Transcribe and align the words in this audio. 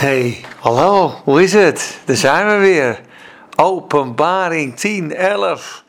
Hey, 0.00 0.44
hallo, 0.60 1.08
hoe 1.24 1.42
is 1.42 1.52
het? 1.52 2.00
Daar 2.04 2.16
zijn 2.16 2.46
we 2.46 2.66
weer. 2.66 3.00
Openbaring 3.56 4.76
10, 4.76 5.14
11. 5.14 5.84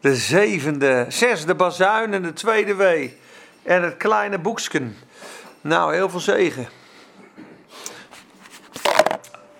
De 0.00 0.14
zevende, 0.14 1.06
zesde 1.08 1.54
bazuin 1.54 2.14
en 2.14 2.22
de 2.22 2.32
tweede 2.32 2.74
wee. 2.74 3.18
En 3.62 3.82
het 3.82 3.96
kleine 3.96 4.38
boeksken. 4.38 4.96
Nou, 5.60 5.94
heel 5.94 6.08
veel 6.08 6.20
zegen. 6.20 6.68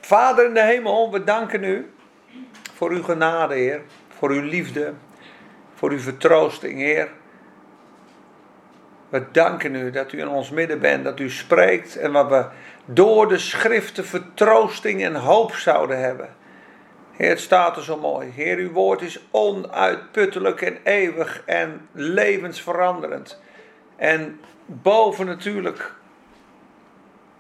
Vader 0.01 0.47
in 0.47 0.55
de 0.55 0.65
hemel, 0.65 1.13
we 1.13 1.25
danken 1.25 1.65
u 1.65 1.93
voor 2.75 2.91
uw 2.91 3.03
genade, 3.03 3.55
Heer. 3.55 3.83
Voor 4.19 4.31
uw 4.31 4.43
liefde, 4.43 4.95
voor 5.75 5.91
uw 5.91 6.01
vertroosting, 6.01 6.79
Heer. 6.79 7.11
We 9.13 9.23
danken 9.33 9.75
u 9.75 9.91
dat 9.91 10.13
u 10.13 10.21
in 10.21 10.29
ons 10.29 10.51
midden 10.51 10.81
bent, 10.81 11.05
dat 11.05 11.21
u 11.21 11.31
spreekt 11.31 11.97
en 11.97 12.13
wat 12.13 12.29
we 12.29 12.45
door 12.85 13.29
de 13.29 13.39
schriften 13.39 14.05
vertroosting 14.05 15.03
en 15.03 15.15
hoop 15.15 15.55
zouden 15.55 16.01
hebben. 16.01 16.29
Heer, 17.13 17.29
het 17.29 17.41
staat 17.41 17.77
er 17.77 17.83
zo 17.83 17.97
mooi. 17.97 18.31
Heer, 18.31 18.57
uw 18.57 18.71
woord 18.71 19.01
is 19.01 19.21
onuitputtelijk 19.31 20.63
en 20.63 20.79
eeuwig 20.85 21.43
en 21.47 21.89
levensveranderend. 21.93 23.41
En 23.97 24.41
boven 24.67 25.27
natuurlijk. 25.27 25.93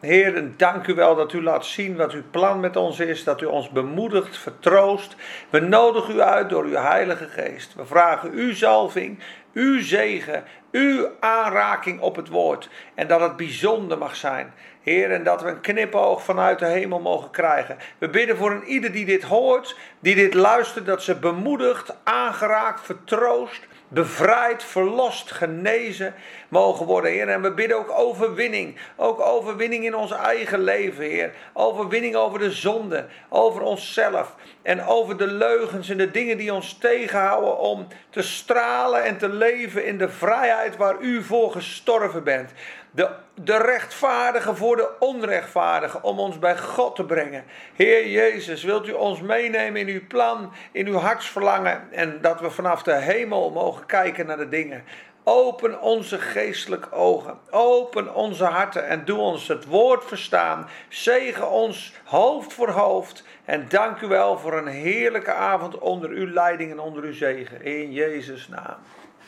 Heer, 0.00 0.50
dank 0.56 0.86
u 0.86 0.94
wel 0.94 1.14
dat 1.14 1.32
u 1.32 1.42
laat 1.42 1.66
zien 1.66 1.96
wat 1.96 2.12
uw 2.12 2.22
plan 2.30 2.60
met 2.60 2.76
ons 2.76 3.00
is, 3.00 3.24
dat 3.24 3.40
u 3.40 3.44
ons 3.44 3.70
bemoedigt, 3.70 4.38
vertroost. 4.38 5.16
We 5.50 5.60
nodigen 5.60 6.14
u 6.14 6.20
uit 6.20 6.48
door 6.48 6.64
uw 6.64 6.76
Heilige 6.76 7.28
Geest. 7.28 7.74
We 7.74 7.86
vragen 7.86 8.30
uw 8.32 8.54
zalving, 8.54 9.18
uw 9.54 9.82
zegen, 9.82 10.44
uw 10.70 11.10
aanraking 11.20 12.00
op 12.00 12.16
het 12.16 12.28
woord. 12.28 12.68
En 12.94 13.06
dat 13.06 13.20
het 13.20 13.36
bijzonder 13.36 13.98
mag 13.98 14.16
zijn. 14.16 14.52
Heer, 14.82 15.10
en 15.10 15.24
dat 15.24 15.42
we 15.42 15.48
een 15.48 15.60
knipoog 15.60 16.24
vanuit 16.24 16.58
de 16.58 16.66
hemel 16.66 17.00
mogen 17.00 17.30
krijgen. 17.30 17.76
We 17.98 18.08
bidden 18.08 18.36
voor 18.36 18.50
een 18.50 18.64
ieder 18.64 18.92
die 18.92 19.04
dit 19.04 19.22
hoort, 19.22 19.76
die 20.00 20.14
dit 20.14 20.34
luistert, 20.34 20.86
dat 20.86 21.02
ze 21.02 21.14
bemoedigd, 21.14 21.94
aangeraakt, 22.04 22.80
vertroost, 22.80 23.60
bevrijd, 23.92 24.64
verlost, 24.64 25.32
genezen 25.32 26.14
mogen 26.48 26.86
worden, 26.86 27.10
Heer. 27.10 27.28
En 27.28 27.42
we 27.42 27.52
bidden 27.52 27.76
ook 27.76 27.90
overwinning. 27.90 28.76
Ook 28.96 29.20
overwinning 29.20 29.84
in 29.84 29.94
ons 29.94 30.10
eigen 30.10 30.60
leven, 30.60 31.04
Heer. 31.04 31.34
Overwinning 31.52 32.14
over 32.14 32.38
de 32.38 32.50
zonde, 32.50 33.06
over 33.28 33.62
onszelf. 33.62 34.34
En 34.62 34.84
over 34.86 35.16
de 35.16 35.26
leugens 35.26 35.88
en 35.88 35.96
de 35.96 36.10
dingen 36.10 36.36
die 36.36 36.54
ons 36.54 36.78
tegenhouden 36.78 37.58
om 37.58 37.86
te 38.10 38.22
stralen 38.22 39.04
en 39.04 39.18
te 39.18 39.28
leven 39.28 39.84
in 39.84 39.98
de 39.98 40.08
vrijheid 40.08 40.76
waar 40.76 41.00
u 41.00 41.22
voor 41.22 41.52
gestorven 41.52 42.24
bent. 42.24 42.50
De, 42.94 43.08
de 43.34 43.56
rechtvaardige 43.56 44.54
voor 44.54 44.76
de 44.76 44.90
onrechtvaardige, 44.98 46.02
om 46.02 46.18
ons 46.18 46.38
bij 46.38 46.58
God 46.58 46.96
te 46.96 47.04
brengen. 47.04 47.44
Heer 47.74 48.08
Jezus, 48.08 48.62
wilt 48.62 48.88
u 48.88 48.92
ons 48.92 49.20
meenemen 49.20 49.80
in 49.80 49.88
uw 49.88 50.06
plan, 50.08 50.52
in 50.72 50.86
uw 50.86 50.96
hartsverlangen 50.96 51.92
en 51.92 52.20
dat 52.20 52.40
we 52.40 52.50
vanaf 52.50 52.82
de 52.82 52.94
hemel 52.94 53.50
mogen 53.50 53.86
kijken 53.86 54.26
naar 54.26 54.36
de 54.36 54.48
dingen. 54.48 54.84
Open 55.24 55.80
onze 55.80 56.18
geestelijke 56.18 56.92
ogen, 56.92 57.38
open 57.50 58.14
onze 58.14 58.44
harten 58.44 58.88
en 58.88 59.04
doe 59.04 59.18
ons 59.18 59.48
het 59.48 59.64
woord 59.64 60.04
verstaan. 60.04 60.68
Zegen 60.88 61.50
ons 61.50 61.94
hoofd 62.04 62.52
voor 62.52 62.70
hoofd 62.70 63.24
en 63.44 63.68
dank 63.68 64.00
u 64.00 64.06
wel 64.06 64.38
voor 64.38 64.58
een 64.58 64.66
heerlijke 64.66 65.32
avond 65.32 65.78
onder 65.78 66.10
uw 66.10 66.32
leiding 66.32 66.70
en 66.70 66.78
onder 66.78 67.02
uw 67.02 67.12
zegen. 67.12 67.64
In 67.64 67.92
Jezus' 67.92 68.48
naam. 68.48 68.76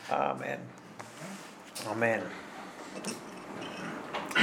Amen. 0.09 0.59
Amen. 1.89 2.21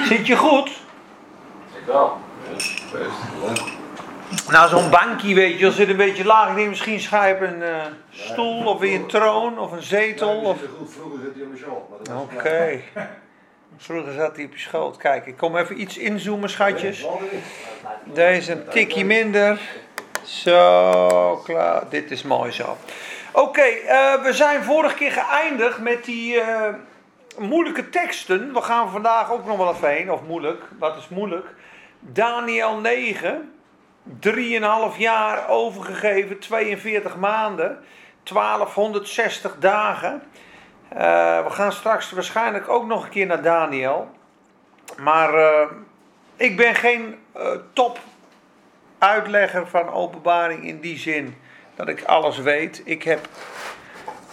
Zit 0.03 0.27
je 0.27 0.36
goed? 0.36 0.69
Ik 0.69 1.86
wel. 1.86 2.20
Nou, 4.50 4.69
zo'n 4.69 4.91
bankje, 4.91 5.34
weet 5.34 5.58
je, 5.58 5.70
zit 5.70 5.89
een 5.89 5.97
beetje 5.97 6.25
laag. 6.25 6.48
Ik 6.48 6.56
denk 6.56 6.69
misschien 6.69 7.00
schijp 7.00 7.41
een 7.41 7.61
uh, 7.61 7.84
stoel 8.11 8.67
of 8.67 8.80
weer 8.80 8.95
een 8.95 9.07
troon 9.07 9.58
of 9.58 9.73
een 9.73 9.83
zetel. 9.83 10.36
Of... 10.36 10.58
goed. 10.79 10.92
Vroeger 10.92 11.18
zit 11.23 11.35
hij 11.35 11.42
op 11.42 11.48
mijn 11.48 11.61
schoot. 11.61 12.08
Oké. 12.23 12.80
Vroeger 13.77 14.13
zat 14.13 14.36
hij 14.36 14.45
op 14.45 14.52
je 14.52 14.58
schoot. 14.58 14.96
Kijk, 14.96 15.27
ik 15.27 15.36
kom 15.36 15.57
even 15.57 15.80
iets 15.80 15.98
inzoomen, 15.98 16.51
schatjes. 16.51 17.07
Deze 18.05 18.52
een 18.52 18.69
tikje 18.69 19.05
minder. 19.05 19.61
Zo, 20.24 21.40
klaar. 21.45 21.83
Dit 21.89 22.11
is 22.11 22.23
mooi 22.23 22.52
zo. 22.52 22.77
Oké, 23.33 23.61
eh, 23.61 24.23
we 24.23 24.33
zijn 24.33 24.63
vorige 24.63 24.95
keer 24.95 25.13
geëindigd 25.13 25.79
met 25.79 26.05
die 26.05 26.40
eh, 26.40 26.74
moeilijke 27.39 27.89
teksten. 27.89 28.53
We 28.53 28.63
gaan 28.63 28.91
vandaag 28.91 29.33
ook 29.33 29.47
nog 29.47 29.57
wel 29.57 29.73
even 29.73 29.89
heen. 29.89 30.13
Of 30.13 30.23
moeilijk, 30.27 30.65
wat 30.79 30.97
is 30.97 31.09
moeilijk? 31.09 31.55
Daniel 32.01 32.77
9. 32.77 33.53
3,5 34.20 34.97
jaar 34.97 35.48
overgegeven, 35.48 36.39
42 36.39 37.17
maanden, 37.17 37.79
1260 38.23 39.57
dagen. 39.59 40.23
Eh, 40.89 41.45
we 41.45 41.51
gaan 41.51 41.73
straks 41.73 42.11
waarschijnlijk 42.11 42.69
ook 42.69 42.87
nog 42.87 43.05
een 43.05 43.11
keer 43.11 43.27
naar 43.27 43.43
Daniel. 43.43 44.11
Maar 44.99 45.35
eh, 45.35 45.67
ik 46.37 46.57
ben 46.57 46.75
geen 46.75 47.19
eh, 47.33 47.51
top 47.73 47.99
uitlegger 48.99 49.67
van 49.67 49.93
openbaring 49.93 50.64
in 50.64 50.81
die 50.81 50.99
zin 50.99 51.37
dat 51.75 51.89
ik 51.89 52.05
alles 52.05 52.39
weet. 52.39 52.83
Ik 52.85 53.03
heb 53.03 53.29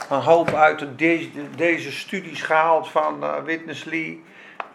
een 0.09 0.21
hoop 0.21 0.53
uit 0.53 0.79
de- 0.79 0.95
deze, 0.95 1.29
deze 1.55 1.91
studies 1.91 2.41
gehaald 2.41 2.89
van 2.89 3.23
eh, 3.23 3.43
Witness 3.43 3.83
Lee. 3.83 4.23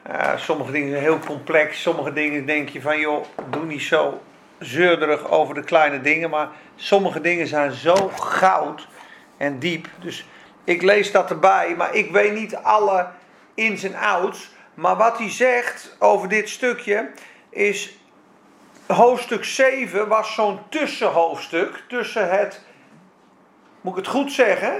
Eh, 0.03 0.37
sommige 0.37 0.73
dingen 0.73 0.91
zijn 0.91 1.03
heel 1.03 1.19
complex, 1.19 1.83
sommige 1.83 2.13
dingen 2.13 2.47
denk 2.47 2.69
je 2.69 2.81
van 2.81 2.99
joh, 3.01 3.25
doe 3.51 3.65
niet 3.65 3.83
zo 3.83 4.23
zeurderig 4.59 5.31
over 5.31 5.55
de 5.55 5.65
kleine 5.65 6.01
dingen. 6.01 6.31
Maar 6.31 6.49
sommige 6.77 7.21
dingen 7.21 7.47
zijn 7.47 7.73
zo 7.73 7.95
goud 8.21 8.89
en 9.37 9.59
diep. 9.59 9.87
Dus 10.01 10.27
ik 10.65 10.83
lees 10.83 11.13
dat 11.13 11.31
erbij, 11.31 11.75
maar 11.77 11.95
ik 11.95 12.11
weet 12.11 12.33
niet 12.35 12.57
alle 12.57 13.07
ins 13.55 13.83
en 13.83 13.95
outs. 13.95 14.51
Maar 14.75 14.97
wat 14.97 15.19
hij 15.19 15.31
zegt 15.31 15.97
over 15.99 16.29
dit 16.29 16.49
stukje 16.49 17.11
is. 17.51 17.99
Hoofdstuk 18.87 19.45
7 19.45 20.09
was 20.09 20.35
zo'n 20.35 20.59
tussenhoofdstuk 20.69 21.83
tussen 21.89 22.31
het. 22.31 22.65
Moet 23.81 23.93
ik 23.93 24.05
het 24.05 24.15
goed 24.15 24.33
zeggen? 24.33 24.73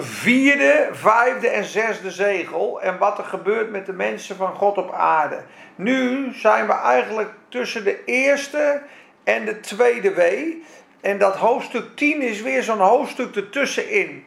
Vierde, 0.00 0.88
vijfde 0.92 1.48
en 1.48 1.64
zesde 1.64 2.10
zegel. 2.10 2.80
En 2.82 2.98
wat 2.98 3.18
er 3.18 3.24
gebeurt 3.24 3.70
met 3.70 3.86
de 3.86 3.92
mensen 3.92 4.36
van 4.36 4.54
God 4.54 4.78
op 4.78 4.92
aarde. 4.92 5.42
Nu 5.74 6.32
zijn 6.34 6.66
we 6.66 6.72
eigenlijk 6.72 7.30
tussen 7.48 7.84
de 7.84 8.04
eerste 8.04 8.82
en 9.24 9.44
de 9.44 9.60
tweede 9.60 10.14
wee. 10.14 10.64
En 11.00 11.18
dat 11.18 11.36
hoofdstuk 11.36 11.96
10 11.96 12.22
is 12.22 12.42
weer 12.42 12.62
zo'n 12.62 12.78
hoofdstuk 12.78 13.36
ertussenin. 13.36 14.26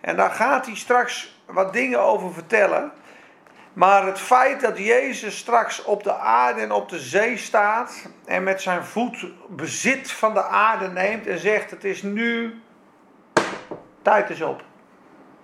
En 0.00 0.16
daar 0.16 0.30
gaat 0.30 0.66
hij 0.66 0.76
straks 0.76 1.40
wat 1.46 1.72
dingen 1.72 2.00
over 2.00 2.32
vertellen. 2.32 2.92
Maar 3.72 4.06
het 4.06 4.18
feit 4.18 4.60
dat 4.60 4.78
Jezus 4.78 5.38
straks 5.38 5.84
op 5.84 6.02
de 6.02 6.14
aarde 6.14 6.60
en 6.60 6.72
op 6.72 6.88
de 6.88 6.98
zee 6.98 7.36
staat 7.36 8.08
en 8.24 8.42
met 8.42 8.62
zijn 8.62 8.84
voet 8.84 9.26
bezit 9.48 10.10
van 10.10 10.34
de 10.34 10.44
aarde 10.44 10.88
neemt 10.88 11.26
en 11.26 11.38
zegt: 11.38 11.70
Het 11.70 11.84
is 11.84 12.02
nu, 12.02 12.60
tijd 14.02 14.30
is 14.30 14.40
op. 14.42 14.62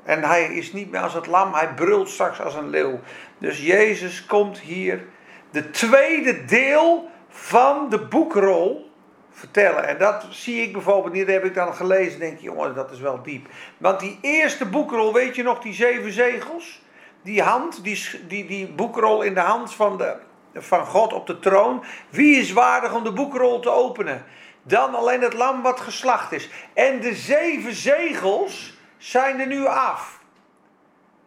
En 0.04 0.22
hij 0.22 0.44
is 0.44 0.72
niet 0.72 0.90
meer 0.90 1.00
als 1.00 1.14
het 1.14 1.26
lam, 1.26 1.54
hij 1.54 1.74
brult 1.74 2.08
straks 2.08 2.40
als 2.40 2.54
een 2.54 2.68
leeuw. 2.68 3.00
Dus 3.38 3.66
Jezus 3.66 4.26
komt 4.26 4.58
hier 4.58 5.04
de 5.50 5.70
tweede 5.70 6.44
deel 6.44 7.10
van 7.28 7.88
de 7.88 7.98
boekrol 7.98 8.90
vertellen. 9.30 9.86
En 9.86 9.98
dat 9.98 10.26
zie 10.30 10.62
ik 10.62 10.72
bijvoorbeeld 10.72 11.12
niet, 11.12 11.26
dat 11.26 11.34
heb 11.34 11.44
ik 11.44 11.54
dan 11.54 11.74
gelezen. 11.74 12.20
Denk 12.20 12.38
je, 12.38 12.44
jongen, 12.44 12.74
dat 12.74 12.90
is 12.90 13.00
wel 13.00 13.22
diep. 13.22 13.46
Want 13.78 14.00
die 14.00 14.18
eerste 14.20 14.66
boekrol, 14.66 15.12
weet 15.12 15.36
je 15.36 15.42
nog, 15.42 15.58
die 15.58 15.72
zeven 15.72 16.12
zegels? 16.12 16.82
Die 17.22 17.42
hand, 17.42 17.84
die, 17.84 18.26
die, 18.28 18.46
die 18.46 18.66
boekrol 18.66 19.22
in 19.22 19.34
de 19.34 19.40
hand 19.40 19.74
van, 19.74 19.98
de, 19.98 20.16
van 20.54 20.86
God 20.86 21.12
op 21.12 21.26
de 21.26 21.38
troon. 21.38 21.84
Wie 22.08 22.36
is 22.36 22.52
waardig 22.52 22.94
om 22.94 23.04
de 23.04 23.12
boekrol 23.12 23.60
te 23.60 23.70
openen? 23.70 24.24
Dan 24.62 24.94
alleen 24.94 25.22
het 25.22 25.34
lam 25.34 25.62
wat 25.62 25.80
geslacht 25.80 26.32
is. 26.32 26.50
En 26.74 27.00
de 27.00 27.14
zeven 27.14 27.74
zegels 27.74 28.73
zijn 29.04 29.40
er 29.40 29.46
nu 29.46 29.66
af. 29.66 30.20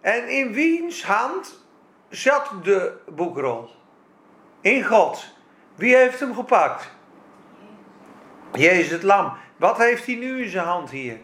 En 0.01 0.29
in 0.29 0.53
wiens 0.53 1.05
hand 1.05 1.65
zat 2.09 2.51
de 2.63 2.97
boekrol? 3.09 3.69
In 4.61 4.83
God. 4.83 5.35
Wie 5.75 5.95
heeft 5.95 6.19
hem 6.19 6.35
gepakt? 6.35 6.91
Jezus 8.53 8.91
het 8.91 9.03
lam. 9.03 9.33
Wat 9.57 9.77
heeft 9.77 10.05
hij 10.05 10.15
nu 10.15 10.43
in 10.43 10.49
zijn 10.49 10.65
hand 10.65 10.89
hier? 10.89 11.17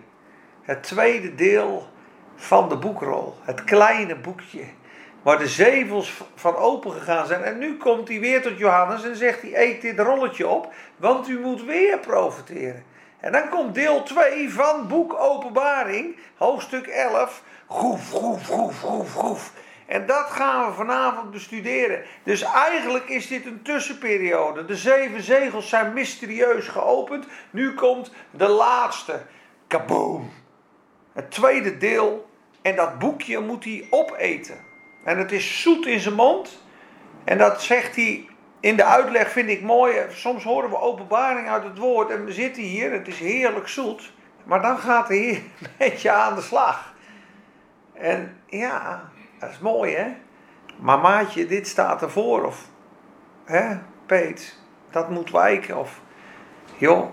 Het 0.62 0.84
tweede 0.84 1.36
deel 1.36 1.88
van 2.36 2.70
de 2.70 2.78
boekrol. 2.78 3.36
Het 3.42 3.64
kleine 3.64 4.16
boekje. 4.16 4.66
Waar 5.22 5.38
de 5.38 5.48
zevels 5.48 6.22
van 6.36 6.56
open 6.56 6.92
gegaan 6.92 7.26
zijn. 7.26 7.44
En 7.44 7.58
nu 7.58 7.78
komt 7.78 8.08
hij 8.08 8.20
weer 8.20 8.42
tot 8.42 8.58
Johannes 8.58 9.04
en 9.04 9.16
zegt 9.16 9.42
hij: 9.42 9.52
Eet 9.54 9.82
dit 9.82 10.00
rolletje 10.00 10.48
op, 10.48 10.74
want 10.98 11.28
u 11.28 11.40
moet 11.40 11.64
weer 11.64 12.00
profiteren. 12.00 12.84
En 13.24 13.32
dan 13.32 13.50
komt 13.50 13.76
deel 13.76 14.04
2 14.04 14.54
van 14.54 14.88
boek 14.88 15.14
Openbaring, 15.14 16.16
hoofdstuk 16.38 16.88
11. 16.88 17.44
Groef, 17.70 18.10
groef, 18.10 18.44
groef, 18.44 18.80
groef, 18.80 19.16
groef. 19.16 19.54
En 19.86 20.06
dat 20.06 20.26
gaan 20.26 20.70
we 20.70 20.74
vanavond 20.76 21.32
bestuderen. 21.32 22.04
Dus 22.24 22.42
eigenlijk 22.42 23.10
is 23.10 23.28
dit 23.28 23.46
een 23.46 23.62
tussenperiode. 23.62 24.66
De 24.66 24.76
zeven 24.76 25.22
zegels 25.22 25.70
zijn 25.70 25.94
mysterieus 25.94 26.68
geopend. 26.68 27.26
Nu 27.50 27.74
komt 27.74 28.12
de 28.32 28.48
laatste. 28.48 29.22
Kaboom! 29.68 30.32
Het 31.14 31.32
tweede 31.32 31.78
deel. 31.78 32.30
En 32.62 32.76
dat 32.76 33.00
boekje 33.00 33.40
moet 33.40 33.64
hij 33.64 33.88
opeten. 33.90 34.58
En 35.04 35.18
het 35.18 35.32
is 35.32 35.62
zoet 35.62 35.86
in 35.86 36.00
zijn 36.00 36.16
mond. 36.16 36.64
En 37.24 37.38
dat 37.38 37.62
zegt 37.62 37.96
hij 37.96 38.28
in 38.64 38.76
de 38.76 38.86
uitleg, 38.86 39.32
vind 39.32 39.50
ik 39.50 39.62
mooi. 39.62 39.96
Soms 40.10 40.44
horen 40.44 40.70
we 40.70 40.80
openbaring 40.80 41.50
uit 41.50 41.64
het 41.64 41.78
woord. 41.78 42.10
En 42.10 42.26
we 42.26 42.32
zitten 42.32 42.64
hier, 42.64 42.92
het 42.92 43.08
is 43.08 43.20
heerlijk 43.20 43.68
zoet. 43.68 44.14
Maar 44.44 44.62
dan 44.62 44.78
gaat 44.78 45.08
hij 45.08 45.18
hier 45.18 45.42
een 46.04 46.12
aan 46.12 46.36
de 46.36 46.42
slag. 46.42 46.94
En 47.94 48.42
ja, 48.46 49.10
dat 49.40 49.50
is 49.50 49.60
mooi 49.60 49.96
hè. 49.96 50.16
Maar 50.78 51.00
maatje, 51.00 51.46
dit 51.46 51.68
staat 51.68 52.02
ervoor. 52.02 52.44
Of, 52.44 52.68
hè, 53.46 53.78
Peet, 54.06 54.60
dat 54.90 55.10
moet 55.10 55.32
wijken. 55.32 55.78
Of, 55.78 56.02
joh, 56.78 57.12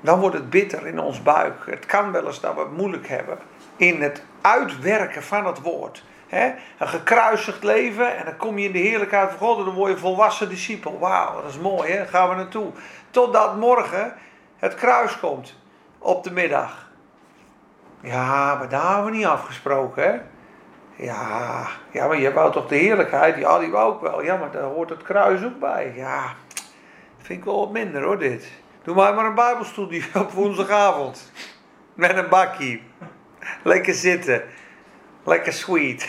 dan 0.00 0.20
wordt 0.20 0.36
het 0.36 0.50
bitter 0.50 0.86
in 0.86 0.98
ons 0.98 1.22
buik. 1.22 1.66
Het 1.66 1.86
kan 1.86 2.12
wel 2.12 2.26
eens 2.26 2.40
dat 2.40 2.54
we 2.54 2.60
het 2.60 2.76
moeilijk 2.76 3.08
hebben 3.08 3.38
in 3.76 4.02
het 4.02 4.22
uitwerken 4.40 5.22
van 5.22 5.46
het 5.46 5.60
woord. 5.60 6.04
He, 6.28 6.52
een 6.78 6.88
gekruisigd 6.88 7.62
leven 7.62 8.16
en 8.16 8.24
dan 8.24 8.36
kom 8.36 8.58
je 8.58 8.66
in 8.66 8.72
de 8.72 8.78
heerlijkheid 8.78 9.30
van 9.30 9.38
God 9.38 9.58
en 9.58 9.64
dan 9.64 9.74
word 9.74 9.92
je 9.92 9.98
volwassen 9.98 10.48
discipel. 10.48 10.98
Wauw, 10.98 11.42
dat 11.42 11.50
is 11.50 11.58
mooi, 11.58 11.92
hè? 11.92 12.06
gaan 12.06 12.28
we 12.28 12.34
naartoe. 12.34 12.70
Totdat 13.10 13.56
morgen 13.56 14.14
het 14.58 14.74
kruis 14.74 15.18
komt 15.18 15.58
op 15.98 16.24
de 16.24 16.32
middag. 16.32 16.90
Ja, 18.00 18.54
maar 18.54 18.68
daar 18.68 18.94
hebben 18.94 19.10
we 19.10 19.16
niet 19.16 19.26
afgesproken, 19.26 20.02
hè? 20.02 20.20
Ja, 21.04 21.66
ja, 21.90 22.06
maar 22.06 22.18
je 22.18 22.32
wou 22.32 22.52
toch 22.52 22.66
de 22.66 22.76
heerlijkheid? 22.76 23.36
Ja, 23.36 23.58
die 23.58 23.70
wou 23.70 23.92
ook 23.92 24.00
wel. 24.00 24.22
Ja, 24.22 24.36
maar 24.36 24.50
daar 24.50 24.62
hoort 24.62 24.90
het 24.90 25.02
kruis 25.02 25.44
ook 25.44 25.58
bij. 25.58 25.92
Ja, 25.96 26.34
vind 27.18 27.38
ik 27.38 27.44
wel 27.44 27.58
wat 27.58 27.70
minder 27.70 28.02
hoor, 28.02 28.18
dit. 28.18 28.50
Doe 28.82 28.94
maar 28.94 29.14
maar 29.14 29.24
een 29.24 29.34
bijbelstudie 29.34 30.04
op 30.22 30.30
woensdagavond. 30.30 31.32
Met 31.94 32.16
een 32.16 32.28
bakkie. 32.28 32.82
Lekker 33.62 33.94
zitten. 33.94 34.42
Lekker 35.24 35.52
sweet. 35.52 36.08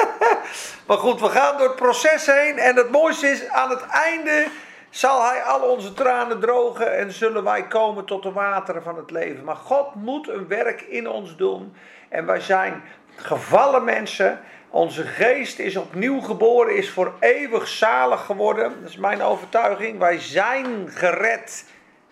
maar 0.86 0.98
goed, 0.98 1.20
we 1.20 1.28
gaan 1.28 1.56
door 1.56 1.66
het 1.66 1.76
proces 1.76 2.26
heen. 2.26 2.58
En 2.58 2.76
het 2.76 2.90
mooiste 2.90 3.26
is, 3.26 3.48
aan 3.48 3.70
het 3.70 3.86
einde 3.86 4.46
zal 4.90 5.24
hij 5.28 5.42
al 5.42 5.60
onze 5.60 5.92
tranen 5.92 6.40
drogen 6.40 6.96
en 6.96 7.12
zullen 7.12 7.44
wij 7.44 7.66
komen 7.66 8.04
tot 8.04 8.22
de 8.22 8.32
wateren 8.32 8.82
van 8.82 8.96
het 8.96 9.10
leven. 9.10 9.44
Maar 9.44 9.56
God 9.56 9.94
moet 9.94 10.28
een 10.28 10.48
werk 10.48 10.80
in 10.80 11.08
ons 11.08 11.36
doen. 11.36 11.76
En 12.08 12.26
wij 12.26 12.40
zijn 12.40 12.82
gevallen 13.16 13.84
mensen. 13.84 14.40
Onze 14.68 15.02
geest 15.02 15.58
is 15.58 15.76
opnieuw 15.76 16.20
geboren, 16.20 16.76
is 16.76 16.90
voor 16.90 17.12
eeuwig 17.20 17.68
zalig 17.68 18.24
geworden. 18.24 18.80
Dat 18.80 18.90
is 18.90 18.96
mijn 18.96 19.22
overtuiging. 19.22 19.98
Wij 19.98 20.18
zijn 20.18 20.88
gered 20.88 21.64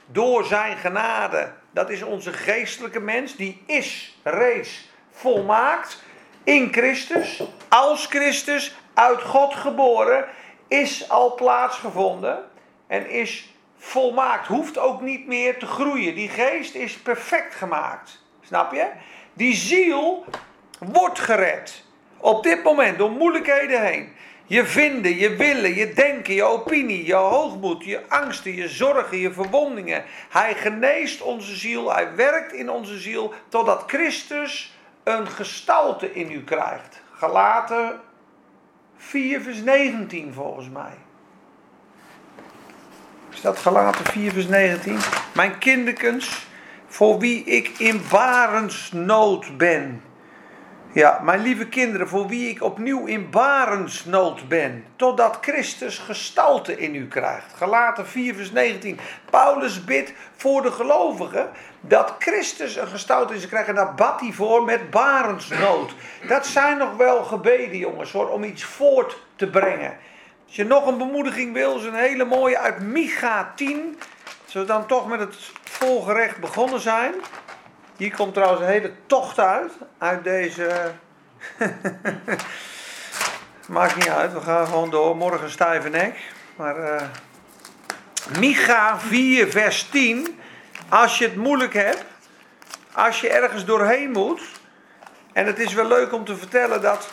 door 0.06 0.44
zijn 0.44 0.76
genade. 0.76 1.52
Dat 1.75 1.91
is 1.91 2.03
onze 2.03 2.32
geestelijke 2.32 3.00
mens. 3.00 3.37
Die 3.37 3.62
is 3.67 4.19
reeds 4.23 4.88
volmaakt 5.11 6.03
in 6.44 6.73
Christus, 6.73 7.43
als 7.69 8.06
Christus, 8.06 8.75
uit 8.94 9.23
God 9.23 9.55
geboren, 9.55 10.25
is 10.69 11.09
al 11.09 11.35
plaatsgevonden 11.35 12.44
en 12.87 13.11
is 13.11 13.55
volmaakt. 13.76 14.47
Hoeft 14.47 14.79
ook 14.79 15.00
niet 15.00 15.26
meer 15.26 15.59
te 15.59 15.67
groeien. 15.67 16.15
Die 16.15 16.29
geest 16.29 16.75
is 16.75 16.99
perfect 16.99 17.55
gemaakt. 17.55 18.23
Snap 18.41 18.73
je? 18.73 18.91
Die 19.32 19.55
ziel 19.55 20.25
wordt 20.79 21.19
gered. 21.19 21.85
Op 22.17 22.43
dit 22.43 22.62
moment 22.62 22.99
door 22.99 23.11
moeilijkheden 23.11 23.85
heen. 23.87 24.12
Je 24.46 24.67
vinden, 24.67 25.17
je 25.17 25.37
willen, 25.37 25.75
je 25.75 25.93
denken, 25.93 26.35
je 26.35 26.43
opinie, 26.43 27.06
je 27.06 27.14
hoogmoed, 27.14 27.85
je 27.85 28.08
angsten, 28.08 28.55
je 28.55 28.69
zorgen, 28.69 29.19
je 29.19 29.32
verwondingen. 29.32 30.05
Hij 30.29 30.55
geneest 30.55 31.20
onze 31.20 31.56
ziel, 31.56 31.93
hij 31.93 32.14
werkt 32.14 32.52
in 32.52 32.70
onze 32.70 32.99
ziel 32.99 33.35
totdat 33.49 33.85
Christus 33.87 34.76
een 35.05 35.26
gestalte 35.26 36.14
in 36.14 36.31
u 36.31 36.44
krijgt. 36.44 37.02
Galaten 37.12 38.00
4 38.96 39.41
vers 39.41 39.61
19 39.61 40.32
volgens 40.32 40.69
mij. 40.69 40.94
Is 43.31 43.40
dat 43.40 43.58
Galaten 43.58 44.05
4 44.05 44.32
vers 44.32 44.47
19? 44.47 44.99
Mijn 45.35 45.58
kinderkens, 45.58 46.47
voor 46.87 47.19
wie 47.19 47.44
ik 47.44 47.69
in 47.79 48.00
barensnood 48.11 49.56
ben 49.56 50.02
ja, 50.94 51.20
mijn 51.23 51.41
lieve 51.41 51.69
kinderen, 51.69 52.08
voor 52.08 52.26
wie 52.26 52.49
ik 52.49 52.62
opnieuw 52.62 53.06
in 53.06 53.31
barensnood 53.31 54.49
ben, 54.49 54.85
totdat 54.96 55.38
Christus 55.41 55.99
gestalte 55.99 56.79
in 56.79 56.94
u 56.94 57.08
krijgt. 57.08 57.52
Galaten 57.56 58.06
4, 58.06 58.35
vers 58.35 58.50
19. 58.50 58.99
Paulus 59.31 59.85
bidt 59.85 60.12
voor 60.37 60.62
de 60.62 60.73
gelovigen 60.73 61.50
dat 61.81 62.14
Christus 62.19 62.76
een 62.76 62.87
gestalte 62.87 63.35
in 63.35 63.41
ze 63.41 63.49
krijgt. 63.49 63.69
En 63.69 63.75
daar 63.75 63.94
bad 63.94 64.20
hij 64.20 64.32
voor 64.32 64.64
met 64.64 64.91
barensnood. 64.91 65.94
Dat 66.29 66.46
zijn 66.46 66.79
nog 66.79 66.97
wel 66.97 67.25
gebeden, 67.25 67.79
jongens, 67.79 68.12
hoor, 68.12 68.29
om 68.29 68.44
iets 68.44 68.64
voort 68.64 69.17
te 69.37 69.50
brengen. 69.50 69.97
Als 70.47 70.56
je 70.56 70.64
nog 70.64 70.87
een 70.87 70.99
bemoediging 70.99 71.52
wil, 71.52 71.76
is 71.76 71.85
een 71.85 71.94
hele 71.94 72.25
mooie 72.25 72.58
uit 72.58 72.81
Micha 72.81 73.52
10. 73.56 73.99
Als 74.44 74.55
we 74.55 74.64
dan 74.64 74.87
toch 74.87 75.08
met 75.08 75.20
het 75.20 75.37
volgerecht 75.62 76.38
begonnen 76.38 76.81
zijn. 76.81 77.14
Hier 77.96 78.14
komt 78.14 78.35
trouwens 78.35 78.61
een 78.61 78.69
hele 78.69 78.93
tocht 79.06 79.38
uit, 79.38 79.73
uit 79.99 80.25
deze... 80.25 80.93
Maakt 83.69 83.96
niet 83.96 84.08
uit, 84.08 84.32
we 84.32 84.41
gaan 84.41 84.67
gewoon 84.67 84.91
door. 84.91 85.17
Morgen 85.17 85.50
stijve 85.50 85.88
nek. 85.88 86.19
Maar 86.56 86.79
uh... 86.79 87.02
Micha 88.38 88.99
4 88.99 89.50
vers 89.50 89.82
10. 89.82 90.38
Als 90.88 91.19
je 91.19 91.25
het 91.25 91.37
moeilijk 91.37 91.73
hebt, 91.75 92.05
als 92.93 93.20
je 93.20 93.29
ergens 93.29 93.64
doorheen 93.64 94.11
moet. 94.11 94.43
En 95.32 95.47
het 95.47 95.58
is 95.58 95.75
wel 95.75 95.87
leuk 95.87 96.12
om 96.12 96.25
te 96.25 96.37
vertellen 96.37 96.82
dat 96.82 97.08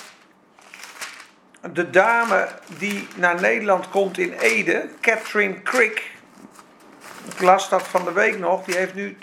de 1.73 1.89
dame 1.89 2.47
die 2.77 3.07
naar 3.15 3.41
Nederland 3.41 3.89
komt 3.89 4.17
in 4.17 4.33
Ede, 4.33 4.89
Catherine 5.01 5.61
Crick, 5.61 6.11
ik 7.25 7.41
las 7.41 7.69
dat 7.69 7.87
van 7.87 8.05
de 8.05 8.11
week 8.11 8.39
nog. 8.39 8.63
Die 8.63 8.75
heeft 8.75 8.93
nu 8.93 9.17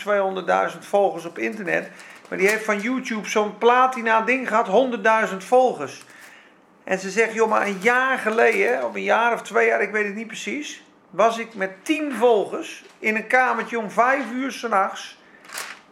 200.000 0.72 0.78
volgers 0.78 1.24
op 1.24 1.38
internet. 1.38 1.90
Maar 2.28 2.38
die 2.38 2.48
heeft 2.48 2.64
van 2.64 2.80
YouTube 2.80 3.28
zo'n 3.28 3.58
platina 3.58 4.20
ding 4.20 4.48
gehad. 4.48 4.88
100.000 5.30 5.36
volgers. 5.36 6.02
En 6.84 6.98
ze 6.98 7.10
zegt, 7.10 7.34
joh, 7.34 7.48
maar 7.48 7.66
een 7.66 7.78
jaar 7.80 8.18
geleden, 8.18 8.84
of 8.84 8.94
een 8.94 9.02
jaar 9.02 9.32
of 9.32 9.42
twee 9.42 9.66
jaar, 9.66 9.82
ik 9.82 9.90
weet 9.90 10.04
het 10.04 10.14
niet 10.14 10.26
precies. 10.26 10.82
Was 11.10 11.38
ik 11.38 11.54
met 11.54 11.70
10 11.82 12.14
volgers 12.14 12.84
in 12.98 13.16
een 13.16 13.26
kamertje 13.26 13.78
om 13.78 13.90
5 13.90 14.24
uur 14.32 14.52
s'nachts. 14.52 15.18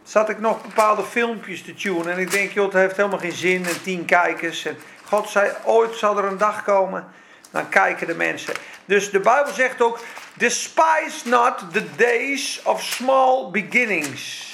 Zat 0.03 0.29
ik 0.29 0.39
nog 0.39 0.61
bepaalde 0.61 1.03
filmpjes 1.03 1.63
te 1.63 1.73
tunen. 1.73 2.11
En 2.11 2.17
ik 2.17 2.31
denk, 2.31 2.51
joh, 2.51 2.65
het 2.65 2.73
heeft 2.73 2.95
helemaal 2.95 3.19
geen 3.19 3.31
zin. 3.31 3.65
En 3.65 3.81
10 3.81 4.05
kijkers. 4.05 4.65
En 4.65 4.77
God 5.03 5.29
zei, 5.29 5.51
ooit 5.63 5.95
zal 5.95 6.17
er 6.17 6.23
een 6.23 6.37
dag 6.37 6.63
komen. 6.63 7.07
Dan 7.51 7.69
kijken 7.69 8.07
de 8.07 8.15
mensen. 8.15 8.53
Dus 8.85 9.11
de 9.11 9.19
Bijbel 9.19 9.53
zegt 9.53 9.81
ook, 9.81 9.99
Despise 10.33 11.29
not 11.29 11.73
the 11.73 11.95
days 11.95 12.61
of 12.63 12.83
small 12.83 13.51
beginnings. 13.51 14.53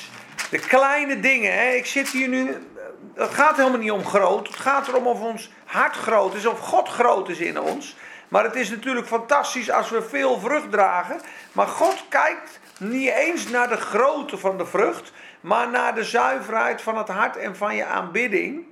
De 0.49 0.59
kleine 0.59 1.19
dingen. 1.19 1.53
Hè? 1.53 1.69
Ik 1.69 1.85
zit 1.85 2.09
hier 2.09 2.27
nu. 2.27 2.67
Het 3.15 3.33
gaat 3.33 3.57
helemaal 3.57 3.79
niet 3.79 3.91
om 3.91 4.05
groot. 4.05 4.47
Het 4.47 4.55
gaat 4.55 4.87
erom 4.87 5.07
of 5.07 5.19
ons 5.19 5.49
hart 5.65 5.95
groot 5.95 6.33
is, 6.33 6.45
of 6.45 6.59
God 6.59 6.89
groot 6.89 7.29
is 7.29 7.39
in 7.39 7.59
ons. 7.59 7.95
Maar 8.27 8.43
het 8.43 8.55
is 8.55 8.69
natuurlijk 8.69 9.07
fantastisch 9.07 9.71
als 9.71 9.89
we 9.89 10.01
veel 10.01 10.39
vrucht 10.39 10.71
dragen. 10.71 11.21
Maar 11.51 11.67
God 11.67 12.05
kijkt 12.09 12.59
niet 12.79 13.09
eens 13.09 13.47
naar 13.47 13.69
de 13.69 13.77
grootte 13.77 14.37
van 14.37 14.57
de 14.57 14.65
vrucht, 14.65 15.11
maar 15.41 15.69
naar 15.69 15.95
de 15.95 16.03
zuiverheid 16.03 16.81
van 16.81 16.97
het 16.97 17.07
hart 17.07 17.37
en 17.37 17.55
van 17.55 17.75
je 17.75 17.85
aanbidding. 17.85 18.65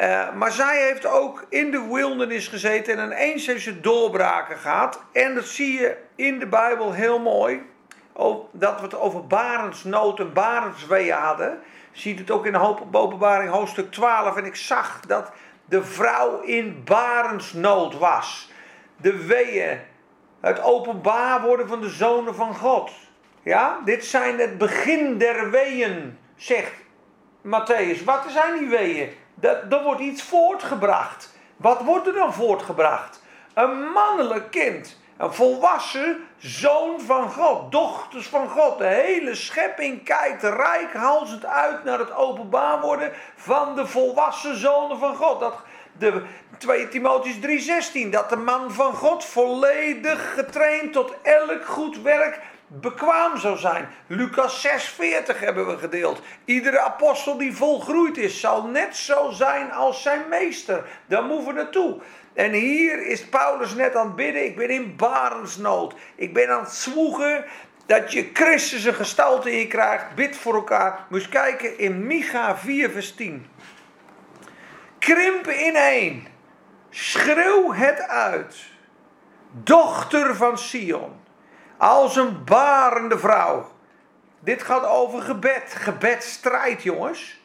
Uh, 0.00 0.32
maar 0.34 0.52
zij 0.52 0.82
heeft 0.86 1.06
ook 1.06 1.46
in 1.48 1.70
de 1.70 1.88
wildernis 1.90 2.48
gezeten 2.48 2.98
en 2.98 3.04
ineens 3.04 3.46
heeft 3.46 3.62
ze 3.62 3.80
doorbraken 3.80 4.56
gehad. 4.56 5.02
En 5.12 5.34
dat 5.34 5.44
zie 5.44 5.80
je 5.80 5.96
in 6.14 6.38
de 6.38 6.46
Bijbel 6.46 6.92
heel 6.92 7.18
mooi. 7.18 7.62
Dat 8.52 8.76
we 8.76 8.82
het 8.82 8.94
over 8.94 9.26
barensnood 9.26 10.18
en 10.18 10.32
barensweeën 10.32 11.16
hadden. 11.16 11.58
Ziet 11.92 12.18
het 12.18 12.30
ook 12.30 12.46
in 12.46 12.56
openbaring 12.92 13.50
hoofdstuk 13.50 13.92
12. 13.92 14.36
En 14.36 14.44
ik 14.44 14.56
zag 14.56 15.00
dat 15.00 15.32
de 15.64 15.84
vrouw 15.84 16.40
in 16.40 16.82
barensnood 16.84 17.98
was. 17.98 18.50
De 18.96 19.26
weeën. 19.26 19.78
Het 20.40 20.62
openbaar 20.62 21.42
worden 21.42 21.68
van 21.68 21.80
de 21.80 21.88
zonen 21.88 22.34
van 22.34 22.54
God. 22.54 22.90
Ja, 23.42 23.78
dit 23.84 24.04
zijn 24.04 24.38
het 24.38 24.58
begin 24.58 25.18
der 25.18 25.50
weeën, 25.50 26.18
zegt 26.36 26.72
Matthäus. 27.46 28.04
Wat 28.04 28.24
zijn 28.28 28.58
die 28.58 28.68
weeën? 28.68 29.10
Er 29.40 29.82
wordt 29.82 30.00
iets 30.00 30.22
voortgebracht. 30.22 31.34
Wat 31.56 31.82
wordt 31.82 32.06
er 32.06 32.12
dan 32.12 32.34
voortgebracht? 32.34 33.22
Een 33.54 33.82
mannelijk 33.92 34.50
kind. 34.50 34.98
Een 35.16 35.34
volwassen 35.34 36.16
zoon 36.38 37.00
van 37.00 37.30
God. 37.30 37.72
Dochters 37.72 38.26
van 38.26 38.48
God. 38.48 38.78
De 38.78 38.86
hele 38.86 39.34
schepping 39.34 40.04
kijkt 40.04 40.42
rijkhalsend 40.42 41.46
uit 41.46 41.84
naar 41.84 41.98
het 41.98 42.14
openbaar 42.14 42.80
worden 42.80 43.12
van 43.36 43.74
de 43.74 43.86
volwassen 43.86 44.56
zonen 44.56 44.98
van 44.98 45.16
God. 45.16 45.40
Dat, 45.40 45.54
De 45.98 46.22
2 46.58 46.88
Timotheus 46.88 47.36
3:16 47.92 48.10
dat 48.10 48.28
de 48.28 48.36
man 48.36 48.72
van 48.72 48.94
God 48.94 49.24
volledig 49.24 50.34
getraind 50.34 50.92
tot 50.92 51.14
elk 51.22 51.66
goed 51.66 52.02
werk 52.02 52.40
bekwaam 52.70 53.38
zou 53.38 53.58
zijn. 53.58 53.88
Lucas 54.06 54.60
6:40 54.60 55.40
hebben 55.40 55.66
we 55.66 55.78
gedeeld. 55.78 56.22
Iedere 56.44 56.80
apostel 56.80 57.36
die 57.36 57.56
volgroeid 57.56 58.16
is 58.16 58.40
zal 58.40 58.66
net 58.66 58.96
zo 58.96 59.30
zijn 59.30 59.72
als 59.72 60.02
zijn 60.02 60.28
meester. 60.28 60.84
Daar 61.06 61.22
moeten 61.22 61.46
we 61.46 61.52
naartoe. 61.52 62.00
En 62.32 62.52
hier 62.52 63.06
is 63.06 63.24
Paulus 63.24 63.74
net 63.74 63.96
aan 63.96 64.06
het 64.06 64.16
bidden. 64.16 64.44
Ik 64.44 64.56
ben 64.56 64.70
in 64.70 64.96
barensnood. 64.96 65.94
Ik 66.14 66.34
ben 66.34 66.50
aan 66.50 66.60
het 66.60 66.72
zwoegen 66.72 67.44
dat 67.86 68.12
je 68.12 68.30
Christus 68.32 68.84
een 68.84 68.94
gestalte 68.94 69.52
in 69.52 69.58
je 69.58 69.66
krijgt. 69.66 70.14
Bid 70.14 70.36
voor 70.36 70.54
elkaar. 70.54 71.06
Moet 71.08 71.22
je 71.22 71.28
kijken 71.28 71.78
in 71.78 72.06
Micha 72.06 72.56
4 72.56 72.90
vers 72.90 73.14
10. 73.14 73.46
Krimp 74.98 75.50
ineen. 75.50 76.26
Schreeuw 76.90 77.72
het 77.72 78.00
uit. 78.00 78.56
Dochter 79.50 80.36
van 80.36 80.58
Sion. 80.58 81.19
Als 81.80 82.16
een 82.16 82.44
barende 82.44 83.18
vrouw. 83.18 83.70
Dit 84.40 84.62
gaat 84.62 84.86
over 84.86 85.22
gebed. 85.22 85.74
Gebedstrijd, 85.74 86.82
jongens. 86.82 87.40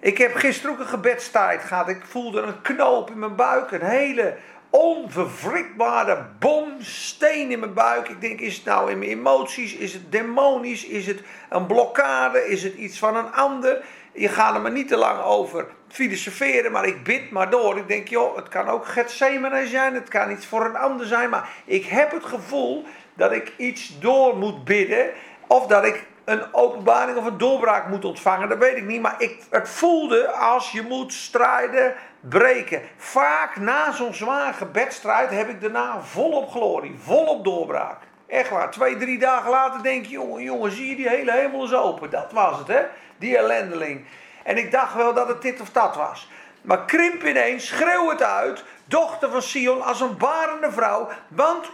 Ik 0.00 0.18
heb 0.18 0.34
gisteren 0.34 0.72
ook 0.72 0.80
een 0.80 0.86
gebedstijd 0.86 1.62
gehad. 1.62 1.88
Ik 1.88 2.02
voelde 2.04 2.40
een 2.40 2.60
knoop 2.60 3.10
in 3.10 3.18
mijn 3.18 3.36
buik. 3.36 3.70
Een 3.70 3.84
hele 3.84 4.36
onverwrikbare 4.70 6.26
bom, 6.38 6.72
steen 6.78 7.50
in 7.50 7.58
mijn 7.58 7.74
buik. 7.74 8.08
Ik 8.08 8.20
denk, 8.20 8.40
is 8.40 8.56
het 8.56 8.64
nou 8.64 8.90
in 8.90 8.98
mijn 8.98 9.10
emoties? 9.10 9.74
Is 9.74 9.92
het 9.92 10.12
demonisch? 10.12 10.84
Is 10.84 11.06
het 11.06 11.20
een 11.48 11.66
blokkade? 11.66 12.48
Is 12.48 12.62
het 12.62 12.74
iets 12.74 12.98
van 12.98 13.16
een 13.16 13.32
ander? 13.32 13.84
Je 14.12 14.28
gaat 14.28 14.54
er 14.54 14.60
maar 14.60 14.72
niet 14.72 14.88
te 14.88 14.96
lang 14.96 15.20
over 15.20 15.66
filosoferen, 15.88 16.72
maar 16.72 16.86
ik 16.86 17.04
bid 17.04 17.30
maar 17.30 17.50
door. 17.50 17.76
Ik 17.76 17.88
denk, 17.88 18.08
joh, 18.08 18.36
het 18.36 18.48
kan 18.48 18.68
ook 18.68 18.86
Gethsemane 18.86 19.66
zijn, 19.66 19.94
het 19.94 20.08
kan 20.08 20.30
iets 20.30 20.46
voor 20.46 20.64
een 20.64 20.76
ander 20.76 21.06
zijn. 21.06 21.30
Maar 21.30 21.48
ik 21.64 21.84
heb 21.84 22.10
het 22.10 22.24
gevoel 22.24 22.86
dat 23.14 23.32
ik 23.32 23.52
iets 23.56 23.98
door 24.00 24.36
moet 24.36 24.64
bidden. 24.64 25.10
Of 25.46 25.66
dat 25.66 25.84
ik 25.84 26.06
een 26.24 26.54
openbaring 26.54 27.16
of 27.16 27.24
een 27.24 27.38
doorbraak 27.38 27.88
moet 27.88 28.04
ontvangen. 28.04 28.48
Dat 28.48 28.58
weet 28.58 28.76
ik 28.76 28.84
niet. 28.84 29.00
Maar 29.00 29.14
ik, 29.18 29.42
het 29.50 29.68
voelde 29.68 30.30
als 30.30 30.72
je 30.72 30.82
moet 30.82 31.12
strijden, 31.12 31.94
breken. 32.20 32.82
Vaak 32.96 33.56
na 33.56 33.92
zo'n 33.92 34.14
zwaar 34.14 34.54
gebedstrijd 34.54 35.30
heb 35.30 35.48
ik 35.48 35.60
daarna 35.60 36.00
volop 36.00 36.50
glorie, 36.50 36.98
volop 37.02 37.44
doorbraak. 37.44 37.98
Echt 38.26 38.50
waar. 38.50 38.70
Twee, 38.70 38.96
drie 38.96 39.18
dagen 39.18 39.50
later 39.50 39.82
denk 39.82 40.04
je, 40.04 40.10
jongen, 40.10 40.42
jongen, 40.42 40.72
zie 40.72 40.88
je 40.88 40.96
die 40.96 41.08
hele 41.08 41.32
hemel 41.32 41.64
is 41.64 41.74
open. 41.74 42.10
Dat 42.10 42.32
was 42.32 42.58
het, 42.58 42.68
hè? 42.68 42.82
Die 43.18 43.36
ellendeling. 43.36 44.04
En 44.44 44.56
ik 44.56 44.70
dacht 44.70 44.94
wel 44.94 45.14
dat 45.14 45.28
het 45.28 45.42
dit 45.42 45.60
of 45.60 45.70
dat 45.70 45.96
was. 45.96 46.28
Maar 46.62 46.84
krimp 46.84 47.24
ineens, 47.24 47.66
schreeuw 47.66 48.08
het 48.08 48.22
uit, 48.22 48.64
dochter 48.84 49.30
van 49.30 49.42
Sion, 49.42 49.82
als 49.82 50.00
een 50.00 50.16
barende 50.16 50.72
vrouw. 50.72 51.08
Want 51.28 51.70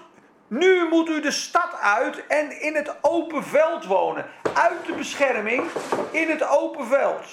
nu 0.49 0.89
moet 0.89 1.09
u 1.09 1.21
de 1.21 1.31
stad 1.31 1.75
uit 1.81 2.27
en 2.27 2.61
in 2.61 2.75
het 2.75 2.95
open 3.01 3.45
veld 3.45 3.85
wonen. 3.85 4.27
Uit 4.55 4.87
de 4.87 4.93
bescherming 4.93 5.65
in 6.11 6.31
het 6.31 6.49
open 6.49 6.87
veld. 6.87 7.27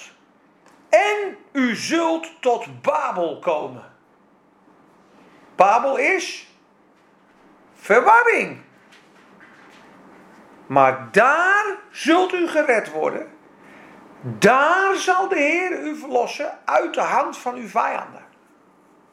En 0.88 1.36
u 1.52 1.74
zult 1.74 2.40
tot 2.40 2.82
Babel 2.82 3.38
komen. 3.38 3.94
Babel 5.54 5.96
is 5.96 6.48
verwarring. 7.74 8.60
Maar 10.66 11.08
daar 11.12 11.64
zult 11.90 12.32
u 12.32 12.48
gered 12.48 12.92
worden. 12.92 13.34
Daar 14.20 14.94
zal 14.94 15.28
de 15.28 15.38
Heer 15.38 15.80
u 15.80 15.96
verlossen 15.96 16.58
uit 16.64 16.94
de 16.94 17.00
hand 17.00 17.38
van 17.38 17.54
uw 17.54 17.68
vijanden. 17.68 18.24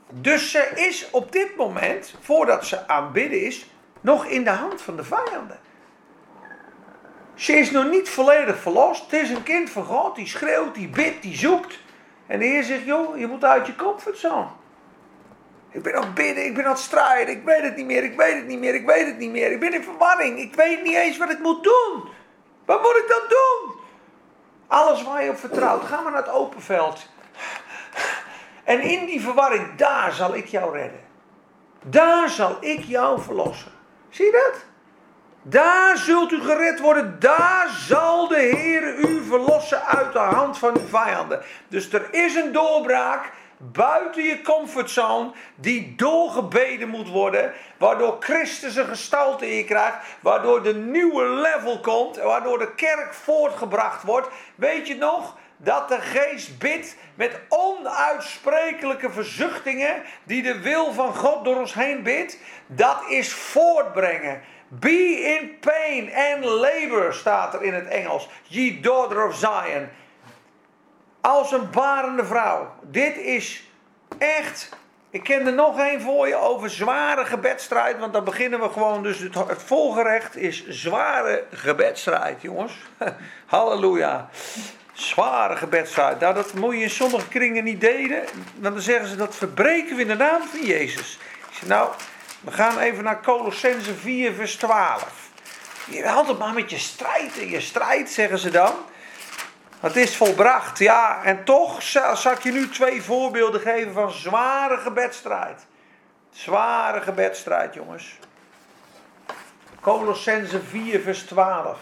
Dus 0.09 0.51
ze 0.51 0.71
is 0.75 1.09
op 1.11 1.31
dit 1.31 1.55
moment, 1.55 2.15
voordat 2.21 2.65
ze 2.65 2.87
aanbidden 2.87 3.41
is, 3.41 3.72
nog 4.03 4.25
in 4.25 4.43
de 4.43 4.49
hand 4.49 4.81
van 4.81 4.95
de 4.95 5.03
vijanden. 5.03 5.59
Ze 7.33 7.53
is 7.53 7.71
nog 7.71 7.89
niet 7.89 8.09
volledig 8.09 8.57
verlost. 8.57 9.11
Het 9.11 9.21
is 9.21 9.29
een 9.29 9.43
kind 9.43 9.69
van 9.69 9.83
God. 9.83 10.15
Die 10.15 10.27
schreeuwt, 10.27 10.75
die 10.75 10.89
bidt, 10.89 11.21
die 11.21 11.35
zoekt. 11.35 11.79
En 12.27 12.39
de 12.39 12.45
Heer 12.45 12.63
zegt, 12.63 12.85
joh, 12.85 13.17
je 13.17 13.27
moet 13.27 13.43
uit 13.43 13.67
je 13.67 13.75
comfortzone. 13.75 14.47
Ik 15.71 15.83
ben 15.83 15.95
aan 15.95 16.03
het 16.03 16.13
bidden, 16.13 16.45
ik 16.45 16.53
ben 16.53 16.65
aan 16.65 16.71
het 16.71 16.79
strijden. 16.79 17.35
Ik 17.35 17.43
weet 17.43 17.61
het 17.61 17.75
niet 17.75 17.85
meer, 17.85 18.03
ik 18.03 18.17
weet 18.17 18.35
het 18.35 18.47
niet 18.47 18.59
meer, 18.59 18.75
ik 18.75 18.85
weet 18.85 19.05
het 19.05 19.17
niet 19.17 19.31
meer. 19.31 19.51
Ik 19.51 19.59
ben 19.59 19.73
in 19.73 19.83
verwarring. 19.83 20.39
Ik 20.39 20.55
weet 20.55 20.83
niet 20.83 20.95
eens 20.95 21.17
wat 21.17 21.31
ik 21.31 21.39
moet 21.39 21.63
doen. 21.63 22.03
Wat 22.65 22.81
moet 22.81 22.95
ik 22.95 23.05
dan 23.07 23.27
doen? 23.29 23.75
Alles 24.67 25.03
waar 25.03 25.23
je 25.23 25.29
op 25.29 25.37
vertrouwt. 25.37 25.83
Ga 25.83 26.01
maar 26.01 26.11
naar 26.11 26.21
het 26.21 26.31
open 26.31 26.61
veld. 26.61 27.09
En 28.63 28.81
in 28.81 29.05
die 29.05 29.21
verwarring, 29.21 29.75
daar 29.75 30.11
zal 30.11 30.35
ik 30.35 30.47
jou 30.47 30.77
redden. 30.77 30.99
Daar 31.83 32.29
zal 32.29 32.57
ik 32.59 32.79
jou 32.79 33.21
verlossen. 33.21 33.72
Zie 34.13 34.25
je 34.25 34.31
dat? 34.31 34.65
Daar 35.41 35.97
zult 35.97 36.31
u 36.31 36.41
gered 36.41 36.79
worden. 36.79 37.19
Daar 37.19 37.69
zal 37.87 38.27
de 38.27 38.39
Heer 38.39 38.95
u 38.95 39.23
verlossen 39.23 39.85
uit 39.85 40.13
de 40.13 40.19
hand 40.19 40.57
van 40.57 40.77
uw 40.77 40.87
vijanden. 40.87 41.41
Dus 41.67 41.93
er 41.93 42.07
is 42.11 42.35
een 42.35 42.51
doorbraak 42.51 43.31
buiten 43.57 44.23
je 44.23 44.41
comfortzone 44.41 45.31
die 45.55 45.93
doorgebeden 45.95 46.89
moet 46.89 47.09
worden. 47.09 47.53
Waardoor 47.77 48.17
Christus 48.19 48.75
een 48.75 48.87
gestalte 48.87 49.49
in 49.49 49.55
je 49.55 49.63
krijgt. 49.63 49.97
Waardoor 50.19 50.63
de 50.63 50.75
nieuwe 50.75 51.25
level 51.25 51.79
komt. 51.79 52.17
Waardoor 52.17 52.59
de 52.59 52.73
kerk 52.75 53.13
voortgebracht 53.13 54.03
wordt. 54.03 54.27
Weet 54.55 54.87
je 54.87 54.95
nog? 54.95 55.37
Dat 55.63 55.87
de 55.87 56.01
geest 56.01 56.59
bidt 56.59 56.95
met 57.15 57.39
onuitsprekelijke 57.49 59.11
verzuchtingen 59.11 60.03
die 60.23 60.41
de 60.41 60.59
wil 60.59 60.93
van 60.93 61.15
God 61.15 61.45
door 61.45 61.55
ons 61.55 61.73
heen 61.73 62.03
bidt, 62.03 62.37
dat 62.67 63.03
is 63.07 63.33
voortbrengen. 63.33 64.41
Be 64.67 65.37
in 65.39 65.59
pain 65.59 66.11
and 66.15 66.43
labor 66.45 67.13
staat 67.13 67.53
er 67.53 67.61
in 67.63 67.73
het 67.73 67.87
Engels. 67.87 68.29
Ye 68.43 68.79
daughter 68.79 69.27
of 69.27 69.35
Zion. 69.35 69.89
Als 71.21 71.51
een 71.51 71.69
barende 71.69 72.25
vrouw. 72.25 72.73
Dit 72.81 73.17
is 73.17 73.69
echt. 74.17 74.69
Ik 75.09 75.23
ken 75.23 75.47
er 75.47 75.53
nog 75.53 75.79
één 75.79 76.01
voor 76.01 76.27
je 76.27 76.35
over 76.35 76.69
zware 76.69 77.25
gebedstrijd. 77.25 77.99
Want 77.99 78.13
dan 78.13 78.23
beginnen 78.23 78.59
we 78.59 78.69
gewoon. 78.69 79.03
Dus 79.03 79.19
het, 79.19 79.35
het 79.35 79.63
volgerecht 79.63 80.35
is 80.35 80.67
zware 80.67 81.43
gebedstrijd, 81.51 82.41
jongens. 82.41 82.73
Halleluja. 83.45 84.29
Zware 84.93 85.55
gebedstijd. 85.55 86.19
Nou, 86.19 86.33
dat 86.33 86.53
moet 86.53 86.73
je 86.73 86.81
in 86.81 86.89
sommige 86.89 87.27
kringen 87.27 87.63
niet. 87.63 87.81
Want 87.81 88.75
dan 88.75 88.81
zeggen 88.81 89.07
ze 89.07 89.15
dat 89.15 89.35
verbreken 89.35 89.95
we 89.95 90.01
in 90.01 90.07
de 90.07 90.15
naam 90.15 90.41
van 90.47 90.65
Jezus. 90.65 91.19
Nou, 91.65 91.91
we 92.41 92.51
gaan 92.51 92.79
even 92.79 93.03
naar 93.03 93.21
Colossense 93.21 93.95
4, 93.95 94.33
vers 94.33 94.55
12. 94.55 95.29
Je 95.85 96.09
altijd 96.09 96.37
maar 96.37 96.53
met 96.53 96.69
je 96.69 96.77
strijd 96.77 97.39
en 97.39 97.49
je 97.49 97.61
strijd, 97.61 98.09
zeggen 98.09 98.37
ze 98.37 98.49
dan. 98.49 98.73
Het 99.79 99.95
is 99.95 100.17
volbracht, 100.17 100.79
ja. 100.79 101.23
En 101.23 101.43
toch 101.43 101.81
zal 101.81 102.31
ik 102.31 102.43
je 102.43 102.51
nu 102.51 102.69
twee 102.69 103.01
voorbeelden 103.01 103.61
geven 103.61 103.93
van 103.93 104.11
zware 104.11 104.77
gebedstrijd. 104.77 105.65
Zware 106.31 107.01
gebedstrijd, 107.01 107.73
jongens. 107.73 108.19
Colossense 109.81 110.61
4, 110.61 111.01
vers 111.01 111.21
12. 111.21 111.79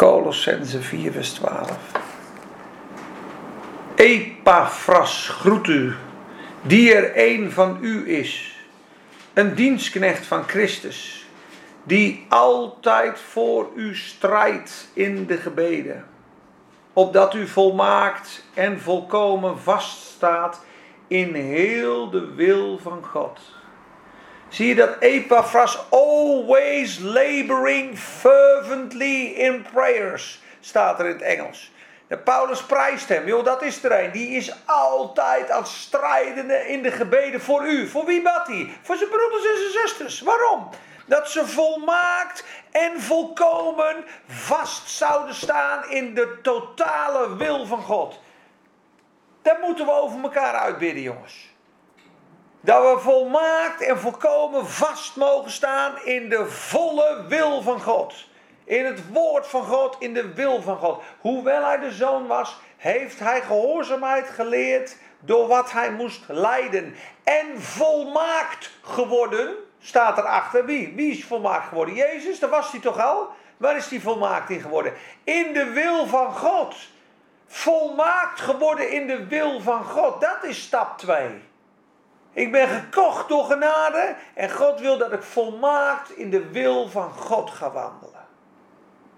Colossense 0.00 0.80
4, 0.80 1.12
vers 1.12 1.32
12. 1.32 1.78
Epaphras 3.94 5.28
groet 5.28 5.66
u, 5.66 5.94
die 6.62 6.94
er 6.94 7.12
een 7.14 7.52
van 7.52 7.78
u 7.80 8.08
is, 8.08 8.58
een 9.34 9.54
dienstknecht 9.54 10.26
van 10.26 10.42
Christus, 10.42 11.26
die 11.82 12.26
altijd 12.28 13.18
voor 13.18 13.68
u 13.74 13.96
strijdt 13.96 14.88
in 14.92 15.26
de 15.26 15.36
gebeden, 15.36 16.04
opdat 16.92 17.34
u 17.34 17.46
volmaakt 17.46 18.44
en 18.54 18.80
volkomen 18.80 19.58
vaststaat 19.58 20.64
in 21.08 21.34
heel 21.34 22.10
de 22.10 22.34
wil 22.34 22.78
van 22.78 23.04
God. 23.04 23.40
Zie 24.50 24.66
je 24.66 24.74
dat 24.74 24.96
Epaphras 24.98 25.78
always 25.88 26.98
laboring 26.98 27.98
fervently 27.98 29.24
in 29.24 29.66
prayers 29.72 30.42
staat 30.60 30.98
er 30.98 31.06
in 31.06 31.12
het 31.12 31.22
Engels. 31.22 31.72
De 32.08 32.18
Paulus 32.18 32.62
prijst 32.62 33.08
hem, 33.08 33.26
joh, 33.26 33.44
dat 33.44 33.62
is 33.62 33.84
er 33.84 34.04
een. 34.04 34.10
Die 34.10 34.28
is 34.28 34.54
altijd 34.66 35.50
aan 35.50 35.62
het 35.62 35.70
strijden 35.70 36.68
in 36.68 36.82
de 36.82 36.90
gebeden 36.90 37.40
voor 37.40 37.66
u. 37.66 37.88
Voor 37.88 38.04
wie 38.04 38.22
bad 38.22 38.46
hij? 38.46 38.70
Voor 38.82 38.96
zijn 38.96 39.08
broeders 39.08 39.44
en 39.44 39.56
zijn 39.56 39.86
zusters. 39.86 40.20
Waarom? 40.20 40.68
Dat 41.06 41.30
ze 41.30 41.46
volmaakt 41.46 42.44
en 42.70 43.00
volkomen 43.00 44.04
vast 44.26 44.90
zouden 44.90 45.34
staan 45.34 45.90
in 45.90 46.14
de 46.14 46.38
totale 46.42 47.36
wil 47.36 47.66
van 47.66 47.82
God. 47.82 48.20
Daar 49.42 49.58
moeten 49.60 49.84
we 49.84 49.92
over 49.92 50.22
elkaar 50.22 50.54
uitbidden, 50.54 51.02
jongens. 51.02 51.49
Dat 52.62 52.94
we 52.94 53.00
volmaakt 53.00 53.80
en 53.80 53.98
volkomen 53.98 54.66
vast 54.66 55.16
mogen 55.16 55.50
staan 55.50 56.04
in 56.04 56.28
de 56.28 56.46
volle 56.46 57.24
wil 57.28 57.62
van 57.62 57.80
God. 57.80 58.14
In 58.64 58.84
het 58.84 59.12
woord 59.12 59.46
van 59.46 59.64
God, 59.64 59.96
in 59.98 60.14
de 60.14 60.34
wil 60.34 60.62
van 60.62 60.76
God. 60.76 61.02
Hoewel 61.20 61.64
hij 61.64 61.78
de 61.78 61.90
zoon 61.90 62.26
was, 62.26 62.60
heeft 62.76 63.18
hij 63.18 63.40
gehoorzaamheid 63.40 64.28
geleerd 64.28 64.96
door 65.20 65.46
wat 65.46 65.72
hij 65.72 65.92
moest 65.92 66.20
lijden. 66.28 66.94
En 67.24 67.62
volmaakt 67.62 68.70
geworden, 68.82 69.54
staat 69.80 70.18
erachter. 70.18 70.64
Wie? 70.64 70.92
Wie 70.94 71.12
is 71.12 71.24
volmaakt 71.24 71.68
geworden? 71.68 71.94
Jezus, 71.94 72.38
daar 72.38 72.50
was 72.50 72.70
hij 72.70 72.80
toch 72.80 72.98
al? 72.98 73.28
Waar 73.56 73.76
is 73.76 73.90
hij 73.90 74.00
volmaakt 74.00 74.50
in 74.50 74.60
geworden? 74.60 74.92
In 75.24 75.52
de 75.52 75.64
wil 75.64 76.06
van 76.06 76.32
God. 76.32 76.76
Volmaakt 77.46 78.40
geworden 78.40 78.90
in 78.90 79.06
de 79.06 79.26
wil 79.26 79.60
van 79.60 79.84
God. 79.84 80.20
Dat 80.20 80.38
is 80.42 80.62
stap 80.62 80.98
2. 80.98 81.48
Ik 82.32 82.52
ben 82.52 82.68
gekocht 82.68 83.28
door 83.28 83.44
genade 83.44 84.16
en 84.34 84.50
God 84.50 84.80
wil 84.80 84.98
dat 84.98 85.12
ik 85.12 85.22
volmaakt 85.22 86.10
in 86.10 86.30
de 86.30 86.50
wil 86.50 86.88
van 86.88 87.10
God 87.10 87.50
ga 87.50 87.70
wandelen. 87.70 88.26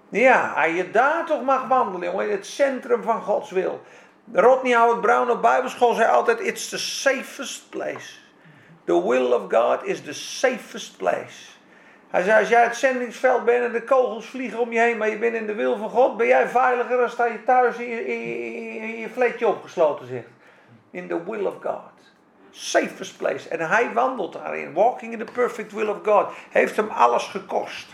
Ja, 0.09 0.52
als 0.52 0.73
je 0.73 0.90
daar 0.90 1.26
toch 1.26 1.42
mag 1.42 1.66
wandelen, 1.66 2.11
jongen, 2.11 2.25
in 2.25 2.37
het 2.37 2.47
centrum 2.47 3.02
van 3.02 3.23
Gods 3.23 3.50
wil. 3.50 3.81
Rodney 4.33 4.76
Howard 4.76 5.00
Brown 5.00 5.31
op 5.31 5.42
Bijbelschool 5.42 5.95
zei 5.95 6.11
altijd: 6.11 6.40
It's 6.40 6.69
the 6.69 6.78
safest 6.78 7.71
place. 7.71 8.21
The 8.85 9.09
will 9.09 9.33
of 9.33 9.42
God 9.49 9.85
is 9.85 10.02
the 10.02 10.12
safest 10.12 10.97
place. 10.97 11.50
Hij 12.11 12.23
zei: 12.23 12.40
Als 12.40 12.49
jij 12.49 12.62
het 12.62 12.76
zendingsveld 12.76 13.45
bent 13.45 13.64
en 13.64 13.73
de 13.73 13.83
kogels 13.83 14.26
vliegen 14.26 14.59
om 14.59 14.73
je 14.73 14.81
heen, 14.81 14.97
maar 14.97 15.09
je 15.09 15.19
bent 15.19 15.35
in 15.35 15.47
de 15.47 15.54
wil 15.54 15.76
van 15.76 15.90
God, 15.90 16.16
ben 16.16 16.26
jij 16.26 16.49
veiliger 16.49 16.97
dan 16.97 17.11
sta 17.11 17.25
je 17.25 17.45
thuis 17.45 17.76
in 17.76 17.88
je, 17.88 18.07
in 19.38 19.47
opgesloten 19.47 20.07
zit. 20.07 20.26
In 20.90 21.09
the 21.09 21.25
will 21.25 21.47
of 21.47 21.54
God. 21.62 21.91
Safest 22.54 23.16
place. 23.16 23.49
En 23.49 23.61
hij 23.61 23.92
wandelt 23.92 24.32
daarin. 24.32 24.73
Walking 24.73 25.12
in 25.12 25.18
the 25.18 25.32
perfect 25.32 25.73
will 25.73 25.88
of 25.88 25.97
God. 26.04 26.26
Heeft 26.50 26.76
hem 26.76 26.88
alles 26.88 27.25
gekost. 27.25 27.87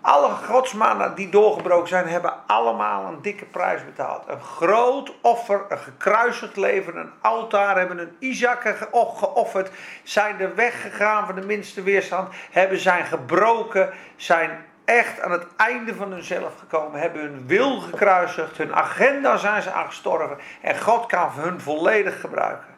Alle 0.00 0.30
godsmannen 0.30 1.14
die 1.14 1.28
doorgebroken 1.28 1.88
zijn, 1.88 2.08
hebben 2.08 2.34
allemaal 2.46 3.04
een 3.04 3.22
dikke 3.22 3.44
prijs 3.44 3.84
betaald. 3.84 4.24
Een 4.28 4.40
groot 4.40 5.12
offer, 5.20 5.64
een 5.68 5.78
gekruisigd 5.78 6.56
leven, 6.56 6.96
een 6.96 7.10
altaar, 7.20 7.78
hebben 7.78 7.98
een 7.98 8.16
Isaac 8.18 8.76
geofferd, 8.92 9.70
zijn 10.02 10.36
de 10.36 10.54
weg 10.54 10.82
gegaan 10.82 11.26
van 11.26 11.34
de 11.34 11.46
minste 11.46 11.82
weerstand, 11.82 12.28
hebben 12.50 12.78
zijn 12.78 13.04
gebroken, 13.04 13.90
zijn 14.16 14.64
echt 14.84 15.20
aan 15.20 15.30
het 15.30 15.46
einde 15.56 15.94
van 15.94 16.12
hunzelf 16.12 16.52
gekomen, 16.58 17.00
hebben 17.00 17.22
hun 17.22 17.46
wil 17.46 17.80
gekruisigd, 17.80 18.56
hun 18.56 18.74
agenda 18.74 19.36
zijn 19.36 19.62
ze 19.62 19.70
aangestorven 19.70 20.38
en 20.60 20.80
God 20.80 21.06
kan 21.06 21.30
hun 21.30 21.60
volledig 21.60 22.20
gebruiken. 22.20 22.69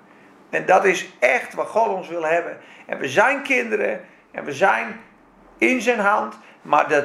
En 0.53 0.67
dat 0.67 0.85
is 0.85 1.09
echt 1.19 1.55
wat 1.55 1.69
God 1.69 1.89
ons 1.89 2.09
wil 2.09 2.23
hebben. 2.23 2.59
En 2.87 2.99
we 2.99 3.09
zijn 3.09 3.43
kinderen 3.43 4.05
en 4.31 4.45
we 4.45 4.53
zijn 4.53 5.01
in 5.59 5.81
zijn 5.81 5.99
hand. 5.99 6.39
Maar 6.63 6.89
dat 6.89 7.05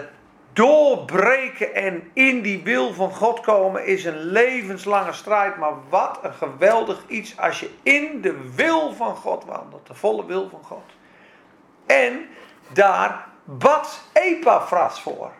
doorbreken 0.54 1.74
en 1.74 2.10
in 2.14 2.42
die 2.42 2.64
wil 2.64 2.94
van 2.94 3.12
God 3.12 3.40
komen 3.40 3.86
is 3.86 4.06
een 4.06 4.20
levenslange 4.20 5.14
strijd. 5.14 5.58
Maar 5.58 5.74
wat 5.90 6.20
een 6.22 6.34
geweldig 6.34 7.04
iets 7.08 7.38
als 7.38 7.60
je 7.60 7.70
in 7.84 8.22
de 8.22 8.52
wil 8.56 8.94
van 8.94 9.16
God 9.16 9.46
wandelt. 9.46 9.88
De 9.88 9.94
volle 9.94 10.26
wil 10.26 10.50
van 10.50 10.64
God. 10.64 10.92
En 11.86 12.28
daar 12.74 13.26
bad 13.44 14.02
Epaphras 14.14 15.02
voor. 15.02 15.32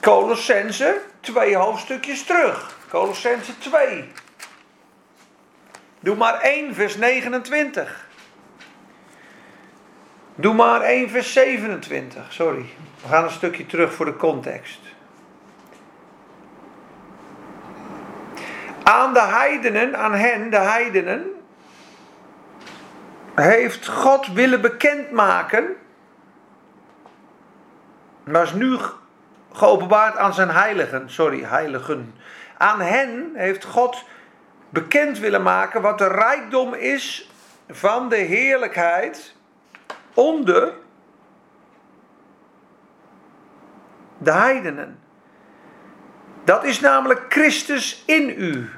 Colossense, 0.00 1.00
twee 1.20 1.56
hoofdstukjes 1.56 2.24
terug. 2.24 2.78
Colossense 2.88 3.58
2. 3.58 4.12
Doe 6.00 6.16
maar 6.16 6.40
1 6.40 6.74
vers 6.74 6.96
29. 6.96 8.08
Doe 10.34 10.54
maar 10.54 10.80
1 10.80 11.10
vers 11.10 11.32
27. 11.32 12.32
Sorry. 12.32 12.64
We 13.02 13.08
gaan 13.08 13.24
een 13.24 13.30
stukje 13.30 13.66
terug 13.66 13.92
voor 13.92 14.06
de 14.06 14.16
context. 14.16 14.80
Aan 18.82 19.12
de 19.12 19.22
heidenen, 19.22 19.96
aan 19.96 20.14
hen, 20.14 20.50
de 20.50 20.56
heidenen, 20.56 21.26
heeft 23.34 23.86
God 23.86 24.32
willen 24.32 24.60
bekendmaken. 24.60 25.76
Maar 28.24 28.42
is 28.42 28.52
nu 28.52 28.76
geopenbaard 29.52 30.16
aan 30.16 30.34
zijn 30.34 30.50
heiligen. 30.50 31.10
Sorry, 31.10 31.44
heiligen. 31.44 32.14
Aan 32.58 32.80
hen 32.80 33.30
heeft 33.34 33.64
God 33.64 34.04
bekend 34.70 35.18
willen 35.18 35.42
maken 35.42 35.82
wat 35.82 35.98
de 35.98 36.08
rijkdom 36.08 36.74
is 36.74 37.30
van 37.68 38.08
de 38.08 38.16
heerlijkheid 38.16 39.34
onder 40.14 40.72
de 44.18 44.32
heidenen. 44.32 44.98
Dat 46.44 46.64
is 46.64 46.80
namelijk 46.80 47.24
Christus 47.28 48.02
in 48.06 48.34
u, 48.38 48.70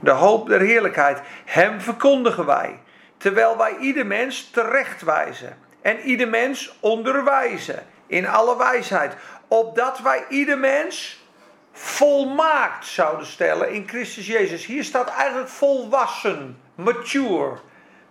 de 0.00 0.10
hoop 0.10 0.48
der 0.48 0.60
heerlijkheid. 0.60 1.20
Hem 1.44 1.80
verkondigen 1.80 2.46
wij, 2.46 2.82
terwijl 3.16 3.56
wij 3.56 3.76
ieder 3.76 4.06
mens 4.06 4.50
terechtwijzen 4.50 5.58
en 5.82 6.00
ieder 6.00 6.28
mens 6.28 6.76
onderwijzen 6.80 7.86
in 8.06 8.26
alle 8.26 8.56
wijsheid, 8.56 9.14
opdat 9.48 10.00
wij 10.00 10.24
ieder 10.28 10.58
mens 10.58 11.17
volmaakt 11.78 12.86
zouden 12.86 13.26
stellen 13.26 13.70
in 13.70 13.88
Christus 13.88 14.26
Jezus. 14.26 14.66
Hier 14.66 14.84
staat 14.84 15.08
eigenlijk 15.08 15.48
volwassen, 15.48 16.60
mature. 16.74 17.58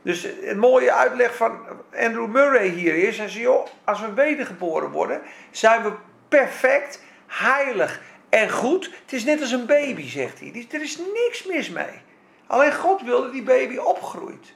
Dus 0.02 0.28
een 0.42 0.60
mooie 0.60 0.92
uitleg 0.92 1.36
van 1.36 1.60
Andrew 2.00 2.28
Murray 2.28 2.68
hier 2.68 2.96
is, 2.96 3.18
hij 3.18 3.28
zegt, 3.28 3.44
joh, 3.44 3.68
als 3.84 4.02
we 4.02 4.14
wedergeboren 4.14 4.92
worden, 4.92 5.22
zijn 5.52 5.84
we 5.84 5.92
perfect, 6.28 7.04
heilig 7.28 8.02
en 8.30 8.50
goed. 8.50 8.86
Het 9.02 9.14
is 9.14 9.24
net 9.24 9.42
als 9.42 9.52
een 9.52 9.66
baby, 9.66 10.10
zegt 10.10 10.40
hij. 10.40 10.68
Er 10.72 10.82
is 10.82 10.98
niks 11.14 11.44
mis 11.44 11.70
mee. 11.70 12.02
Alleen 12.48 12.74
God 12.74 13.02
wil 13.02 13.22
dat 13.22 13.32
die 13.32 13.44
baby 13.44 13.78
opgroeit. 13.78 14.54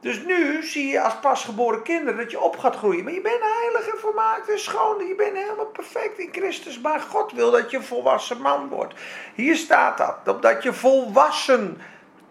Dus 0.00 0.24
nu 0.24 0.62
zie 0.62 0.86
je 0.86 1.00
als 1.00 1.14
pasgeboren 1.20 1.82
kinderen 1.82 2.16
dat 2.16 2.30
je 2.30 2.40
op 2.40 2.58
gaat 2.58 2.76
groeien. 2.76 3.04
Maar 3.04 3.12
je 3.12 3.20
bent 3.20 3.42
heilig 3.42 3.92
en 3.92 3.98
vermaakt 3.98 4.50
en 4.50 4.58
schoon. 4.58 5.06
Je 5.06 5.14
bent 5.14 5.36
helemaal 5.36 5.66
perfect 5.66 6.18
in 6.18 6.28
Christus. 6.32 6.80
Maar 6.80 7.00
God 7.00 7.32
wil 7.32 7.50
dat 7.50 7.70
je 7.70 7.76
een 7.76 7.82
volwassen 7.82 8.40
man 8.40 8.68
wordt. 8.68 8.94
Hier 9.34 9.56
staat 9.56 10.24
dat. 10.24 10.42
Dat 10.42 10.62
je 10.62 10.72
volwassen 10.72 11.80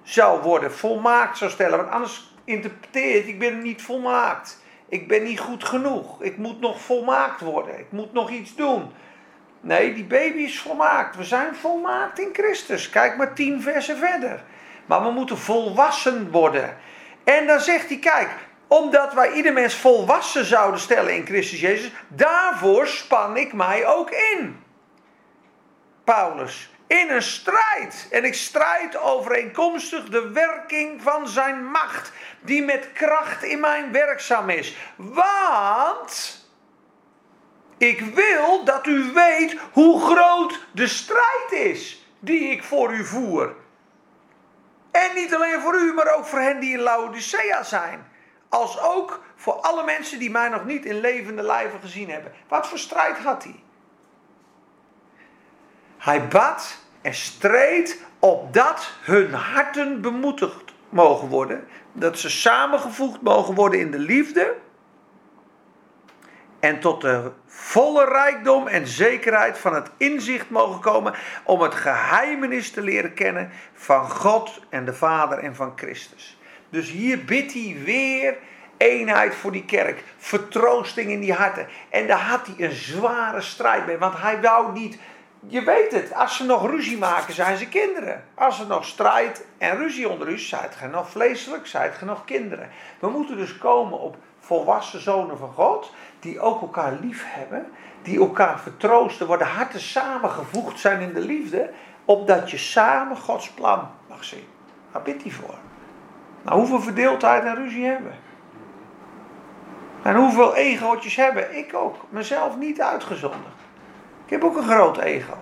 zou 0.04 0.42
worden. 0.42 0.74
Volmaakt 0.74 1.38
zou 1.38 1.52
stellen. 1.52 1.78
Want 1.78 1.92
anders 1.92 2.36
interpreteert 2.44 3.28
ik 3.28 3.40
ben 3.40 3.62
niet 3.62 3.82
volmaakt. 3.82 4.62
Ik 4.90 5.08
ben 5.08 5.24
niet 5.24 5.40
goed 5.40 5.64
genoeg. 5.64 6.22
Ik 6.22 6.38
moet 6.38 6.60
nog 6.60 6.82
volmaakt 6.82 7.42
worden. 7.42 7.80
Ik 7.80 7.92
moet 7.92 8.14
nog 8.14 8.30
iets 8.30 8.56
doen. 8.56 8.92
Nee, 9.62 9.94
die 9.94 10.06
baby 10.06 10.38
is 10.38 10.60
volmaakt. 10.60 11.16
We 11.16 11.24
zijn 11.24 11.56
volmaakt 11.56 12.20
in 12.20 12.30
Christus. 12.34 12.90
Kijk 12.90 13.18
maar 13.18 13.34
tien 13.34 13.62
versen 13.62 13.98
verder. 13.98 14.44
Maar 14.86 15.04
we 15.04 15.12
moeten 15.12 15.38
volwassen 15.38 16.32
worden. 16.32 16.78
En 17.36 17.48
dan 17.48 17.60
zegt 17.60 17.88
hij, 17.88 18.00
kijk, 18.00 18.30
omdat 18.68 19.14
wij 19.14 19.32
ieder 19.32 19.54
mens 19.54 19.76
volwassen 19.76 20.46
zouden 20.46 20.80
stellen 20.80 21.16
in 21.16 21.26
Christus 21.26 21.60
Jezus, 21.60 21.92
daarvoor 22.08 22.88
span 22.88 23.38
ik 23.38 23.54
mij 23.54 23.86
ook 23.86 24.12
in. 24.12 24.64
Paulus, 26.04 26.70
in 26.88 27.10
een 27.10 27.22
strijd. 27.22 28.08
En 28.12 28.24
ik 28.24 28.34
strijd 28.34 28.98
overeenkomstig 28.98 30.10
de 30.10 30.32
werking 30.32 31.02
van 31.02 31.28
zijn 31.28 31.66
macht, 31.66 32.12
die 32.42 32.64
met 32.64 32.94
kracht 32.94 33.44
in 33.44 33.60
mij 33.60 33.92
werkzaam 33.92 34.50
is. 34.50 34.76
Want 34.96 36.46
ik 37.78 38.02
wil 38.02 38.64
dat 38.64 38.86
u 38.86 39.12
weet 39.14 39.56
hoe 39.72 40.02
groot 40.02 40.66
de 40.72 40.88
strijd 40.88 41.52
is 41.52 42.08
die 42.20 42.50
ik 42.50 42.64
voor 42.64 42.94
u 42.94 43.06
voer. 43.06 43.56
En 45.04 45.16
niet 45.16 45.36
alleen 45.36 45.62
voor 45.62 45.76
u, 45.76 45.94
maar 45.94 46.16
ook 46.16 46.26
voor 46.26 46.40
hen 46.40 46.60
die 46.60 46.74
in 46.74 46.80
Laodicea 46.80 47.64
zijn. 47.64 48.08
Als 48.50 48.82
ook 48.82 49.24
voor 49.36 49.54
alle 49.54 49.84
mensen 49.84 50.20
die 50.20 50.32
mij 50.32 50.50
nog 50.50 50.66
niet 50.66 50.86
in 50.86 51.00
levende 51.00 51.42
lijven 51.42 51.80
gezien 51.80 52.10
hebben. 52.10 52.32
Wat 52.48 52.68
voor 52.68 52.78
strijd 52.78 53.18
had 53.18 53.44
hij? 53.44 53.64
Hij 55.98 56.28
bad 56.28 56.78
en 57.02 57.14
streed 57.14 58.02
opdat 58.20 58.92
hun 59.02 59.34
harten 59.34 60.02
bemoedigd 60.02 60.74
mogen 60.90 61.28
worden. 61.28 61.68
Dat 61.94 62.20
ze 62.20 62.30
samengevoegd 62.30 63.22
mogen 63.22 63.56
worden 63.56 63.80
in 63.80 63.92
de 63.92 64.00
liefde. 64.00 64.56
En 66.60 66.80
tot 66.80 67.02
de 67.02 67.32
volle 67.46 68.06
rijkdom 68.06 68.68
en 68.68 68.88
zekerheid 68.88 69.58
van 69.58 69.76
het 69.76 69.90
inzicht 69.98 70.50
mogen 70.50 70.82
komen. 70.82 71.14
Om 71.44 71.62
het 71.62 71.76
geheimenis 71.76 72.72
te 72.72 72.82
leren 72.82 73.14
kennen 73.14 73.52
van 73.74 74.10
God 74.10 74.62
en 74.70 74.86
de 74.86 74.94
Vader 74.94 75.38
en 75.38 75.56
van 75.56 75.74
Christus. 75.76 76.40
Dus 76.70 76.92
hier 76.92 77.26
bidt 77.26 77.54
hij 77.54 77.78
weer 77.84 78.38
eenheid 78.78 79.36
voor 79.36 79.52
die 79.52 79.66
kerk. 79.66 80.04
Vertroosting 80.18 81.10
in 81.10 81.20
die 81.20 81.34
harten. 81.34 81.68
En 81.90 82.08
daar 82.08 82.20
had 82.20 82.48
hij 82.48 82.66
een 82.66 82.76
zware 82.76 83.42
strijd 83.42 83.86
mee. 83.86 83.98
Want 83.98 84.18
hij 84.18 84.42
wou 84.42 84.72
niet 84.72 84.98
je 85.50 85.64
weet 85.64 85.92
het, 85.92 86.14
als 86.14 86.38
ze 86.38 86.46
nog 86.46 86.70
ruzie 86.70 86.98
maken, 86.98 87.34
zijn 87.34 87.58
ze 87.58 87.68
kinderen. 87.68 88.24
Als 88.34 88.60
er 88.60 88.68
nog 88.68 88.86
strijd 88.86 89.46
en 89.58 89.78
ruzie 89.78 90.10
onder 90.10 90.30
u, 90.30 90.38
zijt 90.38 90.76
ge 90.76 90.88
nog 90.88 91.10
vleeselijk, 91.10 91.68
zijt 91.68 91.96
ge 91.96 92.06
nog 92.06 92.26
kinderen. 92.26 92.70
We 93.00 93.10
moeten 93.10 93.38
dus 93.38 93.58
komen 93.58 94.00
op 94.00 94.16
volwassen 94.40 95.02
zonen 95.02 95.38
van 95.38 95.54
God, 95.54 95.94
die 96.20 96.40
ook 96.40 96.62
elkaar 96.62 96.98
lief 97.02 97.24
hebben, 97.28 97.66
die 98.02 98.20
elkaar 98.20 98.60
vertroosten, 98.60 99.28
waar 99.28 99.38
de 99.38 99.44
harten 99.44 99.80
samengevoegd 99.80 100.80
zijn 100.80 101.02
in 101.02 101.14
de 101.14 101.20
liefde, 101.20 101.70
opdat 102.06 102.52
je 102.52 102.58
samen 102.58 103.18
Gods 103.18 103.50
plan 103.50 103.90
mag 104.08 104.24
zien. 104.24 104.48
Waar 104.92 105.02
bidt 105.02 105.24
hij 105.24 105.32
voor? 105.32 105.56
Nou, 106.42 106.58
hoeveel 106.58 106.82
verdeeldheid 106.82 107.44
en 107.44 107.56
ruzie 107.56 107.86
hebben? 107.86 108.14
En 110.02 110.16
hoeveel 110.16 110.56
egootjes 110.56 111.16
hebben? 111.16 111.58
Ik 111.58 111.74
ook. 111.74 111.96
Mezelf 112.10 112.58
niet 112.58 112.82
uitgezonderd. 112.82 113.56
Ik 114.26 114.30
heb 114.30 114.44
ook 114.44 114.58
een 114.58 114.70
groot 114.70 114.98
ego. 114.98 115.38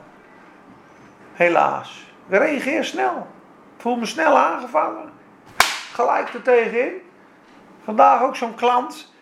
Helaas. 1.33 2.13
Ik 2.27 2.37
reageer 2.37 2.83
snel. 2.83 3.27
Ik 3.75 3.81
voel 3.81 3.95
me 3.95 4.05
snel 4.05 4.37
aangevangen. 4.37 5.11
Gelijk 5.93 6.33
er 6.33 6.41
tegenin. 6.41 6.91
Vandaag 7.83 8.21
ook 8.21 8.35
zo'n 8.35 8.55
klant. 8.55 9.13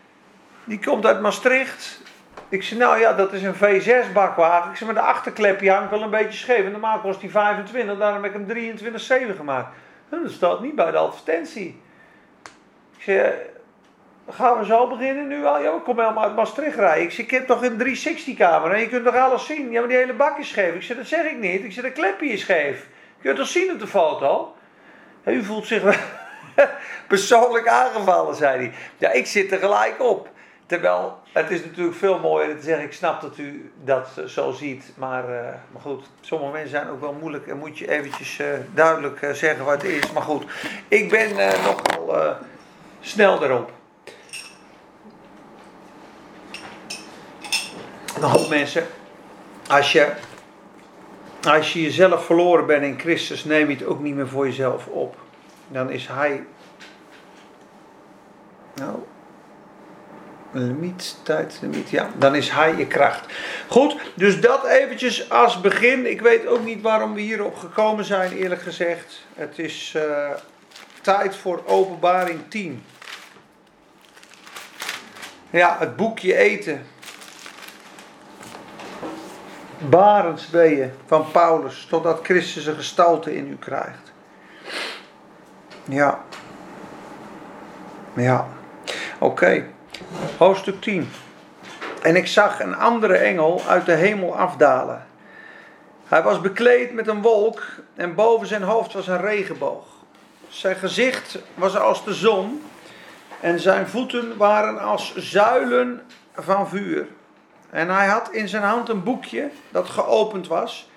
Die 0.63 0.79
komt 0.79 1.05
uit 1.05 1.21
Maastricht. 1.21 2.01
Ik 2.49 2.63
zei, 2.63 2.79
nou 2.79 2.99
ja, 2.99 3.13
dat 3.13 3.33
is 3.33 3.43
een 3.43 3.55
V6 3.55 4.13
bakwagen. 4.13 4.71
Ik 4.71 4.77
zei, 4.77 4.91
maar 4.91 5.03
de 5.03 5.09
achterklepje 5.09 5.71
hangt 5.71 5.89
wel 5.89 6.01
een 6.01 6.09
beetje 6.09 6.37
scheef. 6.37 6.65
En 6.65 6.71
normaal 6.71 6.99
kost 6.99 7.19
die 7.19 7.31
25, 7.31 7.97
daarom 7.97 8.23
heb 8.23 8.35
ik 8.35 8.47
hem 8.47 8.77
23,7 8.77 9.35
gemaakt. 9.35 9.75
Dat 10.09 10.31
staat 10.31 10.61
niet 10.61 10.75
bij 10.75 10.91
de 10.91 10.97
advertentie. 10.97 11.81
Ik 12.97 13.03
zei, 13.03 13.33
gaan 14.29 14.59
we 14.59 14.65
zo 14.65 14.87
beginnen 14.87 15.27
nu 15.27 15.45
al? 15.45 15.61
Ja, 15.61 15.75
ik 15.75 15.83
kom 15.83 15.99
helemaal 15.99 16.23
uit 16.23 16.35
Maastricht 16.35 16.75
rijden. 16.75 17.03
Ik 17.03 17.11
zeg, 17.11 17.25
ik 17.25 17.31
heb 17.31 17.47
toch 17.47 17.63
een 17.63 17.77
360 17.77 18.35
camera 18.35 18.73
en 18.73 18.79
je 18.79 18.89
kunt 18.89 19.05
toch 19.05 19.15
alles 19.15 19.45
zien? 19.45 19.71
Ja, 19.71 19.79
maar 19.79 19.89
die 19.89 19.97
hele 19.97 20.13
bak 20.13 20.37
is 20.37 20.49
scheef. 20.49 20.73
Ik 20.73 20.83
zeg, 20.83 20.97
dat 20.97 21.07
zeg 21.07 21.25
ik 21.25 21.39
niet. 21.39 21.63
Ik 21.63 21.71
zeg, 21.71 21.83
de 21.83 21.91
klepje 21.91 22.27
is 22.27 22.41
scheef. 22.41 22.87
Je 23.17 23.23
kunt 23.23 23.37
toch 23.37 23.47
zien 23.47 23.71
op 23.71 23.79
de 23.79 23.87
foto? 23.87 24.55
u 25.25 25.43
voelt 25.43 25.67
zich 25.67 25.83
persoonlijk 27.07 27.67
aangevallen, 27.67 28.35
zei 28.35 28.57
hij. 28.57 28.73
Ja, 28.97 29.11
ik 29.11 29.25
zit 29.25 29.51
er 29.51 29.59
gelijk 29.59 30.01
op. 30.01 30.29
Terwijl, 30.65 31.19
het 31.31 31.49
is 31.49 31.63
natuurlijk 31.63 31.97
veel 31.97 32.19
mooier 32.19 32.55
te 32.55 32.63
zeggen, 32.63 32.85
ik 32.85 32.93
snap 32.93 33.21
dat 33.21 33.37
u 33.37 33.71
dat 33.83 34.07
zo 34.27 34.51
ziet. 34.51 34.91
Maar, 34.95 35.23
uh, 35.29 35.39
maar 35.71 35.81
goed, 35.81 36.05
sommige 36.21 36.51
mensen 36.51 36.69
zijn 36.69 36.89
ook 36.89 37.01
wel 37.01 37.13
moeilijk 37.13 37.47
en 37.47 37.57
moet 37.57 37.77
je 37.77 37.89
eventjes 37.89 38.39
uh, 38.39 38.47
duidelijk 38.73 39.21
uh, 39.21 39.31
zeggen 39.31 39.65
wat 39.65 39.81
het 39.81 39.91
is. 39.91 40.11
Maar 40.11 40.23
goed, 40.23 40.45
ik 40.87 41.09
ben 41.09 41.35
nogal 41.35 42.35
snel 42.99 43.43
erop. 43.43 43.71
Een 48.15 48.23
hoop 48.23 48.49
mensen, 48.49 48.87
als 49.67 49.91
je, 49.91 50.11
als 51.47 51.73
je 51.73 51.81
jezelf 51.81 52.25
verloren 52.25 52.65
bent 52.65 52.83
in 52.83 52.99
Christus, 52.99 53.43
neem 53.43 53.69
je 53.69 53.75
het 53.75 53.85
ook 53.85 53.99
niet 53.99 54.15
meer 54.15 54.27
voor 54.27 54.45
jezelf 54.45 54.87
op. 54.87 55.15
Dan 55.67 55.89
is 55.89 56.07
Hij. 56.07 56.45
Nou, 58.75 58.95
limiet, 60.53 61.15
tijdlimiet, 61.23 61.89
ja, 61.89 62.09
dan 62.17 62.35
is 62.35 62.49
Hij 62.49 62.75
je 62.75 62.87
kracht. 62.87 63.25
Goed, 63.67 63.95
dus 64.15 64.41
dat 64.41 64.65
eventjes 64.65 65.29
als 65.29 65.61
begin. 65.61 66.09
Ik 66.09 66.21
weet 66.21 66.47
ook 66.47 66.63
niet 66.63 66.81
waarom 66.81 67.13
we 67.13 67.21
hierop 67.21 67.55
gekomen 67.55 68.05
zijn, 68.05 68.31
eerlijk 68.31 68.61
gezegd. 68.61 69.25
Het 69.33 69.59
is 69.59 69.93
uh, 69.97 70.29
tijd 71.01 71.35
voor 71.35 71.63
openbaring 71.65 72.39
10. 72.49 72.83
Ja, 75.49 75.75
het 75.79 75.95
boekje 75.95 76.35
eten. 76.35 76.85
Barensweeën 79.89 80.91
van 81.05 81.31
Paulus, 81.31 81.85
totdat 81.89 82.19
Christus 82.23 82.65
een 82.65 82.75
gestalte 82.75 83.35
in 83.35 83.47
u 83.47 83.55
krijgt. 83.55 84.11
Ja. 85.83 86.23
Ja. 88.13 88.47
Oké. 89.19 89.65
Hoofdstuk 90.37 90.81
10. 90.81 91.09
En 92.01 92.15
ik 92.15 92.27
zag 92.27 92.59
een 92.59 92.75
andere 92.75 93.15
engel 93.15 93.61
uit 93.67 93.85
de 93.85 93.93
hemel 93.93 94.37
afdalen. 94.37 95.05
Hij 96.07 96.23
was 96.23 96.41
bekleed 96.41 96.93
met 96.93 97.07
een 97.07 97.21
wolk 97.21 97.63
en 97.95 98.15
boven 98.15 98.47
zijn 98.47 98.63
hoofd 98.63 98.93
was 98.93 99.07
een 99.07 99.21
regenboog. 99.21 99.85
Zijn 100.47 100.75
gezicht 100.75 101.39
was 101.55 101.77
als 101.77 102.05
de 102.05 102.13
zon 102.13 102.61
en 103.39 103.59
zijn 103.59 103.87
voeten 103.87 104.37
waren 104.37 104.79
als 104.79 105.15
zuilen 105.15 106.01
van 106.35 106.69
vuur. 106.69 107.07
En 107.69 107.89
hij 107.89 108.07
had 108.07 108.31
in 108.31 108.47
zijn 108.47 108.63
hand 108.63 108.89
een 108.89 109.03
boekje 109.03 109.49
dat 109.71 109.89
geopend 109.89 110.47
was. 110.47 110.89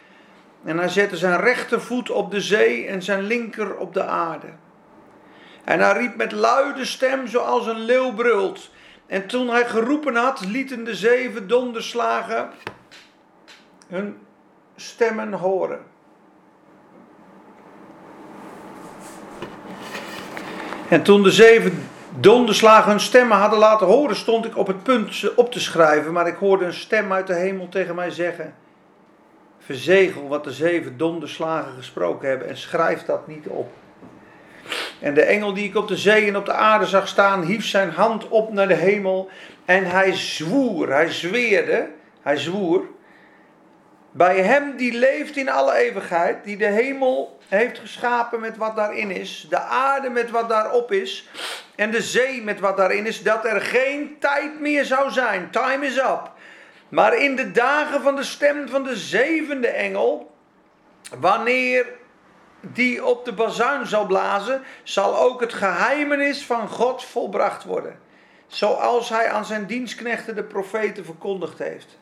En 0.64 0.78
hij 0.78 0.88
zette 0.88 1.16
zijn 1.16 1.40
rechtervoet 1.40 2.10
op 2.10 2.30
de 2.30 2.40
zee 2.40 2.86
en 2.86 3.02
zijn 3.02 3.22
linker 3.22 3.76
op 3.76 3.94
de 3.94 4.04
aarde. 4.04 4.46
En 5.64 5.80
hij 5.80 5.92
riep 5.92 6.16
met 6.16 6.32
luide 6.32 6.84
stem 6.84 7.26
zoals 7.26 7.66
een 7.66 7.80
leeuw 7.80 8.12
brult. 8.14 8.70
En 9.06 9.26
toen 9.26 9.48
hij 9.48 9.64
geroepen 9.66 10.16
had, 10.16 10.46
lieten 10.46 10.84
de 10.84 10.94
zeven 10.94 11.48
donderslagen 11.48 12.50
hun 13.88 14.18
stemmen 14.76 15.32
horen. 15.32 15.80
En 20.88 21.02
toen 21.02 21.22
de 21.22 21.30
zeven 21.30 21.88
donderslagen 22.18 22.90
hun 22.90 23.00
stemmen 23.00 23.36
hadden 23.36 23.58
laten 23.58 23.86
horen, 23.86 24.16
stond 24.16 24.44
ik 24.44 24.56
op 24.56 24.66
het 24.66 24.82
punt 24.82 25.14
ze 25.14 25.36
op 25.36 25.52
te 25.52 25.60
schrijven, 25.60 26.12
maar 26.12 26.26
ik 26.26 26.36
hoorde 26.36 26.64
een 26.64 26.72
stem 26.72 27.12
uit 27.12 27.26
de 27.26 27.34
hemel 27.34 27.68
tegen 27.68 27.94
mij 27.94 28.10
zeggen: 28.10 28.54
Verzegel 29.58 30.28
wat 30.28 30.44
de 30.44 30.52
zeven 30.52 30.96
donderslagen 30.96 31.72
gesproken 31.72 32.28
hebben 32.28 32.48
en 32.48 32.56
schrijf 32.56 33.02
dat 33.02 33.26
niet 33.26 33.46
op. 33.46 33.72
En 35.00 35.14
de 35.14 35.22
engel 35.22 35.54
die 35.54 35.68
ik 35.68 35.76
op 35.76 35.88
de 35.88 35.96
zee 35.96 36.26
en 36.26 36.36
op 36.36 36.44
de 36.44 36.52
aarde 36.52 36.86
zag 36.86 37.08
staan, 37.08 37.42
hief 37.42 37.66
zijn 37.66 37.90
hand 37.90 38.28
op 38.28 38.52
naar 38.52 38.68
de 38.68 38.74
hemel 38.74 39.28
en 39.64 39.84
hij 39.84 40.14
zwoer, 40.14 40.92
hij 40.92 41.12
zweerde, 41.12 41.88
hij 42.22 42.36
zwoer. 42.36 42.84
Bij 44.10 44.40
hem 44.40 44.76
die 44.76 44.98
leeft 44.98 45.36
in 45.36 45.48
alle 45.48 45.74
eeuwigheid, 45.74 46.44
die 46.44 46.56
de 46.56 46.66
hemel 46.66 47.38
heeft 47.48 47.78
geschapen 47.78 48.40
met 48.40 48.56
wat 48.56 48.76
daarin 48.76 49.10
is, 49.10 49.46
de 49.50 49.58
aarde 49.58 50.10
met 50.10 50.30
wat 50.30 50.48
daarop 50.48 50.92
is 50.92 51.28
en 51.74 51.90
de 51.90 52.02
zee 52.02 52.42
met 52.42 52.60
wat 52.60 52.76
daarin 52.76 53.06
is, 53.06 53.22
dat 53.22 53.44
er 53.44 53.60
geen 53.60 54.16
tijd 54.18 54.60
meer 54.60 54.84
zou 54.84 55.10
zijn. 55.10 55.50
Time 55.50 55.86
is 55.86 55.96
up. 55.96 56.30
Maar 56.88 57.18
in 57.18 57.36
de 57.36 57.52
dagen 57.52 58.02
van 58.02 58.16
de 58.16 58.24
stem 58.24 58.68
van 58.68 58.82
de 58.82 58.96
zevende 58.96 59.68
engel, 59.68 60.34
wanneer 61.18 61.86
die 62.72 63.04
op 63.04 63.24
de 63.24 63.32
bazuin 63.32 63.86
zal 63.86 64.06
blazen, 64.06 64.62
zal 64.82 65.18
ook 65.18 65.40
het 65.40 65.52
geheimenis 65.52 66.44
van 66.44 66.68
God 66.68 67.04
volbracht 67.04 67.64
worden. 67.64 67.98
Zoals 68.46 69.08
hij 69.08 69.30
aan 69.30 69.44
zijn 69.44 69.66
dienstknechten 69.66 70.34
de 70.34 70.44
profeten 70.44 71.04
verkondigd 71.04 71.58
heeft. 71.58 71.98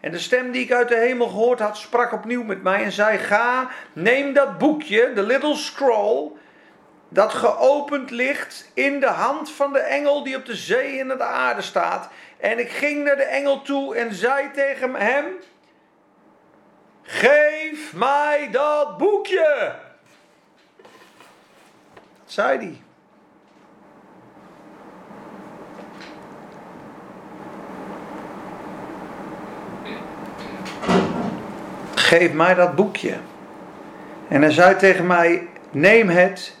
En 0.00 0.10
de 0.10 0.18
stem 0.18 0.50
die 0.50 0.62
ik 0.62 0.72
uit 0.72 0.88
de 0.88 0.96
hemel 0.96 1.28
gehoord 1.28 1.58
had, 1.58 1.76
sprak 1.76 2.12
opnieuw 2.12 2.42
met 2.42 2.62
mij 2.62 2.84
en 2.84 2.92
zei: 2.92 3.18
Ga, 3.18 3.68
neem 3.92 4.32
dat 4.32 4.58
boekje, 4.58 5.12
de 5.14 5.22
little 5.22 5.56
scroll, 5.56 6.30
dat 7.08 7.34
geopend 7.34 8.10
ligt 8.10 8.70
in 8.74 9.00
de 9.00 9.06
hand 9.06 9.50
van 9.50 9.72
de 9.72 9.78
engel 9.78 10.22
die 10.22 10.36
op 10.36 10.46
de 10.46 10.56
zee 10.56 11.00
en 11.00 11.08
de 11.08 11.22
aarde 11.22 11.62
staat. 11.62 12.08
En 12.38 12.58
ik 12.58 12.70
ging 12.70 13.04
naar 13.04 13.16
de 13.16 13.22
engel 13.22 13.62
toe 13.62 13.96
en 13.96 14.14
zei 14.14 14.50
tegen 14.50 14.94
hem: 14.94 15.24
Geef 17.02 17.92
mij 17.94 18.48
dat 18.50 18.98
boekje 18.98 19.74
zei 22.32 22.58
hij. 22.58 22.80
Geef 31.94 32.32
mij 32.32 32.54
dat 32.54 32.74
boekje. 32.74 33.16
En 34.28 34.42
hij 34.42 34.50
zei 34.50 34.76
tegen 34.76 35.06
mij: 35.06 35.48
Neem 35.70 36.08
het, 36.08 36.58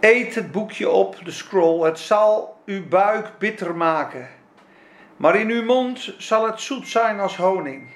eet 0.00 0.34
het 0.34 0.52
boekje 0.52 0.90
op, 0.90 1.24
de 1.24 1.30
scroll. 1.30 1.84
Het 1.84 1.98
zal 1.98 2.56
uw 2.66 2.88
buik 2.88 3.30
bitter 3.38 3.76
maken, 3.76 4.28
maar 5.16 5.36
in 5.36 5.48
uw 5.48 5.64
mond 5.64 6.14
zal 6.18 6.46
het 6.46 6.60
zoet 6.60 6.88
zijn 6.88 7.20
als 7.20 7.36
honing. 7.36 7.86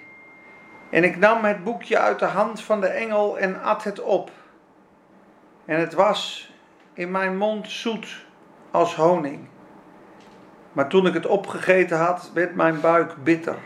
En 0.91 1.05
ik 1.05 1.17
nam 1.17 1.45
het 1.45 1.65
boekje 1.65 1.99
uit 1.99 2.19
de 2.19 2.25
hand 2.25 2.63
van 2.63 2.81
de 2.81 2.87
engel 2.87 3.39
en 3.39 3.63
at 3.63 3.85
het 3.85 4.01
op. 4.01 4.31
En 5.65 5.81
het 5.81 5.95
was 5.95 6.48
in 6.99 7.11
mijn 7.11 7.37
mond 7.37 7.71
zoet 7.71 8.25
als 8.71 8.95
honing. 8.95 9.49
Maar 10.73 10.89
toen 10.89 11.07
ik 11.07 11.15
het 11.15 11.27
opgegeten 11.27 11.99
had, 11.99 12.31
werd 12.35 12.55
mijn 12.55 12.81
buik 12.81 13.15
bitter. 13.23 13.57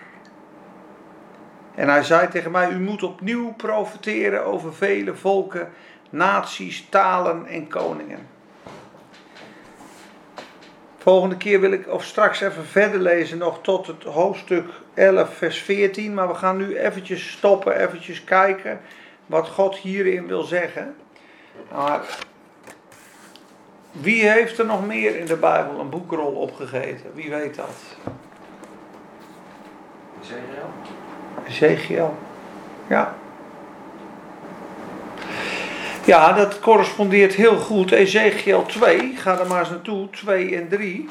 En 1.75 1.89
hij 1.89 2.03
zei 2.03 2.29
tegen 2.29 2.51
mij: 2.51 2.71
U 2.71 2.81
moet 2.81 3.03
opnieuw 3.03 3.53
profiteren 3.53 4.45
over 4.45 4.75
vele 4.75 5.15
volken, 5.15 5.73
naties, 6.11 6.87
talen 6.89 7.47
en 7.47 7.69
koningen. 7.69 8.27
Volgende 10.99 11.37
keer 11.37 11.61
wil 11.61 11.73
ik 11.73 11.89
of 11.89 12.05
straks 12.05 12.41
even 12.41 12.67
verder 12.67 13.01
lezen, 13.01 13.39
nog 13.39 13.63
tot 13.63 13.87
het 13.87 14.03
hoofdstuk 14.05 14.71
11, 14.95 15.35
vers 15.37 15.59
14. 15.59 16.15
Maar 16.15 16.29
we 16.29 16.35
gaan 16.35 16.57
nu 16.57 16.79
eventjes 16.79 17.31
stoppen, 17.31 17.77
eventjes 17.77 18.25
kijken 18.25 18.81
wat 19.27 19.49
God 19.49 19.77
hierin 19.77 20.27
wil 20.27 20.43
zeggen. 20.43 20.95
Maar 21.73 22.01
Wie 23.93 24.29
heeft 24.29 24.59
er 24.59 24.67
nog 24.67 24.87
meer 24.87 25.19
in 25.19 25.27
de 25.27 25.37
Bijbel 25.37 25.81
een 25.81 25.91
boekrol 25.91 26.33
opgegeten? 26.33 27.11
Wie 27.15 27.31
weet 27.31 27.55
dat? 27.55 27.77
Ezekiel? 30.23 30.71
Ezekiel. 31.47 32.15
Ja. 32.87 33.15
Ja, 36.05 36.33
dat 36.33 36.61
correspondeert 36.61 37.35
heel 37.35 37.57
goed. 37.57 37.91
Ezekiel 37.91 38.67
2, 38.67 39.15
ga 39.17 39.39
er 39.39 39.47
maar 39.47 39.61
eens 39.61 39.71
naartoe, 39.71 40.11
2 40.11 40.57
en 40.57 40.69
3. 40.69 41.09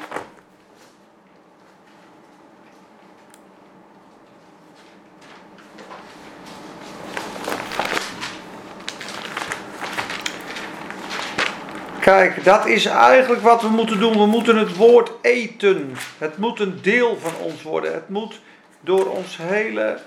Kijk, 12.02 12.44
dat 12.44 12.66
is 12.66 12.84
eigenlijk 12.84 13.42
wat 13.42 13.62
we 13.62 13.68
moeten 13.68 13.98
doen. 13.98 14.12
We 14.12 14.26
moeten 14.26 14.56
het 14.56 14.76
woord 14.76 15.10
eten. 15.20 15.96
Het 16.18 16.36
moet 16.36 16.60
een 16.60 16.78
deel 16.82 17.18
van 17.20 17.32
ons 17.40 17.62
worden. 17.62 17.92
Het 17.92 18.08
moet 18.08 18.40
door 18.80 19.06
ons 19.06 19.36
hele 19.36 19.98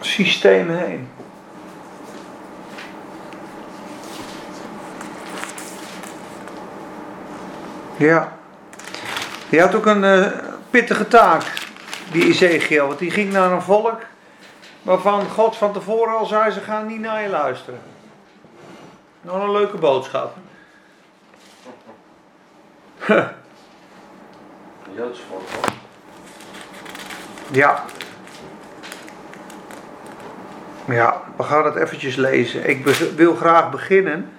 systeem 0.00 0.70
heen. 0.70 1.08
Ja. 7.96 8.38
Die 9.48 9.60
had 9.60 9.74
ook 9.74 9.86
een 9.86 10.02
uh, 10.02 10.26
pittige 10.70 11.08
taak, 11.08 11.42
die 12.12 12.26
Ezekiel. 12.26 12.86
Want 12.86 12.98
die 12.98 13.10
ging 13.10 13.32
naar 13.32 13.52
een 13.52 13.62
volk 13.62 14.00
waarvan 14.86 15.28
God 15.28 15.56
van 15.56 15.72
tevoren 15.72 16.16
al 16.16 16.26
zei: 16.26 16.50
ze 16.50 16.60
gaan 16.60 16.86
niet 16.86 17.00
naar 17.00 17.22
je 17.22 17.28
luisteren. 17.28 17.80
Nog 19.20 19.42
een 19.42 19.52
leuke 19.52 19.76
boodschap. 19.76 20.36
Joods 24.96 25.20
volk. 25.28 25.42
Ja. 27.50 27.84
Ja, 30.84 31.22
we 31.36 31.42
gaan 31.42 31.64
het 31.64 31.76
eventjes 31.76 32.16
lezen. 32.16 32.68
Ik 32.68 32.86
wil 33.16 33.34
graag 33.34 33.70
beginnen 33.70 34.32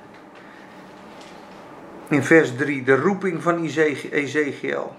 in 2.07 2.23
vers 2.23 2.55
3, 2.55 2.83
de 2.83 2.95
roeping 2.95 3.43
van 3.43 3.63
Ezekiel. 4.11 4.95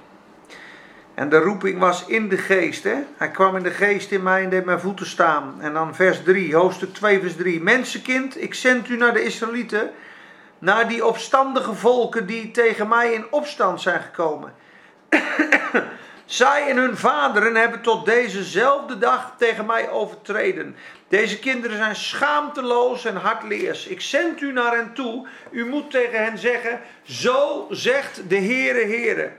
En 1.18 1.28
de 1.28 1.38
roeping 1.38 1.78
was 1.78 2.04
in 2.06 2.28
de 2.28 2.36
geest. 2.36 2.84
Hè? 2.84 2.96
Hij 3.16 3.30
kwam 3.30 3.56
in 3.56 3.62
de 3.62 3.70
geest 3.70 4.10
in 4.10 4.22
mij 4.22 4.42
en 4.42 4.50
deed 4.50 4.64
mijn 4.64 4.80
voeten 4.80 5.06
staan. 5.06 5.54
En 5.60 5.72
dan 5.72 5.94
vers 5.94 6.22
3, 6.22 6.54
hoofdstuk 6.54 6.94
2, 6.94 7.20
vers 7.20 7.36
3. 7.36 7.60
Mensenkind, 7.60 8.42
ik 8.42 8.54
zend 8.54 8.88
u 8.88 8.96
naar 8.96 9.12
de 9.12 9.22
Israëlieten. 9.22 9.90
Naar 10.58 10.88
die 10.88 11.06
opstandige 11.06 11.74
volken 11.74 12.26
die 12.26 12.50
tegen 12.50 12.88
mij 12.88 13.12
in 13.12 13.26
opstand 13.30 13.80
zijn 13.80 14.00
gekomen. 14.00 14.54
Zij 16.24 16.68
en 16.68 16.76
hun 16.76 16.96
vaderen 16.96 17.54
hebben 17.54 17.80
tot 17.80 18.06
dezezelfde 18.06 18.98
dag 18.98 19.34
tegen 19.38 19.66
mij 19.66 19.90
overtreden. 19.90 20.76
Deze 21.08 21.38
kinderen 21.38 21.76
zijn 21.76 21.96
schaamteloos 21.96 23.04
en 23.04 23.16
hardleers. 23.16 23.86
Ik 23.86 24.00
zend 24.00 24.40
u 24.40 24.52
naar 24.52 24.76
hen 24.76 24.92
toe. 24.94 25.26
U 25.50 25.66
moet 25.66 25.90
tegen 25.90 26.24
hen 26.24 26.38
zeggen: 26.38 26.80
Zo 27.02 27.66
zegt 27.70 28.28
de 28.28 28.36
Heere, 28.36 28.86
Heere. 28.86 29.30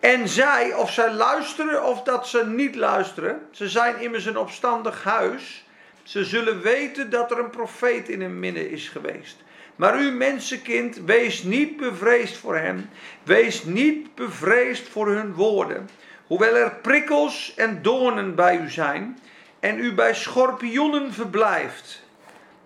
En 0.00 0.28
zij, 0.28 0.74
of 0.74 0.92
zij 0.92 1.12
luisteren 1.12 1.84
of 1.84 2.02
dat 2.02 2.28
ze 2.28 2.46
niet 2.46 2.74
luisteren, 2.74 3.46
ze 3.50 3.68
zijn 3.68 4.00
immers 4.00 4.24
een 4.24 4.36
opstandig 4.36 5.04
huis. 5.04 5.64
Ze 6.02 6.24
zullen 6.24 6.60
weten 6.62 7.10
dat 7.10 7.30
er 7.30 7.38
een 7.38 7.50
profeet 7.50 8.08
in 8.08 8.20
hun 8.20 8.38
midden 8.38 8.70
is 8.70 8.88
geweest. 8.88 9.36
Maar 9.76 10.00
u 10.00 10.10
mensenkind, 10.10 11.00
wees 11.04 11.42
niet 11.42 11.76
bevreesd 11.76 12.36
voor 12.36 12.56
hem. 12.56 12.88
Wees 13.22 13.64
niet 13.64 14.14
bevreesd 14.14 14.88
voor 14.88 15.08
hun 15.08 15.34
woorden. 15.34 15.88
Hoewel 16.26 16.54
er 16.54 16.74
prikkels 16.82 17.52
en 17.56 17.82
doornen 17.82 18.34
bij 18.34 18.58
u 18.58 18.70
zijn 18.70 19.18
en 19.60 19.78
u 19.78 19.94
bij 19.94 20.14
schorpioenen 20.14 21.12
verblijft. 21.12 22.02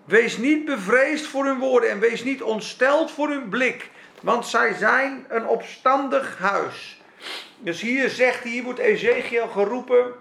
Wees 0.05 0.37
niet 0.37 0.65
bevreesd 0.65 1.25
voor 1.27 1.45
hun 1.45 1.59
woorden 1.59 1.89
en 1.89 1.99
wees 1.99 2.23
niet 2.23 2.41
ontsteld 2.41 3.11
voor 3.11 3.29
hun 3.29 3.49
blik, 3.49 3.89
want 4.21 4.47
zij 4.47 4.73
zijn 4.73 5.25
een 5.29 5.47
opstandig 5.47 6.37
huis. 6.37 7.00
Dus 7.63 7.81
hier 7.81 8.09
zegt, 8.09 8.43
hier 8.43 8.63
wordt 8.63 8.79
Ezekiel 8.79 9.47
geroepen 9.47 10.13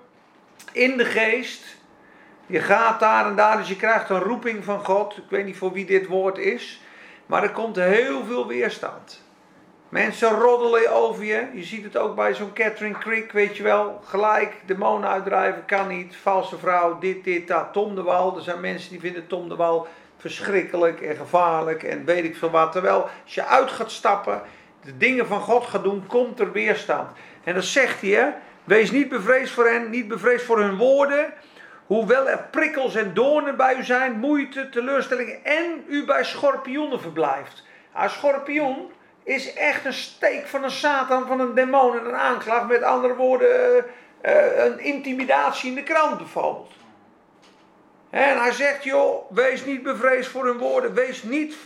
in 0.72 0.96
de 0.96 1.05
geest. 1.05 1.76
Je 2.46 2.61
gaat 2.61 3.00
daar 3.00 3.26
en 3.26 3.37
daar, 3.37 3.57
dus 3.57 3.68
je 3.68 3.76
krijgt 3.76 4.11
een 4.11 4.20
roeping 4.20 4.64
van 4.64 4.85
God. 4.85 5.16
Ik 5.16 5.31
weet 5.31 5.44
niet 5.44 5.57
voor 5.57 5.72
wie 5.72 5.85
dit 5.85 6.07
woord 6.07 6.38
is, 6.38 6.81
maar 7.26 7.42
er 7.42 7.50
komt 7.50 7.76
heel 7.76 8.24
veel 8.24 8.46
weerstand. 8.46 9.22
Mensen 9.88 10.29
roddelen 10.29 10.92
over 10.92 11.24
je. 11.24 11.46
Je 11.53 11.64
ziet 11.64 11.85
het 11.85 11.96
ook 11.96 12.14
bij 12.14 12.35
zo'n 12.35 12.53
Catherine 12.53 12.98
Creek, 12.98 13.33
weet 13.33 13.57
je 13.57 13.62
wel. 13.62 14.00
Gelijk, 14.05 14.55
demonen 14.66 15.09
uitdrijven 15.09 15.64
kan 15.64 15.88
niet. 15.88 16.16
Valse 16.16 16.59
vrouw, 16.59 16.98
dit, 16.98 17.24
dit, 17.24 17.48
dat. 17.48 17.72
Tom 17.72 17.94
de 17.94 18.03
Wal. 18.03 18.37
Er 18.37 18.42
zijn 18.42 18.61
mensen 18.61 18.90
die 18.90 19.00
vinden 19.00 19.26
Tom 19.26 19.48
de 19.48 19.57
Wal 19.57 19.88
verschrikkelijk 20.16 21.00
en 21.00 21.16
gevaarlijk 21.16 21.83
en 21.83 22.05
weet 22.05 22.24
ik 22.24 22.37
veel 22.37 22.50
wat. 22.50 22.72
Terwijl 22.72 23.09
als 23.24 23.35
je 23.35 23.44
uit 23.44 23.70
gaat 23.70 23.90
stappen, 23.90 24.42
de 24.83 24.96
dingen 24.96 25.26
van 25.26 25.40
God 25.40 25.64
gaat 25.64 25.83
doen, 25.83 26.07
komt 26.07 26.40
er 26.40 26.53
weerstand. 26.53 27.09
En 27.44 27.55
dan 27.55 27.62
zegt 27.62 28.00
hij, 28.00 28.11
hè, 28.11 28.29
wees 28.64 28.90
niet 28.90 29.09
bevreesd 29.09 29.53
voor 29.53 29.66
hen, 29.68 29.90
niet 29.90 30.09
bevreesd 30.09 30.44
voor 30.44 30.59
hun 30.59 30.76
woorden. 30.76 31.33
Hoewel 31.87 32.29
er 32.29 32.46
prikkels 32.50 32.94
en 32.94 33.14
doornen 33.14 33.57
bij 33.57 33.76
u 33.76 33.85
zijn, 33.85 34.18
moeite, 34.18 34.68
teleurstellingen 34.68 35.44
en 35.44 35.85
u 35.88 36.05
bij 36.05 36.24
schorpioenen 36.24 37.00
verblijft. 37.00 37.64
Een 37.94 38.11
schorpioen 38.11 38.90
is 39.24 39.55
echt 39.55 39.85
een 39.85 39.92
steek 39.92 40.46
van 40.46 40.64
een 40.64 40.70
Satan, 40.70 41.26
van 41.26 41.40
een 41.40 41.55
demon 41.55 41.98
en 41.98 42.05
een 42.07 42.16
aanklacht. 42.16 42.68
Met 42.68 42.83
andere 42.83 43.14
woorden, 43.14 43.85
uh, 44.24 44.64
een 44.64 44.79
intimidatie 44.79 45.68
in 45.68 45.74
de 45.74 45.83
krant 45.83 46.16
bijvoorbeeld. 46.16 46.72
En 48.11 48.38
hij 48.38 48.53
zegt, 48.53 48.85
joh, 48.85 49.31
wees 49.31 49.64
niet 49.64 49.83
bevreesd 49.83 50.31
voor 50.31 50.46
hun 50.46 50.59
woorden. 50.59 50.94
Wees 50.94 51.22
niet 51.22 51.57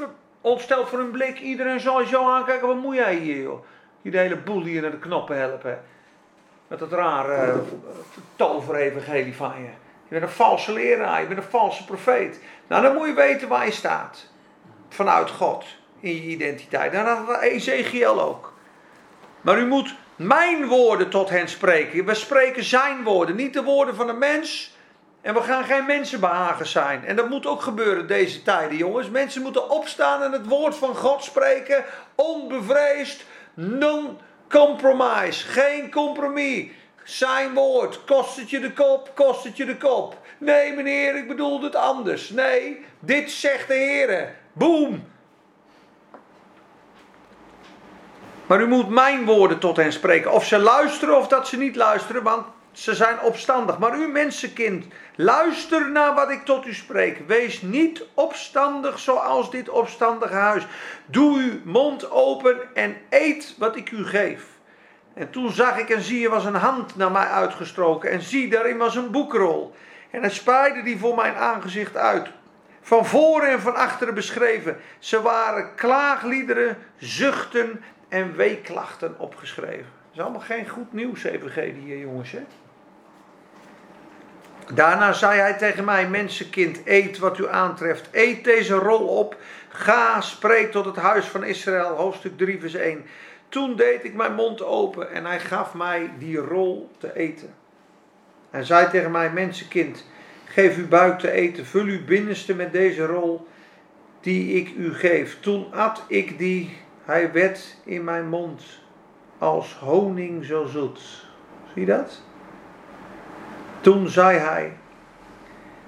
ontsteld 0.40 0.88
voor 0.88 0.98
hun 0.98 1.10
blik. 1.10 1.40
Iedereen 1.40 1.80
zal 1.80 2.06
zo 2.06 2.30
aankijken, 2.30 2.66
wat 2.66 2.76
moet 2.76 2.94
jij 2.94 3.14
hier, 3.14 3.42
joh? 3.42 3.64
Die 4.04 4.12
de 4.12 4.18
hele 4.18 4.36
boel 4.36 4.62
hier 4.62 4.82
naar 4.82 4.90
de 4.90 4.98
knoppen 4.98 5.38
helpen. 5.38 5.80
Met 6.68 6.78
dat 6.78 6.92
rare 6.92 7.46
uh, 7.46 7.58
toverevangelie 8.36 9.36
van 9.36 9.52
je. 9.58 9.68
Je 10.08 10.20
bent 10.20 10.22
een 10.22 10.28
valse 10.28 10.72
leraar, 10.72 11.20
je 11.20 11.26
bent 11.26 11.38
een 11.38 11.50
valse 11.50 11.84
profeet. 11.84 12.40
Nou, 12.66 12.82
dan 12.82 12.94
moet 12.94 13.06
je 13.06 13.14
weten 13.14 13.48
waar 13.48 13.64
je 13.64 13.72
staat. 13.72 14.26
Vanuit 14.88 15.30
God 15.30 15.64
in 16.00 16.14
je 16.14 16.22
identiteit. 16.22 16.92
En 16.92 17.04
dat 17.04 17.18
had 17.18 17.40
Ezekiel 17.40 18.22
ook. 18.22 18.52
Maar 19.40 19.58
u 19.58 19.66
moet 19.66 19.94
mijn 20.16 20.66
woorden 20.66 21.10
tot 21.10 21.30
hen 21.30 21.48
spreken. 21.48 22.04
We 22.04 22.14
spreken 22.14 22.64
zijn 22.64 23.02
woorden, 23.02 23.36
niet 23.36 23.52
de 23.52 23.62
woorden 23.62 23.94
van 23.94 24.08
een 24.08 24.18
mens. 24.18 24.76
En 25.20 25.34
we 25.34 25.42
gaan 25.42 25.64
geen 25.64 25.86
mensenbehagen 25.86 26.66
zijn. 26.66 27.04
En 27.04 27.16
dat 27.16 27.28
moet 27.28 27.46
ook 27.46 27.62
gebeuren 27.62 28.06
deze 28.06 28.42
tijden, 28.42 28.76
jongens. 28.76 29.10
Mensen 29.10 29.42
moeten 29.42 29.70
opstaan 29.70 30.22
en 30.22 30.32
het 30.32 30.46
woord 30.46 30.76
van 30.76 30.96
God 30.96 31.24
spreken. 31.24 31.84
Onbevreesd, 32.14 33.24
non-compromise. 33.54 35.46
Geen 35.46 35.90
compromis. 35.90 36.70
Zijn 37.04 37.54
woord. 37.54 38.04
Kost 38.04 38.36
het 38.36 38.50
je 38.50 38.60
de 38.60 38.72
kop, 38.72 39.10
kost 39.14 39.44
het 39.44 39.56
je 39.56 39.64
de 39.64 39.76
kop. 39.76 40.16
Nee, 40.38 40.72
meneer, 40.72 41.16
ik 41.16 41.28
bedoel 41.28 41.62
het 41.62 41.74
anders. 41.74 42.30
Nee, 42.30 42.84
dit 43.00 43.30
zegt 43.30 43.68
de 43.68 43.74
Heer. 43.74 44.34
Boom. 44.52 45.04
Maar 48.46 48.60
u 48.60 48.66
moet 48.66 48.88
mijn 48.88 49.24
woorden 49.24 49.58
tot 49.58 49.76
hen 49.76 49.92
spreken. 49.92 50.32
Of 50.32 50.46
ze 50.46 50.58
luisteren 50.58 51.18
of 51.18 51.28
dat 51.28 51.48
ze 51.48 51.56
niet 51.56 51.76
luisteren, 51.76 52.22
want 52.22 52.46
ze 52.74 52.94
zijn 52.94 53.20
opstandig. 53.20 53.78
Maar 53.78 53.98
u 53.98 54.06
mensenkind, 54.06 54.86
luister 55.14 55.90
naar 55.90 56.14
wat 56.14 56.30
ik 56.30 56.44
tot 56.44 56.66
u 56.66 56.74
spreek. 56.74 57.18
Wees 57.26 57.62
niet 57.62 58.04
opstandig 58.14 58.98
zoals 58.98 59.50
dit 59.50 59.68
opstandige 59.68 60.34
huis. 60.34 60.66
Doe 61.06 61.38
uw 61.38 61.72
mond 61.72 62.10
open 62.10 62.74
en 62.74 62.96
eet 63.10 63.54
wat 63.58 63.76
ik 63.76 63.90
u 63.90 64.06
geef. 64.06 64.44
En 65.14 65.30
toen 65.30 65.52
zag 65.52 65.78
ik 65.78 65.90
en 65.90 66.02
zie, 66.02 66.24
er 66.24 66.30
was 66.30 66.44
een 66.44 66.54
hand 66.54 66.96
naar 66.96 67.10
mij 67.10 67.26
uitgestroken. 67.26 68.10
En 68.10 68.20
zie, 68.20 68.50
daarin 68.50 68.76
was 68.76 68.96
een 68.96 69.10
boekrol. 69.10 69.74
En 70.10 70.20
hij 70.20 70.30
spreidde 70.30 70.82
die 70.82 70.98
voor 70.98 71.14
mijn 71.14 71.34
aangezicht 71.34 71.96
uit. 71.96 72.28
Van 72.80 73.06
voren 73.06 73.48
en 73.48 73.60
van 73.60 73.74
achteren 73.74 74.14
beschreven. 74.14 74.76
Ze 74.98 75.22
waren 75.22 75.74
klaagliederen, 75.74 76.78
zuchten 76.96 77.84
en 78.08 78.36
weeklachten 78.36 79.18
opgeschreven. 79.18 79.86
Dat 80.02 80.12
is 80.12 80.20
allemaal 80.20 80.40
geen 80.40 80.68
goed 80.68 80.92
nieuws, 80.92 81.24
evangelie 81.24 81.82
hier, 81.82 81.98
jongens. 81.98 82.32
Hè? 82.32 82.42
Daarna 84.72 85.12
zei 85.12 85.40
hij 85.40 85.54
tegen 85.54 85.84
mij, 85.84 86.08
mensenkind, 86.08 86.80
eet 86.84 87.18
wat 87.18 87.38
u 87.38 87.48
aantreft. 87.48 88.08
Eet 88.12 88.44
deze 88.44 88.74
rol 88.74 89.06
op. 89.06 89.36
Ga, 89.68 90.20
spreek 90.20 90.72
tot 90.72 90.84
het 90.84 90.96
huis 90.96 91.26
van 91.26 91.44
Israël, 91.44 91.96
hoofdstuk 91.96 92.36
3, 92.36 92.60
vers 92.60 92.74
1. 92.74 93.04
Toen 93.48 93.76
deed 93.76 94.04
ik 94.04 94.14
mijn 94.14 94.34
mond 94.34 94.62
open 94.62 95.10
en 95.10 95.24
hij 95.24 95.40
gaf 95.40 95.74
mij 95.74 96.10
die 96.18 96.36
rol 96.36 96.90
te 96.98 97.16
eten. 97.16 97.54
Hij 98.50 98.64
zei 98.64 98.90
tegen 98.90 99.10
mij, 99.10 99.30
mensenkind, 99.30 100.04
Geef 100.54 100.76
uw 100.76 100.88
buik 100.88 101.18
te 101.18 101.30
eten, 101.30 101.66
vul 101.66 101.84
uw 101.84 102.04
binnenste 102.04 102.54
met 102.54 102.72
deze 102.72 103.06
rol 103.06 103.46
die 104.20 104.54
ik 104.54 104.74
u 104.76 104.94
geef. 104.94 105.40
Toen 105.40 105.72
at 105.72 106.04
ik 106.08 106.38
die, 106.38 106.76
hij 107.04 107.32
werd 107.32 107.76
in 107.84 108.04
mijn 108.04 108.28
mond 108.28 108.62
als 109.38 109.74
honing 109.74 110.44
zo 110.44 110.66
zoet. 110.66 111.00
Zie 111.72 111.80
je 111.80 111.86
dat? 111.86 112.22
Toen 113.84 114.08
zei 114.08 114.38
hij 114.38 114.72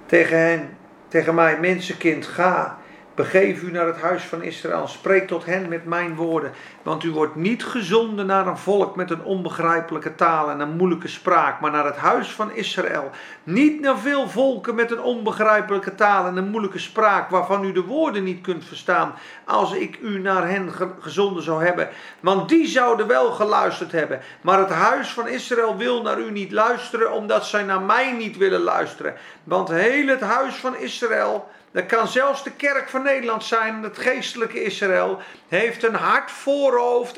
tegen 0.07 0.39
hen, 0.39 0.77
tegen 1.09 1.35
mij, 1.35 1.59
mensenkind, 1.61 2.27
ga 2.27 2.79
Begeef 3.17 3.63
u 3.63 3.71
naar 3.71 3.87
het 3.87 4.01
huis 4.01 4.23
van 4.23 4.43
Israël, 4.43 4.87
spreek 4.87 5.27
tot 5.27 5.45
hen 5.45 5.69
met 5.69 5.85
mijn 5.85 6.15
woorden, 6.15 6.53
want 6.87 7.05
u 7.05 7.11
wordt 7.11 7.35
niet 7.35 7.65
gezonden 7.65 8.27
naar 8.27 8.47
een 8.47 8.59
volk 8.59 8.97
met 8.97 9.11
een 9.11 9.23
onbegrijpelijke 9.23 10.15
taal 10.15 10.51
en 10.51 10.61
een 10.61 10.77
moeilijke 10.77 11.09
spraak, 11.09 11.61
maar 11.61 11.71
naar 11.71 11.85
het 11.85 11.97
huis 11.97 12.33
van 12.33 12.53
Israël. 12.53 13.11
Niet 13.43 13.81
naar 13.81 13.99
veel 13.99 14.29
volken 14.29 14.75
met 14.75 14.91
een 14.91 15.01
onbegrijpelijke 15.01 15.95
taal 15.95 16.27
en 16.27 16.37
een 16.37 16.49
moeilijke 16.49 16.79
spraak, 16.79 17.31
waarvan 17.31 17.65
u 17.65 17.73
de 17.73 17.83
woorden 17.83 18.25
niet 18.25 18.41
kunt 18.41 18.65
verstaan, 18.65 19.15
als 19.45 19.73
ik 19.73 19.99
u 20.03 20.19
naar 20.19 20.49
hen 20.49 20.71
gezonden 21.01 21.43
zou 21.43 21.65
hebben. 21.65 21.89
Want 22.21 22.49
die 22.49 22.67
zouden 22.67 23.07
wel 23.07 23.33
geluisterd 23.33 23.93
hebben, 23.93 24.21
maar 24.41 24.59
het 24.59 24.71
huis 24.71 25.09
van 25.09 25.29
Israël 25.29 25.77
wil 25.77 26.03
naar 26.03 26.19
u 26.19 26.31
niet 26.31 26.53
luisteren, 26.53 27.13
omdat 27.13 27.47
zij 27.47 27.63
naar 27.63 27.83
mij 27.83 28.13
niet 28.13 28.37
willen 28.37 28.63
luisteren. 28.63 29.15
Want 29.45 29.69
heel 29.69 30.07
het 30.07 30.21
huis 30.21 30.55
van 30.55 30.77
Israël 30.77 31.49
dat 31.77 31.87
kan 31.87 32.09
zelfs 32.09 32.45
de 32.45 32.51
kerk 32.51 32.89
van 32.89 33.03
Nederland 33.03 33.45
zijn, 33.45 33.83
het 33.83 33.99
geestelijke 33.99 34.63
Israël, 34.63 35.19
heeft 35.49 35.83
een 35.83 35.95
hart 35.95 36.31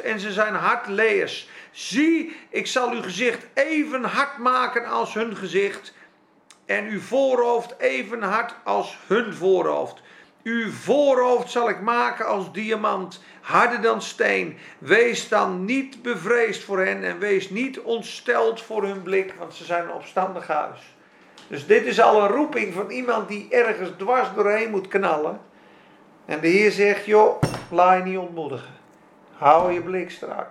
en 0.02 0.20
ze 0.20 0.32
zijn 0.32 0.54
hartleers. 0.54 1.48
Zie, 1.70 2.36
ik 2.48 2.66
zal 2.66 2.90
uw 2.90 3.02
gezicht 3.02 3.46
even 3.54 4.04
hard 4.04 4.38
maken 4.38 4.84
als 4.84 5.14
hun 5.14 5.36
gezicht 5.36 5.94
en 6.66 6.84
uw 6.84 7.00
voorhoofd 7.00 7.74
even 7.78 8.22
hard 8.22 8.54
als 8.64 8.98
hun 9.06 9.34
voorhoofd. 9.34 10.02
Uw 10.42 10.70
voorhoofd 10.70 11.50
zal 11.50 11.68
ik 11.68 11.80
maken 11.80 12.26
als 12.26 12.52
diamant, 12.52 13.22
harder 13.40 13.80
dan 13.80 14.02
steen. 14.02 14.58
Wees 14.78 15.28
dan 15.28 15.64
niet 15.64 16.02
bevreesd 16.02 16.64
voor 16.64 16.78
hen 16.78 17.04
en 17.04 17.18
wees 17.18 17.50
niet 17.50 17.80
ontsteld 17.80 18.62
voor 18.62 18.84
hun 18.84 19.02
blik, 19.02 19.34
want 19.38 19.54
ze 19.54 19.64
zijn 19.64 19.82
een 19.84 19.92
opstandig 19.92 20.46
huis. 20.46 20.96
Dus 21.48 21.66
dit 21.66 21.84
is 21.84 22.00
al 22.00 22.22
een 22.22 22.28
roeping 22.28 22.74
van 22.74 22.90
iemand 22.90 23.28
die 23.28 23.46
ergens 23.50 23.90
dwars 23.96 24.28
doorheen 24.34 24.70
moet 24.70 24.88
knallen. 24.88 25.40
En 26.24 26.40
de 26.40 26.48
Heer 26.48 26.70
zegt, 26.70 27.04
joh, 27.04 27.42
laat 27.70 27.98
je 27.98 28.04
niet 28.04 28.18
ontmoedigen. 28.18 28.77
Hou 29.38 29.72
je 29.72 29.80
blik 29.80 30.10
strak. 30.10 30.48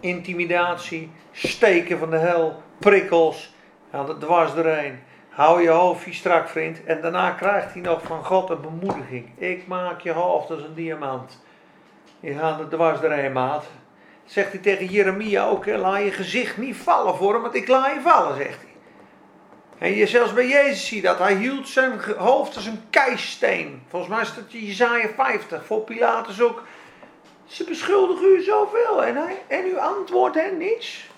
Intimidatie, 0.00 1.10
steken 1.32 1.98
van 1.98 2.10
de 2.10 2.16
hel, 2.16 2.62
prikkels, 2.78 3.54
aan 3.90 4.06
de 4.06 4.18
dwars 4.18 4.54
doorheen. 4.54 4.98
Hou 5.28 5.62
je 5.62 5.68
hoofdje 5.68 6.12
strak, 6.12 6.48
vriend. 6.48 6.84
En 6.84 7.00
daarna 7.00 7.30
krijgt 7.30 7.72
hij 7.72 7.82
nog 7.82 8.02
van 8.02 8.24
God 8.24 8.50
een 8.50 8.60
bemoediging. 8.60 9.38
Ik 9.38 9.66
maak 9.66 10.00
je 10.00 10.12
hoofd 10.12 10.50
als 10.50 10.62
een 10.62 10.74
diamant. 10.74 11.42
Je 12.20 12.34
gaat 12.34 12.60
er 12.60 12.68
dwars 12.68 13.30
maat. 13.32 13.64
Zegt 14.24 14.52
hij 14.52 14.60
tegen 14.60 14.86
Jeremia 14.86 15.46
ook, 15.46 15.66
laat 15.66 16.02
je 16.02 16.10
gezicht 16.10 16.56
niet 16.56 16.76
vallen 16.76 17.16
voor 17.16 17.32
hem, 17.32 17.42
want 17.42 17.54
ik 17.54 17.68
laat 17.68 17.94
je 17.94 18.00
vallen, 18.00 18.36
zegt 18.36 18.58
hij. 18.58 18.70
En 19.78 19.94
je, 19.94 20.06
zelfs 20.06 20.32
bij 20.32 20.48
Jezus 20.48 20.86
zie 20.86 21.02
dat. 21.02 21.18
Hij 21.18 21.34
hield 21.34 21.68
zijn 21.68 22.00
hoofd 22.16 22.56
als 22.56 22.66
een 22.66 22.80
keisteen. 22.90 23.82
Volgens 23.88 24.12
mij 24.12 24.22
is 24.22 24.34
dat 24.34 24.52
Jezaja 24.52 25.08
50. 25.16 25.66
Voor 25.66 25.80
Pilatus 25.80 26.42
ook. 26.42 26.62
Ze 27.46 27.64
beschuldigen 27.64 28.26
u 28.26 28.42
zoveel 28.42 29.04
en, 29.04 29.16
hij, 29.16 29.42
en 29.46 29.66
u 29.66 29.78
antwoordt 29.78 30.36
hen 30.36 30.56
niets. 30.56 31.10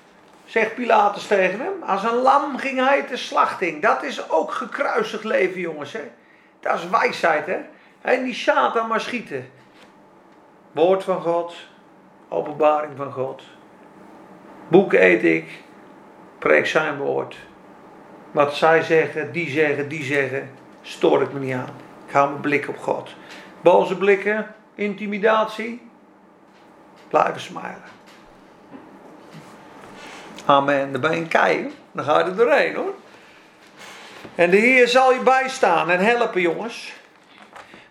Zegt 0.44 0.74
Pilatus 0.74 1.26
tegen 1.26 1.60
hem. 1.60 1.82
Als 1.82 2.04
een 2.04 2.22
lam 2.22 2.58
ging 2.58 2.78
hij 2.78 3.02
te 3.02 3.16
slachting. 3.16 3.82
Dat 3.82 4.02
is 4.02 4.30
ook 4.30 4.50
gekruisigd 4.52 5.24
leven, 5.24 5.60
jongens. 5.60 5.92
Hè? 5.92 6.10
Dat 6.60 6.74
is 6.74 6.88
wijsheid, 6.88 7.46
hè? 7.46 7.58
En 8.00 8.24
die 8.24 8.34
Satan 8.34 8.88
maar 8.88 9.00
schieten. 9.00 9.50
Woord 10.72 11.04
van 11.04 11.20
God. 11.20 11.54
Openbaring 12.28 12.92
van 12.96 13.12
God. 13.12 13.42
Boek 14.68 14.92
eet 14.92 15.24
ik. 15.24 15.62
Preek 16.38 16.66
zijn 16.66 16.96
woord. 16.96 17.37
Wat 18.30 18.54
zij 18.54 18.82
zeggen, 18.82 19.32
die 19.32 19.50
zeggen, 19.50 19.88
die 19.88 20.04
zeggen, 20.04 20.50
stoor 20.82 21.22
ik 21.22 21.32
me 21.32 21.38
niet 21.38 21.54
aan. 21.54 21.76
Ik 22.06 22.12
hou 22.12 22.28
mijn 22.28 22.40
blik 22.40 22.68
op 22.68 22.78
God. 22.78 23.10
Boze 23.60 23.96
blikken, 23.96 24.54
intimidatie, 24.74 25.90
blijven 27.14 27.40
smilen. 27.40 27.83
Amen. 30.44 30.92
Dan 30.92 31.00
ben 31.00 31.11
je 31.11 31.16
een 31.16 31.29
kei, 31.29 31.74
dan 31.92 32.05
ga 32.05 32.18
je 32.18 32.24
er 32.24 32.37
doorheen 32.37 32.74
hoor. 32.74 32.94
En 34.35 34.50
de 34.50 34.57
Heer 34.57 34.88
zal 34.88 35.12
je 35.12 35.20
bijstaan 35.20 35.90
en 35.90 36.00
helpen 36.00 36.40
jongens. 36.40 36.92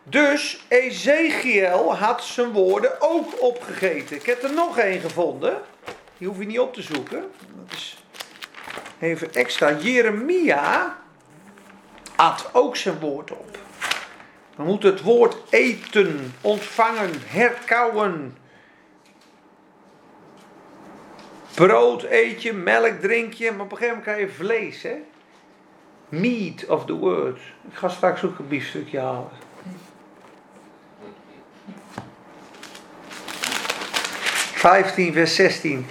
Dus 0.03 0.65
Ezekiel 0.67 1.95
had 1.95 2.23
zijn 2.23 2.51
woorden 2.51 3.01
ook 3.01 3.41
opgegeten. 3.41 4.15
Ik 4.15 4.25
heb 4.25 4.43
er 4.43 4.53
nog 4.53 4.77
één 4.77 5.01
gevonden. 5.01 5.61
Die 6.17 6.27
hoef 6.27 6.39
je 6.39 6.45
niet 6.45 6.59
op 6.59 6.73
te 6.73 6.81
zoeken. 6.81 7.31
Dat 7.55 7.77
is 7.77 8.03
even 8.99 9.33
extra. 9.33 9.71
Jeremia 9.71 10.97
at 12.15 12.49
ook 12.51 12.75
zijn 12.75 12.99
woord 12.99 13.31
op. 13.31 13.57
We 14.55 14.63
moeten 14.63 14.89
het 14.89 15.01
woord 15.01 15.35
eten, 15.49 16.33
ontvangen, 16.41 17.11
herkauwen. 17.25 18.37
Brood 21.55 22.03
eet 22.03 22.41
je, 22.41 22.53
melk 22.53 22.99
drink 22.99 23.33
je, 23.33 23.51
maar 23.51 23.65
op 23.65 23.71
een 23.71 23.77
gegeven 23.77 23.97
moment 23.97 24.03
krijg 24.03 24.19
je 24.19 24.43
vlees, 24.43 24.81
hè? 24.81 24.95
Meat 26.09 26.65
of 26.65 26.85
the 26.85 26.93
word. 26.93 27.39
Ik 27.69 27.75
ga 27.77 27.89
straks 27.89 28.23
ook 28.23 28.39
een 28.39 28.47
biefstukje 28.47 28.99
halen. 28.99 29.29
Vijftien 34.53 35.13
vers 35.13 35.35
16. 35.35 35.85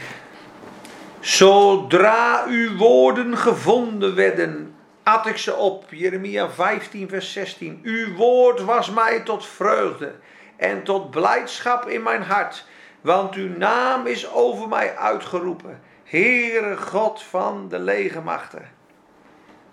Zodra 1.20 2.44
uw 2.48 2.76
woorden 2.76 3.38
gevonden 3.38 4.14
werden, 4.14 4.74
at 5.02 5.26
ik 5.26 5.36
ze 5.36 5.54
op. 5.54 5.84
Jeremia 5.90 6.50
15, 6.50 7.08
vers 7.08 7.32
16. 7.32 7.80
Uw 7.82 8.14
woord 8.14 8.60
was 8.60 8.90
mij 8.90 9.20
tot 9.20 9.46
vreugde 9.46 10.14
en 10.56 10.82
tot 10.82 11.10
blijdschap 11.10 11.88
in 11.88 12.02
mijn 12.02 12.22
hart, 12.22 12.66
want 13.02 13.34
uw 13.34 13.56
naam 13.56 14.06
is 14.06 14.30
over 14.32 14.68
mij 14.68 14.96
uitgeroepen. 14.96 15.80
Heere 16.04 16.76
God 16.76 17.22
van 17.22 17.68
de 17.68 17.78
legermachten. 17.78 18.70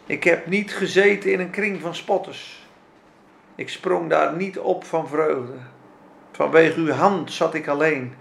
Ik 0.06 0.24
heb 0.24 0.48
niet 0.48 0.74
gezeten 0.74 1.32
in 1.32 1.40
een 1.40 1.50
kring 1.50 1.82
van 1.82 1.96
spotters. 1.96 2.68
Ik 3.56 3.70
sprong 3.70 4.10
daar 4.10 4.36
niet 4.36 4.60
op 4.60 4.84
van 4.84 5.08
vreugde. 5.08 5.54
Vanwege 6.32 6.80
uw 6.80 6.92
hand 6.92 7.32
zat 7.32 7.54
ik 7.54 7.68
alleen. 7.68 8.16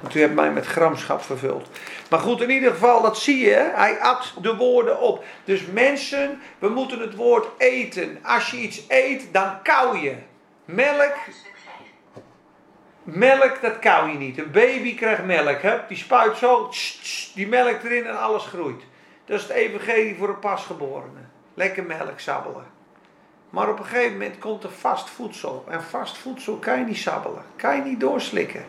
Want 0.00 0.14
u 0.14 0.20
hebt 0.20 0.34
mij 0.34 0.52
met 0.52 0.66
gramschap 0.66 1.22
vervuld. 1.22 1.68
Maar 2.10 2.18
goed, 2.18 2.40
in 2.40 2.50
ieder 2.50 2.70
geval, 2.70 3.02
dat 3.02 3.18
zie 3.18 3.38
je. 3.38 3.70
Hij 3.74 4.00
at 4.00 4.34
de 4.42 4.56
woorden 4.56 5.00
op. 5.00 5.24
Dus 5.44 5.66
mensen, 5.66 6.40
we 6.58 6.68
moeten 6.68 7.00
het 7.00 7.14
woord 7.14 7.46
eten. 7.58 8.18
Als 8.22 8.50
je 8.50 8.56
iets 8.56 8.84
eet, 8.88 9.28
dan 9.32 9.62
kauw 9.62 9.94
je. 9.94 10.14
Melk. 10.64 11.14
Melk, 13.04 13.60
dat 13.60 13.78
kauw 13.78 14.06
je 14.06 14.18
niet. 14.18 14.38
Een 14.38 14.50
baby 14.50 14.94
krijgt 14.94 15.24
melk. 15.24 15.60
Hè? 15.60 15.78
Die 15.88 15.96
spuit 15.96 16.36
zo, 16.36 16.70
die 17.34 17.48
melk 17.48 17.82
erin 17.82 18.06
en 18.06 18.20
alles 18.20 18.44
groeit. 18.44 18.82
Dat 19.24 19.36
is 19.36 19.42
het 19.42 19.52
evangelie 19.52 20.16
voor 20.16 20.28
een 20.28 20.38
pasgeborene. 20.38 21.20
Lekker 21.54 21.84
melk 21.84 22.20
sabbelen. 22.20 22.64
Maar 23.50 23.68
op 23.68 23.78
een 23.78 23.84
gegeven 23.84 24.12
moment 24.12 24.38
komt 24.38 24.64
er 24.64 24.70
vast 24.70 25.10
voedsel. 25.10 25.64
En 25.68 25.82
vast 25.82 26.18
voedsel 26.18 26.56
kan 26.56 26.78
je 26.78 26.84
niet 26.84 26.96
sabbelen. 26.96 27.42
Kan 27.56 27.76
je 27.76 27.82
niet 27.82 28.00
doorslikken. 28.00 28.64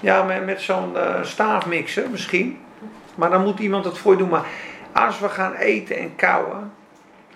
Ja, 0.00 0.22
met, 0.22 0.44
met 0.44 0.60
zo'n 0.60 0.92
uh, 0.94 1.22
staafmixer 1.22 2.10
misschien. 2.10 2.60
Maar 3.14 3.30
dan 3.30 3.42
moet 3.42 3.58
iemand 3.58 3.84
het 3.84 3.98
voor 3.98 4.12
je 4.12 4.18
doen. 4.18 4.28
Maar 4.28 4.46
als 4.92 5.20
we 5.20 5.28
gaan 5.28 5.54
eten 5.54 5.96
en 5.96 6.16
kauwen, 6.16 6.72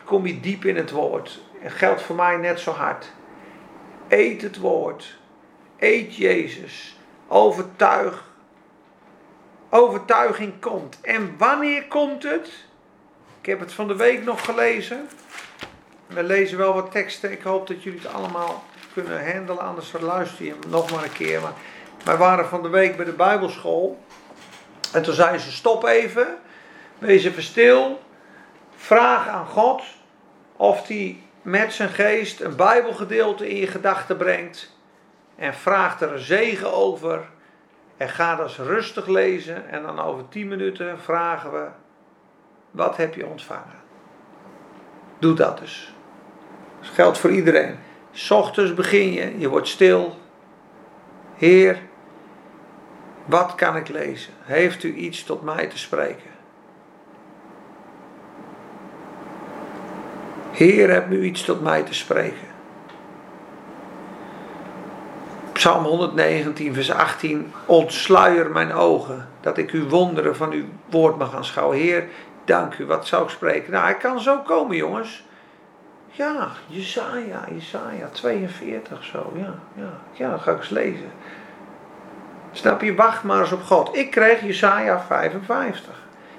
kom 0.04 0.26
je 0.26 0.40
diep 0.40 0.64
in 0.64 0.76
het 0.76 0.90
woord. 0.90 1.40
En 1.62 1.70
geldt 1.70 2.02
voor 2.02 2.16
mij 2.16 2.36
net 2.36 2.60
zo 2.60 2.70
hard. 2.70 3.12
Eet 4.08 4.42
het 4.42 4.58
woord. 4.58 5.18
Eet 5.78 6.16
Jezus. 6.16 6.96
Overtuig. 7.28 8.24
Overtuiging 9.70 10.60
komt. 10.60 11.00
En 11.00 11.34
wanneer 11.38 11.86
komt 11.86 12.22
het? 12.22 12.50
Ik 13.40 13.46
heb 13.46 13.60
het 13.60 13.72
van 13.72 13.88
de 13.88 13.96
week 13.96 14.24
nog 14.24 14.44
gelezen. 14.44 15.08
We 16.06 16.22
lezen 16.22 16.58
wel 16.58 16.74
wat 16.74 16.90
teksten. 16.90 17.32
Ik 17.32 17.42
hoop 17.42 17.66
dat 17.66 17.82
jullie 17.82 18.00
het 18.00 18.12
allemaal 18.12 18.64
kunnen 18.92 19.32
handelen. 19.32 19.62
Anders 19.62 19.92
luister 20.00 20.44
je 20.44 20.50
hem 20.50 20.70
nog 20.70 20.90
maar 20.90 21.04
een 21.04 21.12
keer. 21.12 21.40
Maar 21.40 21.54
wij 22.04 22.16
waren 22.16 22.46
van 22.46 22.62
de 22.62 22.68
week 22.68 22.96
bij 22.96 23.04
de 23.04 23.12
Bijbelschool. 23.12 24.04
En 24.92 25.02
toen 25.02 25.14
zeiden 25.14 25.40
ze: 25.40 25.52
stop 25.52 25.84
even. 25.84 26.38
Wees 26.98 27.24
even 27.24 27.42
stil. 27.42 28.00
Vraag 28.76 29.28
aan 29.28 29.46
God 29.46 29.82
of 30.56 30.86
hij 30.86 31.20
met 31.42 31.72
zijn 31.72 31.88
geest 31.88 32.40
een 32.40 32.56
Bijbelgedeelte 32.56 33.48
in 33.48 33.56
je 33.56 33.66
gedachten 33.66 34.16
brengt. 34.16 34.75
En 35.36 35.54
vraag 35.54 36.00
er 36.00 36.12
een 36.12 36.18
zegen 36.18 36.72
over. 36.72 37.28
En 37.96 38.08
ga 38.08 38.36
dat 38.36 38.56
rustig 38.56 39.06
lezen. 39.06 39.68
En 39.68 39.82
dan 39.82 40.00
over 40.00 40.28
tien 40.28 40.48
minuten 40.48 41.00
vragen 41.00 41.52
we: 41.52 41.66
wat 42.70 42.96
heb 42.96 43.14
je 43.14 43.26
ontvangen? 43.26 43.84
Doe 45.18 45.34
dat 45.34 45.58
dus. 45.58 45.94
Dat 46.80 46.90
geldt 46.90 47.18
voor 47.18 47.30
iedereen. 47.30 47.78
S 48.10 48.30
ochtends 48.30 48.74
begin 48.74 49.12
je, 49.12 49.38
je 49.38 49.48
wordt 49.48 49.68
stil. 49.68 50.16
Heer, 51.34 51.78
wat 53.24 53.54
kan 53.54 53.76
ik 53.76 53.88
lezen? 53.88 54.32
Heeft 54.42 54.82
u 54.82 54.94
iets 54.94 55.24
tot 55.24 55.42
mij 55.42 55.66
te 55.66 55.78
spreken? 55.78 56.30
Heer, 60.50 60.90
hebt 60.90 61.12
u 61.12 61.22
iets 61.22 61.44
tot 61.44 61.62
mij 61.62 61.82
te 61.82 61.94
spreken? 61.94 62.45
Psalm 65.66 65.84
119, 65.84 66.74
vers 66.74 66.90
18. 66.90 67.52
Ontsluier 67.64 68.50
mijn 68.50 68.72
ogen, 68.72 69.28
dat 69.40 69.58
ik 69.58 69.70
uw 69.70 69.88
wonderen 69.88 70.36
van 70.36 70.52
uw 70.52 70.64
woord 70.90 71.18
mag 71.18 71.34
aanschouwen. 71.34 71.78
Heer, 71.78 72.04
dank 72.44 72.78
u. 72.78 72.86
Wat 72.86 73.06
zou 73.06 73.24
ik 73.24 73.28
spreken? 73.28 73.72
Nou, 73.72 73.84
hij 73.84 73.96
kan 73.96 74.20
zo 74.20 74.38
komen, 74.38 74.76
jongens. 74.76 75.24
Ja, 76.10 76.48
Jesaja, 76.66 77.44
Jesaja 77.54 78.08
42 78.12 79.04
zo. 79.04 79.32
Ja, 79.36 79.54
ja, 79.74 79.90
ja, 80.12 80.30
dan 80.30 80.40
ga 80.40 80.50
ik 80.50 80.58
eens 80.58 80.68
lezen. 80.68 81.10
Snap 82.52 82.82
je? 82.82 82.94
Wacht 82.94 83.22
maar 83.22 83.40
eens 83.40 83.52
op 83.52 83.62
God. 83.62 83.96
Ik 83.96 84.10
kreeg 84.10 84.40
Jesaja 84.40 85.00
55. 85.00 85.94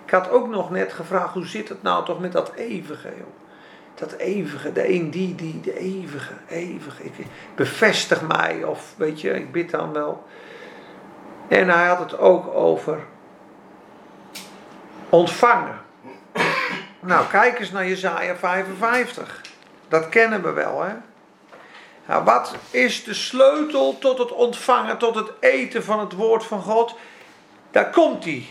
Ik 0.05 0.11
had 0.11 0.29
ook 0.29 0.49
nog 0.49 0.69
net 0.69 0.93
gevraagd, 0.93 1.33
hoe 1.33 1.47
zit 1.47 1.69
het 1.69 1.81
nou 1.81 2.05
toch 2.05 2.19
met 2.19 2.31
dat 2.31 2.53
eeuwige, 2.55 3.09
joh? 3.17 3.46
Dat 3.97 4.11
eeuwige, 4.11 4.71
de 4.71 4.93
een 4.93 5.11
die, 5.11 5.35
die, 5.35 5.61
de 5.61 5.77
eeuwige, 5.79 6.33
eeuwige. 6.47 7.03
Ik, 7.03 7.13
bevestig 7.55 8.21
mij, 8.21 8.63
of 8.63 8.93
weet 8.97 9.21
je, 9.21 9.33
ik 9.33 9.51
bid 9.51 9.69
dan 9.69 9.93
wel. 9.93 10.25
En 11.47 11.69
hij 11.69 11.87
had 11.87 11.99
het 11.99 12.17
ook 12.17 12.47
over 12.47 12.99
ontvangen. 15.09 15.81
Nou, 16.99 17.27
kijk 17.27 17.59
eens 17.59 17.71
naar 17.71 17.87
Jezaja 17.87 18.35
55. 18.35 19.41
Dat 19.87 20.09
kennen 20.09 20.43
we 20.43 20.51
wel, 20.51 20.83
hè? 20.83 20.93
Nou, 22.05 22.23
wat 22.23 22.55
is 22.71 23.03
de 23.03 23.13
sleutel 23.13 23.97
tot 23.97 24.17
het 24.17 24.31
ontvangen, 24.31 24.97
tot 24.97 25.15
het 25.15 25.31
eten 25.39 25.83
van 25.83 25.99
het 25.99 26.13
woord 26.13 26.45
van 26.45 26.61
God? 26.61 26.95
Daar 27.71 27.89
komt 27.89 28.23
hij. 28.23 28.45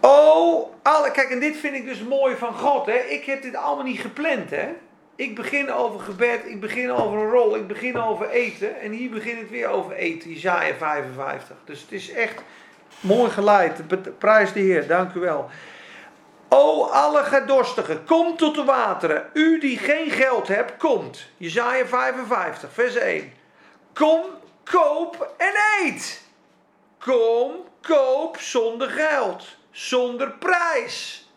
Oh, 0.00 0.74
alle, 0.82 1.10
kijk, 1.10 1.30
en 1.30 1.40
dit 1.40 1.56
vind 1.56 1.74
ik 1.74 1.84
dus 1.84 2.02
mooi 2.02 2.36
van 2.36 2.54
God. 2.54 2.86
Hè? 2.86 2.98
Ik 2.98 3.24
heb 3.24 3.42
dit 3.42 3.54
allemaal 3.54 3.84
niet 3.84 4.00
gepland. 4.00 4.50
Hè? 4.50 4.68
Ik 5.16 5.34
begin 5.34 5.72
over 5.72 6.00
gebed, 6.00 6.40
ik 6.44 6.60
begin 6.60 6.90
over 6.90 7.18
een 7.18 7.30
rol, 7.30 7.56
ik 7.56 7.66
begin 7.66 8.00
over 8.00 8.30
eten. 8.30 8.80
En 8.80 8.92
hier 8.92 9.10
begin 9.10 9.38
ik 9.38 9.48
weer 9.48 9.68
over 9.68 9.92
eten, 9.92 10.30
Isaiah 10.30 10.76
55. 10.76 11.56
Dus 11.64 11.80
het 11.80 11.92
is 11.92 12.12
echt 12.12 12.42
mooi 13.00 13.30
geleid. 13.30 13.82
Prijs 14.18 14.52
de 14.52 14.60
Heer, 14.60 14.86
dank 14.86 15.14
u 15.14 15.20
wel. 15.20 15.50
O 16.48 16.84
alle 16.84 17.22
gedorstigen, 17.22 18.04
kom 18.04 18.36
tot 18.36 18.54
de 18.54 18.64
wateren. 18.64 19.30
U 19.32 19.60
die 19.60 19.78
geen 19.78 20.10
geld 20.10 20.48
hebt, 20.48 20.76
komt. 20.76 21.26
Jezaja 21.36 21.86
55, 21.86 22.72
vers 22.72 22.94
1. 22.94 23.32
Kom, 23.92 24.20
koop 24.64 25.34
en 25.36 25.52
eet. 25.82 26.22
Kom, 26.98 27.52
koop 27.80 28.36
zonder 28.40 28.90
geld, 28.90 29.56
zonder 29.78 30.30
prijs. 30.30 31.28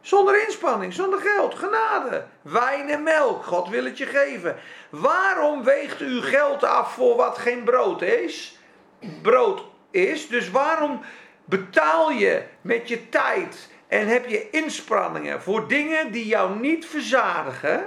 Zonder 0.00 0.42
inspanning, 0.46 0.92
zonder 0.92 1.20
geld, 1.20 1.54
genade. 1.54 2.24
Wijn 2.42 2.88
en 2.88 3.02
melk, 3.02 3.44
God 3.44 3.68
wil 3.68 3.84
het 3.84 3.98
je 3.98 4.06
geven. 4.06 4.56
Waarom 4.90 5.64
weegt 5.64 6.00
u 6.00 6.22
geld 6.22 6.64
af 6.64 6.94
voor 6.94 7.16
wat 7.16 7.38
geen 7.38 7.64
brood 7.64 8.02
is? 8.02 8.58
Brood 9.22 9.64
is, 9.90 10.28
dus 10.28 10.50
waarom 10.50 11.00
betaal 11.44 12.10
je 12.10 12.42
met 12.60 12.88
je 12.88 13.08
tijd 13.08 13.68
en 13.88 14.06
heb 14.06 14.26
je 14.26 14.50
inspanningen 14.50 15.42
voor 15.42 15.68
dingen 15.68 16.12
die 16.12 16.26
jou 16.26 16.58
niet 16.58 16.86
verzadigen? 16.86 17.86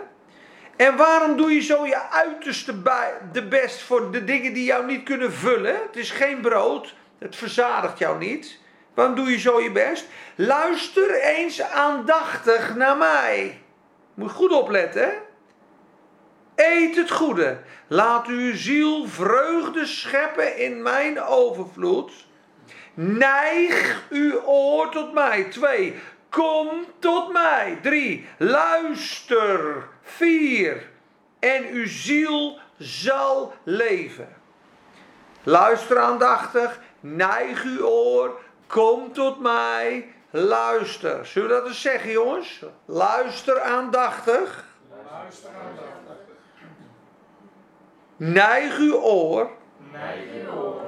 En 0.76 0.96
waarom 0.96 1.38
doe 1.38 1.54
je 1.54 1.62
zo 1.62 1.86
je 1.86 2.10
uiterste 2.10 2.74
bij, 2.74 3.14
de 3.32 3.48
best 3.48 3.82
voor 3.82 4.12
de 4.12 4.24
dingen 4.24 4.54
die 4.54 4.66
jou 4.66 4.86
niet 4.86 5.04
kunnen 5.04 5.34
vullen? 5.34 5.76
Het 5.86 5.96
is 5.96 6.12
geen 6.12 6.42
brood, 6.42 6.96
het 7.20 7.36
verzadigt 7.36 7.98
jou 7.98 8.18
niet. 8.18 8.62
Waarom 8.94 9.16
doe 9.16 9.30
je 9.30 9.40
zo 9.40 9.62
je 9.62 9.72
best? 9.72 10.08
Luister 10.36 11.22
eens 11.22 11.62
aandachtig 11.62 12.76
naar 12.76 12.98
mij. 12.98 13.62
Moet 14.14 14.32
goed 14.32 14.52
opletten. 14.52 15.14
Eet 16.56 16.96
het 16.96 17.12
goede. 17.12 17.58
Laat 17.88 18.28
uw 18.28 18.56
ziel 18.56 19.08
vreugde 19.08 19.86
scheppen 19.86 20.58
in 20.58 20.82
mijn 20.82 21.22
overvloed. 21.22 22.12
Neig 22.94 24.04
uw 24.10 24.42
oor 24.42 24.90
tot 24.90 25.14
mij. 25.14 25.44
Twee. 25.44 25.96
Kom 26.30 26.86
tot 27.00 27.32
mij. 27.32 27.78
Drie. 27.82 28.28
Luister. 28.38 29.88
Vier. 30.02 30.90
En 31.40 31.66
uw 31.68 31.88
ziel 31.88 32.60
zal 32.78 33.54
leven. 33.64 34.36
Luister 35.44 36.00
aandachtig. 36.00 36.80
Neig 37.00 37.64
uw 37.64 37.86
oor. 37.86 38.40
Kom 38.68 39.14
tot 39.14 39.40
mij. 39.40 40.14
Luister. 40.30 41.26
Zullen 41.26 41.50
we 41.50 41.56
dat 41.56 41.68
eens 41.68 41.82
zeggen, 41.82 42.12
jongens? 42.12 42.66
Luister 42.86 43.62
aandachtig. 43.62 44.66
Luister 45.12 45.50
aandachtig. 45.50 45.94
Neig 48.16 48.78
uw 48.78 48.96
oor. 48.96 49.50
Neig 49.92 50.46
uw 50.46 50.54
oor. 50.54 50.82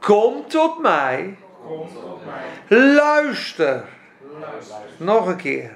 Kom 0.00 0.48
tot 0.48 0.78
mij. 0.78 1.38
Kom 1.66 1.88
tot 1.94 2.20
mij. 2.24 2.78
Luister. 2.94 3.84
Luister. 4.40 4.76
Nog 4.96 5.26
een 5.26 5.36
keer. 5.36 5.72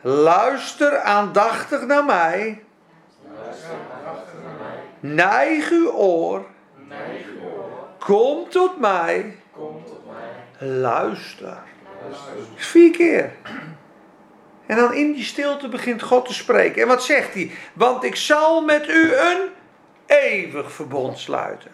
Luister 0.00 0.98
aandachtig 0.98 1.86
naar 1.86 2.04
mij. 2.04 2.64
Luister 3.34 3.70
aandachtig 3.94 4.34
naar 4.42 4.56
mij. 4.58 5.14
Neig 5.14 5.70
uw 5.70 5.90
oor. 5.90 6.44
Neig 6.88 7.26
uw 7.26 7.48
oor. 7.48 7.70
Kom 7.98 8.48
tot 8.48 8.78
mij. 8.78 9.36
Kom 9.52 9.84
tot 9.84 9.86
mij. 9.86 9.93
Luister. 10.64 11.62
Vier 12.54 12.90
keer. 12.90 13.32
En 14.66 14.76
dan 14.76 14.94
in 14.94 15.12
die 15.12 15.24
stilte 15.24 15.68
begint 15.68 16.02
God 16.02 16.26
te 16.26 16.34
spreken. 16.34 16.82
En 16.82 16.88
wat 16.88 17.04
zegt 17.04 17.34
hij? 17.34 17.50
Want 17.72 18.04
ik 18.04 18.16
zal 18.16 18.62
met 18.62 18.88
u 18.88 19.14
een 19.14 19.48
eeuwig 20.06 20.72
verbond 20.72 21.18
sluiten. 21.18 21.70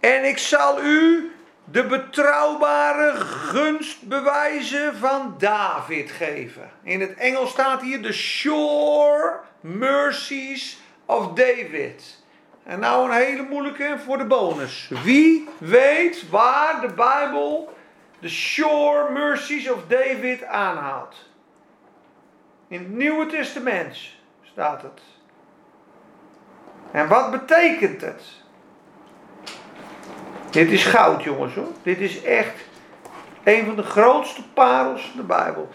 En 0.00 0.24
ik 0.24 0.38
zal 0.38 0.82
u 0.82 1.30
de 1.64 1.84
betrouwbare 1.84 3.12
gunstbewijzen 3.16 4.96
van 4.96 5.34
David 5.38 6.10
geven. 6.10 6.70
In 6.82 7.00
het 7.00 7.14
Engels 7.14 7.50
staat 7.50 7.82
hier 7.82 8.02
de 8.02 8.12
sure 8.12 9.40
mercies 9.60 10.78
of 11.06 11.32
David. 11.32 12.18
En 12.64 12.80
nou 12.80 13.10
een 13.10 13.16
hele 13.16 13.42
moeilijke 13.42 13.96
voor 14.04 14.18
de 14.18 14.24
bonus. 14.24 14.90
Wie 15.02 15.48
weet 15.58 16.28
waar 16.30 16.80
de 16.80 16.92
Bijbel 16.94 17.74
de 18.20 18.28
sure 18.28 19.12
mercies 19.12 19.70
of 19.70 19.86
David 19.88 20.44
aanhaalt? 20.44 21.28
In 22.68 22.78
het 22.78 22.90
Nieuwe 22.90 23.26
Testament 23.26 23.98
staat 24.42 24.82
het. 24.82 25.00
En 26.90 27.08
wat 27.08 27.30
betekent 27.30 28.00
het? 28.00 28.22
Dit 30.50 30.70
is 30.70 30.84
goud, 30.84 31.22
jongens 31.22 31.54
hoor. 31.54 31.72
Dit 31.82 31.98
is 31.98 32.22
echt 32.22 32.54
een 33.44 33.64
van 33.64 33.76
de 33.76 33.82
grootste 33.82 34.48
parels 34.48 35.02
van 35.02 35.16
de 35.16 35.26
Bijbel. 35.26 35.68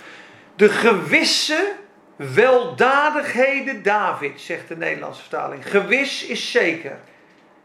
De 0.56 0.70
gewisse 0.70 1.74
weldadigheden 2.16 3.84
David, 3.84 4.42
zegt 4.42 4.68
de 4.68 4.78
Nederlandse 4.78 5.22
vertaling. 5.22 5.70
Gewis 5.70 6.26
is 6.26 6.52
zeker. 6.52 7.00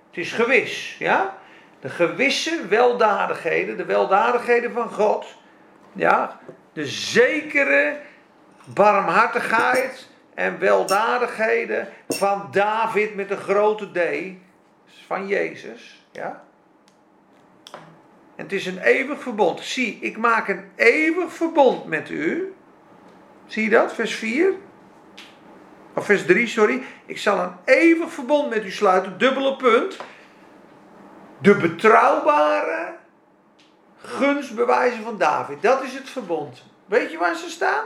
Het 0.09 0.19
is 0.19 0.33
gewis, 0.33 0.97
ja? 0.99 1.39
De 1.81 1.89
gewisse 1.89 2.67
weldadigheden, 2.69 3.77
de 3.77 3.85
weldadigheden 3.85 4.73
van 4.73 4.91
God. 4.91 5.27
Ja? 5.93 6.41
De 6.73 6.87
zekere 6.87 7.97
barmhartigheid 8.65 10.09
en 10.35 10.59
weldadigheden 10.59 11.89
van 12.09 12.49
David 12.51 13.15
met 13.15 13.31
een 13.31 13.37
grote 13.37 13.91
D. 13.93 13.99
Van 15.07 15.27
Jezus, 15.27 16.07
ja? 16.13 16.43
En 18.41 18.47
het 18.47 18.53
is 18.53 18.67
een 18.67 18.79
eeuwig 18.79 19.23
verbond. 19.23 19.61
Zie, 19.61 19.99
ik 20.01 20.17
maak 20.17 20.49
een 20.49 20.65
eeuwig 20.77 21.33
verbond 21.33 21.85
met 21.85 22.11
u. 22.11 22.55
Zie 23.47 23.63
je 23.63 23.71
dat, 23.71 23.95
vers 23.95 24.15
4? 24.15 24.53
Of 25.95 26.05
vers 26.05 26.27
3, 26.27 26.47
sorry. 26.47 26.83
Ik 27.07 27.19
zal 27.19 27.39
een 27.39 27.53
eeuwig 27.65 28.13
verbond 28.13 28.51
met 28.51 28.65
u 28.65 28.71
sluiten, 28.71 29.19
dubbele 29.19 29.57
punt. 29.57 29.97
De 31.41 31.55
betrouwbare 31.55 32.97
gunstbewijzen 34.03 35.03
van 35.03 35.19
David. 35.19 35.63
Dat 35.63 35.83
is 35.83 35.93
het 35.93 36.11
verbond. 36.11 36.63
Weet 36.87 37.11
je 37.11 37.19
waar 37.19 37.35
ze 37.35 37.51
staan? 37.51 37.85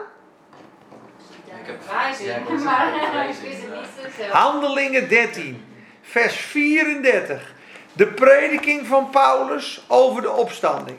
Handelingen 4.30 5.08
13, 5.08 5.64
vers 6.02 6.36
34. 6.36 7.54
De 7.92 8.06
prediking 8.06 8.86
van 8.86 9.10
Paulus 9.10 9.84
over 9.88 10.22
de 10.22 10.30
opstanding. 10.30 10.98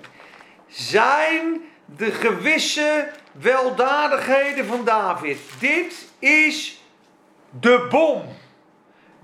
Zijn 0.68 1.62
de 1.86 2.12
gewisse 2.12 3.08
weldadigheden 3.32 4.66
van 4.66 4.86
David. 4.86 5.40
Dit 5.60 6.08
is 6.20 6.82
de 7.50 7.88
bom. 7.90 8.36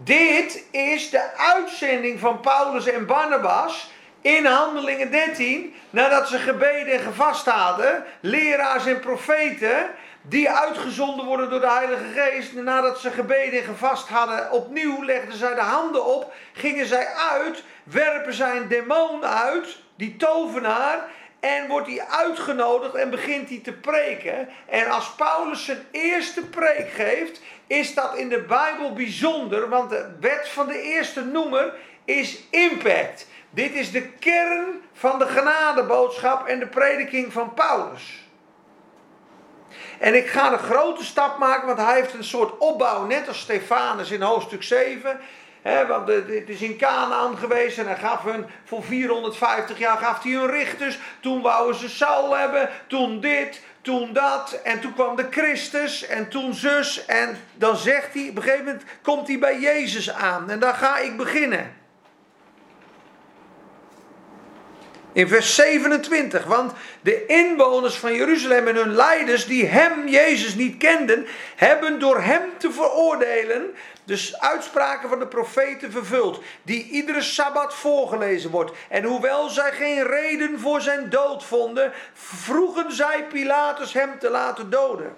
Dit 0.04 0.64
is 0.72 1.10
de 1.10 1.38
uitzending 1.38 2.20
van 2.20 2.39
Paulus 2.39 2.88
en 2.88 3.06
Barnabas 3.06 3.91
in 4.22 4.45
Handelingen 4.45 5.12
13, 5.12 5.76
nadat 5.89 6.28
ze 6.28 6.38
gebeden 6.38 6.93
en 6.93 6.99
gevast 6.99 7.45
hadden, 7.45 8.04
leraars 8.20 8.86
en 8.86 8.99
profeten, 8.99 9.89
die 10.22 10.49
uitgezonden 10.49 11.26
worden 11.26 11.49
door 11.49 11.60
de 11.60 11.72
Heilige 11.72 12.04
Geest, 12.16 12.54
nadat 12.54 12.99
ze 12.99 13.12
gebeden 13.12 13.60
en 13.60 13.66
gevast 13.66 14.08
hadden, 14.08 14.52
opnieuw 14.52 15.04
legden 15.04 15.38
zij 15.38 15.56
de 15.56 15.62
handen 15.62 16.06
op, 16.06 16.34
gingen 16.54 16.86
zij 16.86 17.08
uit, 17.32 17.64
werpen 17.84 18.34
zij 18.34 18.58
een 18.58 18.68
demon 18.68 19.26
uit, 19.26 19.78
die 19.95 20.18
tovenaar, 20.18 21.10
en 21.41 21.67
wordt 21.67 21.87
hij 21.87 22.05
uitgenodigd 22.07 22.95
en 22.95 23.09
begint 23.09 23.49
hij 23.49 23.59
te 23.63 23.71
preken. 23.71 24.49
En 24.69 24.89
als 24.89 25.11
Paulus 25.15 25.65
zijn 25.65 25.85
eerste 25.91 26.45
preek 26.45 26.89
geeft, 26.89 27.41
is 27.67 27.93
dat 27.93 28.15
in 28.15 28.29
de 28.29 28.41
Bijbel 28.41 28.93
bijzonder, 28.93 29.69
want 29.69 29.89
de 29.89 30.15
wet 30.19 30.49
van 30.49 30.67
de 30.67 30.81
eerste 30.81 31.25
noemer 31.25 31.73
is 32.05 32.43
impact. 32.49 33.27
Dit 33.49 33.73
is 33.73 33.91
de 33.91 34.07
kern 34.07 34.81
van 34.93 35.19
de 35.19 35.27
genadeboodschap 35.27 36.47
en 36.47 36.59
de 36.59 36.67
prediking 36.67 37.33
van 37.33 37.53
Paulus. 37.53 38.19
En 39.99 40.15
ik 40.15 40.27
ga 40.27 40.51
een 40.51 40.59
grote 40.59 41.03
stap 41.03 41.37
maken, 41.37 41.67
want 41.67 41.79
hij 41.79 41.95
heeft 41.95 42.13
een 42.13 42.23
soort 42.23 42.57
opbouw, 42.57 43.05
net 43.05 43.27
als 43.27 43.39
Stefanus 43.39 44.11
in 44.11 44.21
hoofdstuk 44.21 44.63
7. 44.63 45.19
Want 45.62 46.07
het 46.07 46.49
is 46.49 46.62
in 46.62 46.78
Canaan 46.78 47.38
geweest 47.38 47.78
en 47.78 47.86
hij 47.86 47.95
gaf 47.95 48.24
hun 48.24 48.45
voor 48.64 48.84
450 48.84 49.78
jaar 49.78 49.97
gaf 49.97 50.24
hij 50.24 50.32
hun 50.32 50.49
richters. 50.49 50.99
Toen 51.20 51.41
wouden 51.41 51.76
ze 51.76 51.89
Saul 51.89 52.38
hebben, 52.38 52.70
toen 52.88 53.20
dit, 53.20 53.62
toen 53.82 54.14
dat. 54.14 54.59
En 54.64 54.80
toen 54.80 54.93
kwam 54.93 55.16
de 55.16 55.28
Christus 55.30 56.05
en 56.05 56.30
toen 56.30 56.53
zus. 56.53 57.05
En 57.05 57.38
dan 57.55 57.78
zegt 57.78 58.14
hij, 58.14 58.28
op 58.30 58.36
een 58.36 58.43
gegeven 58.43 58.66
moment 58.66 58.84
komt 59.01 59.28
hij 59.28 59.39
bij 59.39 59.59
Jezus 59.59 60.12
aan. 60.12 60.49
En 60.49 60.59
daar 60.59 60.74
ga 60.74 60.97
ik 60.97 61.18
beginnen. 61.18 61.80
In 65.14 65.28
vers 65.28 65.55
27, 65.55 66.45
want 66.45 66.74
de 67.01 67.26
inwoners 67.26 67.95
van 67.95 68.14
Jeruzalem 68.14 68.68
en 68.68 68.76
hun 68.76 68.95
leiders 68.95 69.45
die 69.45 69.66
hem, 69.66 70.07
Jezus, 70.07 70.55
niet 70.55 70.78
kenden, 70.78 71.28
hebben 71.55 71.99
door 71.99 72.22
hem 72.22 72.41
te 72.57 72.72
veroordelen 72.72 73.76
de 74.12 74.36
uitspraken 74.39 75.09
van 75.09 75.20
de 75.20 75.28
profeten 75.28 75.91
vervuld, 75.91 76.41
die 76.64 76.89
iedere 76.89 77.22
sabbat 77.22 77.74
voorgelezen 77.74 78.51
wordt. 78.51 78.72
En 78.89 79.03
hoewel 79.03 79.49
zij 79.49 79.72
geen 79.72 80.03
reden 80.03 80.59
voor 80.59 80.82
zijn 80.82 81.09
dood 81.09 81.43
vonden, 81.43 81.93
vroegen 82.14 82.91
zij 82.91 83.24
Pilatus 83.24 83.93
hem 83.93 84.20
te 84.20 84.30
laten 84.30 84.70
doden. 84.70 85.16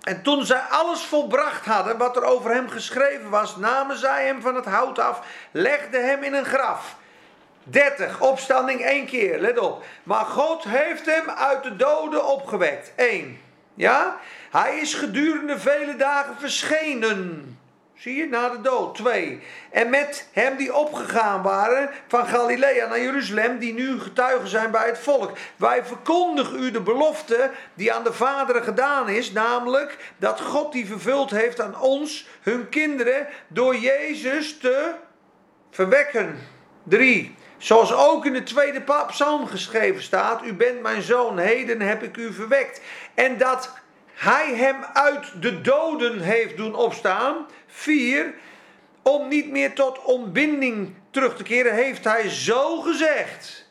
En 0.00 0.22
toen 0.22 0.44
zij 0.44 0.60
alles 0.60 1.02
volbracht 1.02 1.66
hadden 1.66 1.98
wat 1.98 2.16
er 2.16 2.24
over 2.24 2.50
hem 2.50 2.68
geschreven 2.68 3.30
was, 3.30 3.56
namen 3.56 3.96
zij 3.96 4.26
hem 4.26 4.40
van 4.40 4.54
het 4.54 4.64
hout 4.64 4.98
af, 4.98 5.20
legden 5.50 6.08
hem 6.08 6.22
in 6.22 6.34
een 6.34 6.44
graf 6.44 6.96
30, 7.62 8.20
opstanding 8.20 8.80
één 8.80 9.06
keer, 9.06 9.40
let 9.40 9.58
op. 9.58 9.84
Maar 10.02 10.24
God 10.24 10.64
heeft 10.64 11.06
hem 11.06 11.30
uit 11.30 11.62
de 11.62 11.76
doden 11.76 12.26
opgewekt. 12.26 12.92
1. 12.96 13.40
Ja? 13.74 14.16
Hij 14.50 14.78
is 14.78 14.94
gedurende 14.94 15.58
vele 15.58 15.96
dagen 15.96 16.34
verschenen. 16.38 17.55
Zie 17.96 18.16
je, 18.16 18.26
na 18.26 18.48
de 18.48 18.60
dood. 18.60 18.94
2. 18.94 19.40
En 19.70 19.90
met 19.90 20.28
hem 20.32 20.56
die 20.56 20.74
opgegaan 20.74 21.42
waren 21.42 21.90
van 22.08 22.26
Galilea 22.26 22.86
naar 22.86 23.00
Jeruzalem, 23.00 23.58
die 23.58 23.74
nu 23.74 24.00
getuigen 24.00 24.48
zijn 24.48 24.70
bij 24.70 24.86
het 24.86 24.98
volk. 24.98 25.30
Wij 25.56 25.84
verkondigen 25.84 26.62
u 26.62 26.70
de 26.70 26.80
belofte 26.80 27.50
die 27.74 27.92
aan 27.92 28.04
de 28.04 28.12
vaderen 28.12 28.62
gedaan 28.62 29.08
is, 29.08 29.32
namelijk 29.32 30.12
dat 30.16 30.40
God 30.40 30.72
die 30.72 30.86
vervuld 30.86 31.30
heeft 31.30 31.60
aan 31.60 31.80
ons, 31.80 32.28
hun 32.40 32.68
kinderen, 32.68 33.26
door 33.48 33.76
Jezus 33.76 34.58
te 34.58 34.94
verwekken. 35.70 36.38
3. 36.82 37.34
Zoals 37.58 37.94
ook 37.94 38.26
in 38.26 38.32
de 38.32 38.42
tweede 38.42 38.82
psalm 39.06 39.46
geschreven 39.46 40.02
staat: 40.02 40.44
U 40.44 40.54
bent 40.54 40.82
mijn 40.82 41.02
zoon, 41.02 41.38
heden 41.38 41.80
heb 41.80 42.02
ik 42.02 42.16
u 42.16 42.32
verwekt. 42.32 42.80
En 43.14 43.38
dat 43.38 43.72
hij 44.16 44.54
hem 44.54 44.84
uit 44.92 45.42
de 45.42 45.60
doden 45.60 46.20
heeft 46.20 46.56
doen 46.56 46.74
opstaan. 46.74 47.46
4. 47.66 48.34
Om 49.02 49.28
niet 49.28 49.50
meer 49.50 49.74
tot 49.74 50.02
ontbinding 50.02 50.94
terug 51.10 51.36
te 51.36 51.42
keren, 51.42 51.74
heeft 51.74 52.04
hij 52.04 52.28
zo 52.28 52.80
gezegd: 52.80 53.70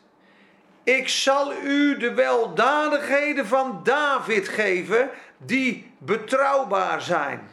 Ik 0.84 1.08
zal 1.08 1.52
u 1.62 1.96
de 1.96 2.14
weldadigheden 2.14 3.46
van 3.46 3.80
David 3.84 4.48
geven, 4.48 5.10
die 5.36 5.92
betrouwbaar 5.98 7.02
zijn. 7.02 7.48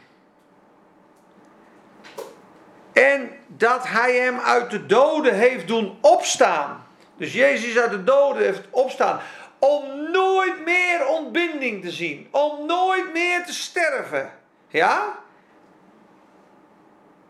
En 2.92 3.30
dat 3.46 3.88
hij 3.88 4.16
hem 4.16 4.38
uit 4.38 4.70
de 4.70 4.86
doden 4.86 5.34
heeft 5.34 5.66
doen 5.68 5.98
opstaan. 6.00 6.86
Dus 7.16 7.32
Jezus 7.32 7.78
uit 7.78 7.90
de 7.90 8.04
doden 8.04 8.42
heeft 8.42 8.62
opstaan. 8.70 9.20
Om 9.66 10.10
nooit 10.10 10.64
meer 10.64 11.06
ontbinding 11.06 11.82
te 11.82 11.90
zien. 11.90 12.28
Om 12.30 12.66
nooit 12.66 13.12
meer 13.12 13.44
te 13.44 13.52
sterven. 13.52 14.32
Ja? 14.68 15.18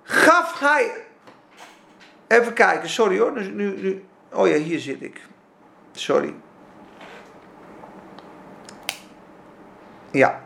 Gaf 0.02 0.60
hij. 0.60 0.90
Even 2.28 2.52
kijken, 2.52 2.88
sorry 2.88 3.18
hoor. 3.18 3.32
Nu, 3.32 3.50
nu, 3.50 4.04
oh 4.32 4.48
ja, 4.48 4.56
hier 4.56 4.78
zit 4.78 5.02
ik. 5.02 5.20
Sorry. 5.92 6.34
Ja 10.10 10.42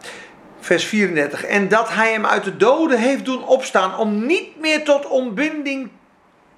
vers 0.68 0.84
34. 0.84 1.44
En 1.44 1.68
dat 1.68 1.88
hij 1.88 2.12
hem 2.12 2.26
uit 2.26 2.44
de 2.44 2.56
doden 2.56 2.98
heeft 2.98 3.24
doen 3.24 3.46
opstaan 3.46 3.98
om 3.98 4.26
niet 4.26 4.60
meer 4.60 4.84
tot 4.84 5.06
ontbinding 5.06 5.90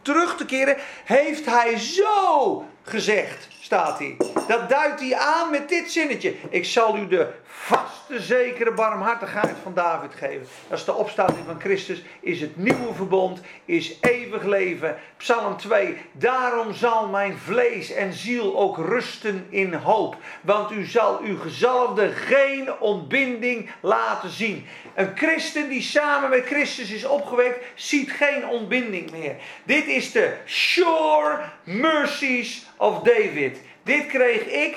terug 0.02 0.36
te 0.36 0.44
keren, 0.44 0.76
heeft 1.04 1.46
hij 1.46 1.78
zo 1.78 2.64
gezegd 2.82 3.48
staat. 3.70 4.02
Dat 4.48 4.68
duidt 4.68 5.00
hij 5.00 5.16
aan 5.16 5.50
met 5.50 5.68
dit 5.68 5.92
zinnetje. 5.92 6.34
Ik 6.48 6.64
zal 6.64 6.96
u 6.96 7.08
de 7.08 7.28
vaste, 7.44 8.20
zekere 8.20 8.72
barmhartigheid 8.72 9.56
van 9.62 9.74
David 9.74 10.14
geven. 10.14 10.46
Dat 10.68 10.78
is 10.78 10.84
de 10.84 10.94
opstanding 10.94 11.46
van 11.46 11.60
Christus, 11.60 12.02
is 12.20 12.40
het 12.40 12.56
nieuwe 12.56 12.94
verbond, 12.94 13.40
is 13.64 13.96
eeuwig 14.00 14.42
leven. 14.42 14.96
Psalm 15.16 15.56
2. 15.56 15.96
Daarom 16.12 16.74
zal 16.74 17.08
mijn 17.08 17.38
vlees 17.38 17.92
en 17.92 18.12
ziel 18.12 18.58
ook 18.58 18.76
rusten 18.76 19.46
in 19.50 19.74
hoop. 19.74 20.16
Want 20.40 20.72
u 20.72 20.84
zal 20.84 21.20
uw 21.20 21.38
gezalfde 21.38 22.08
geen 22.08 22.78
ontbinding 22.78 23.70
laten 23.80 24.30
zien. 24.30 24.66
Een 24.94 25.16
christen 25.16 25.68
die 25.68 25.82
samen 25.82 26.30
met 26.30 26.46
Christus 26.46 26.90
is 26.90 27.04
opgewekt, 27.04 27.64
ziet 27.74 28.10
geen 28.10 28.48
ontbinding 28.48 29.10
meer. 29.10 29.36
Dit 29.64 29.86
is 29.86 30.12
de 30.12 30.36
sure 30.44 31.38
mercies 31.64 32.68
of 32.80 33.02
David. 33.02 33.60
Dit 33.82 34.06
kreeg 34.06 34.46
ik 34.46 34.76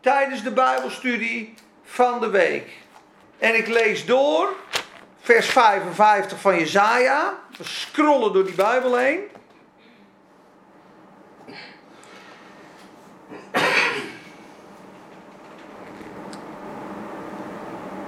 tijdens 0.00 0.42
de 0.42 0.50
Bijbelstudie 0.50 1.54
van 1.84 2.20
de 2.20 2.30
week. 2.30 2.68
En 3.38 3.54
ik 3.54 3.68
lees 3.68 4.06
door, 4.06 4.48
vers 5.20 5.46
55 5.46 6.40
van 6.40 6.58
Jezaja. 6.58 7.38
We 7.58 7.64
scrollen 7.64 8.32
door 8.32 8.44
die 8.44 8.54
Bijbel 8.54 8.96
heen. 8.96 9.20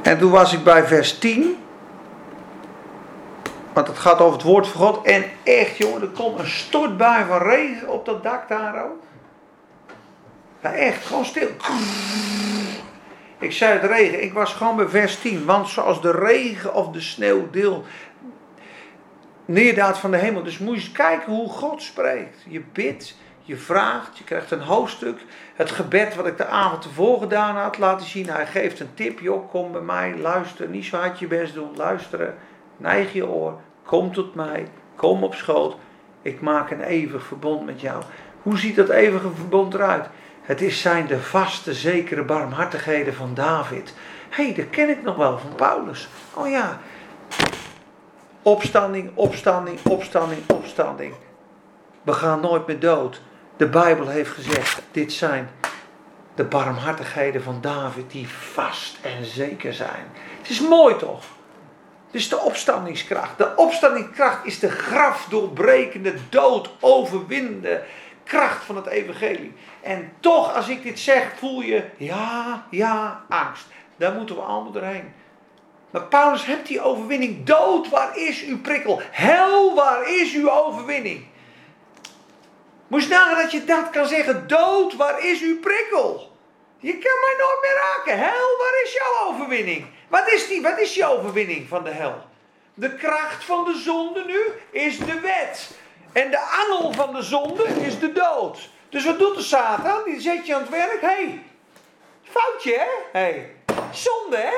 En 0.03 0.19
toen 0.19 0.31
was 0.31 0.53
ik 0.53 0.65
bij 0.65 0.85
vers 0.87 1.19
10. 1.19 1.64
Want 3.75 3.87
het 3.87 3.99
gaat 3.99 4.21
over 4.21 4.33
het 4.33 4.43
woord 4.43 4.67
van 4.69 4.81
God. 4.81 5.07
En 5.07 5.25
echt, 5.43 5.77
jongen, 5.77 6.01
er 6.01 6.09
komt 6.09 6.39
een 6.39 6.49
stortbui 6.49 7.25
van 7.25 7.39
regen 7.39 7.89
op 7.89 8.05
dat 8.05 8.23
dak 8.23 8.49
daar 8.49 8.85
ook. 8.85 9.03
Echt, 10.61 11.07
gewoon 11.07 11.25
stil. 11.25 11.49
Ik 13.39 13.53
zei 13.53 13.79
het 13.79 13.91
regen, 13.91 14.23
ik 14.23 14.33
was 14.33 14.53
gewoon 14.53 14.77
bij 14.77 14.89
vers 14.89 15.19
10. 15.19 15.45
Want 15.45 15.69
zoals 15.69 16.03
de 16.03 16.11
regen 16.11 16.75
of 16.75 16.89
de 16.89 17.01
sneeuw 17.01 17.51
deel 17.51 17.85
neerdaalt 19.45 19.99
van 19.99 20.11
de 20.11 20.17
hemel. 20.17 20.43
Dus 20.43 20.59
moet 20.59 20.83
je 20.83 20.93
kijken 20.93 21.33
hoe 21.33 21.49
God 21.49 21.83
spreekt. 21.83 22.45
Je 22.49 22.63
bidt, 22.73 23.17
je 23.43 23.57
vraagt, 23.57 24.19
je 24.19 24.25
krijgt 24.25 24.51
een 24.51 24.61
hoofdstuk. 24.61 25.25
Het 25.55 25.71
gebed 25.71 26.15
wat 26.15 26.27
ik 26.27 26.37
de 26.37 26.47
avond 26.47 26.83
tevoren 26.83 27.21
gedaan 27.21 27.57
had 27.57 27.79
laten 27.79 28.07
zien. 28.07 28.29
Hij 28.29 28.47
geeft 28.47 28.81
een 28.81 28.95
tip, 28.95 29.21
joh, 29.21 29.51
kom 29.51 29.73
bij 29.73 29.81
mij, 29.81 30.17
luister. 30.17 30.69
Niet 30.69 30.85
zo 30.85 30.97
hard 30.97 31.19
je 31.19 31.27
best 31.27 31.55
doen, 31.55 31.77
luisteren. 31.77 32.35
Neig 32.77 33.13
je 33.13 33.27
oor, 33.27 33.61
kom 33.85 34.13
tot 34.13 34.35
mij, 34.35 34.67
kom 34.97 35.25
op 35.25 35.35
schoot. 35.35 35.77
Ik 36.23 36.41
maak 36.41 36.71
een 36.71 36.83
eeuwig 36.83 37.25
verbond 37.25 37.65
met 37.67 37.81
jou. 37.81 38.03
Hoe 38.43 38.59
ziet 38.59 38.77
dat 38.77 38.89
eeuwige 38.89 39.31
verbond 39.35 39.75
eruit? 39.75 40.07
Het 40.43 40.61
is 40.61 40.81
zijn 40.81 41.07
de 41.07 41.21
vaste, 41.21 41.75
zekere 41.75 42.25
barmhartigheden 42.25 43.15
van 43.15 43.35
David. 43.35 43.95
Hé, 44.29 44.45
hey, 44.45 44.55
dat 44.55 44.71
ken 44.71 44.89
ik 44.89 45.03
nog 45.03 45.17
wel 45.17 45.39
van 45.39 45.55
Paulus. 45.55 46.09
Oh 46.35 46.51
ja. 46.51 46.81
Opstanding, 48.43 49.11
opstanding, 49.15 49.79
opstanding, 49.89 50.41
opstanding. 50.51 51.15
We 52.03 52.13
gaan 52.13 52.41
nooit 52.41 52.67
meer 52.67 52.81
dood. 52.81 53.21
De 53.57 53.69
Bijbel 53.69 54.09
heeft 54.09 54.31
gezegd, 54.31 54.83
dit 54.91 55.13
zijn 55.13 55.49
de 56.35 56.45
barmhartigheden 56.45 57.43
van 57.43 57.59
David 57.61 58.11
die 58.11 58.29
vast 58.29 58.99
en 59.03 59.25
zeker 59.25 59.75
zijn. 59.75 60.07
Het 60.39 60.51
is 60.51 60.61
mooi 60.61 60.97
toch? 60.97 61.25
Is 62.15 62.29
de 62.29 62.39
opstandingskracht. 62.39 63.39
De 63.39 63.57
opstandingskracht 63.57 64.47
is 64.47 64.59
de 64.59 64.71
graf 64.71 65.27
doorbrekende, 65.29 66.15
dood 66.29 66.71
overwinnende 66.81 67.83
kracht 68.25 68.65
van 68.65 68.77
het 68.77 68.87
evangelie. 68.87 69.53
En 69.83 70.13
toch, 70.21 70.55
als 70.55 70.69
ik 70.69 70.83
dit 70.83 70.99
zeg, 70.99 71.33
voel 71.39 71.61
je, 71.61 71.85
ja, 71.97 72.67
ja, 72.71 73.25
angst. 73.29 73.67
Daar 73.97 74.13
moeten 74.13 74.37
we 74.37 74.43
allemaal 74.43 74.73
doorheen. 74.73 75.13
Maar 75.91 76.03
Paulus 76.03 76.47
hebt 76.47 76.67
die 76.67 76.81
overwinning. 76.81 77.45
Dood, 77.45 77.89
waar 77.89 78.19
is 78.19 78.45
uw 78.45 78.61
prikkel? 78.61 79.01
Hel, 79.11 79.75
waar 79.75 80.11
is 80.11 80.35
uw 80.35 80.51
overwinning? 80.51 81.27
Moest 82.87 83.09
nagaan 83.09 83.43
dat 83.43 83.53
je 83.53 83.65
dat 83.65 83.91
kan 83.91 84.07
zeggen. 84.07 84.47
Dood, 84.47 84.97
waar 84.97 85.25
is 85.25 85.43
uw 85.43 85.61
prikkel? 85.61 86.33
Je 86.79 86.93
kan 86.93 87.21
mij 87.21 87.35
nooit 87.39 87.59
meer 87.61 87.83
raken. 87.83 88.19
Hel, 88.19 88.57
waar 88.59 88.83
is 88.85 88.93
jouw 88.93 89.29
overwinning? 89.29 89.87
Wat 90.09 90.29
is 90.29 90.49
die? 90.49 90.63
Wat 90.63 90.79
is 90.79 90.95
je 90.95 91.07
overwinning 91.07 91.69
van 91.69 91.85
de 91.85 91.91
hel? 91.91 92.27
De 92.75 92.95
kracht 92.95 93.45
van 93.45 93.65
de 93.65 93.81
zonde 93.85 94.25
nu 94.27 94.41
is 94.81 94.99
de 94.99 95.21
wet. 95.21 95.71
En 96.13 96.31
de 96.31 96.39
angel 96.39 96.93
van 96.93 97.15
de 97.15 97.23
zonde 97.23 97.65
is 97.65 97.99
de 97.99 98.13
dood. 98.13 98.69
Dus 98.89 99.05
wat 99.05 99.19
doet 99.19 99.37
de 99.37 99.43
Satan? 99.43 100.05
Die 100.05 100.21
zet 100.21 100.47
je 100.47 100.55
aan 100.55 100.61
het 100.61 100.71
werk. 100.71 101.01
Hé, 101.01 101.07
hey, 101.07 101.43
foutje 102.23 102.79
hè? 102.79 103.19
Hey. 103.21 103.55
zonde 103.93 104.37
hè? 104.37 104.55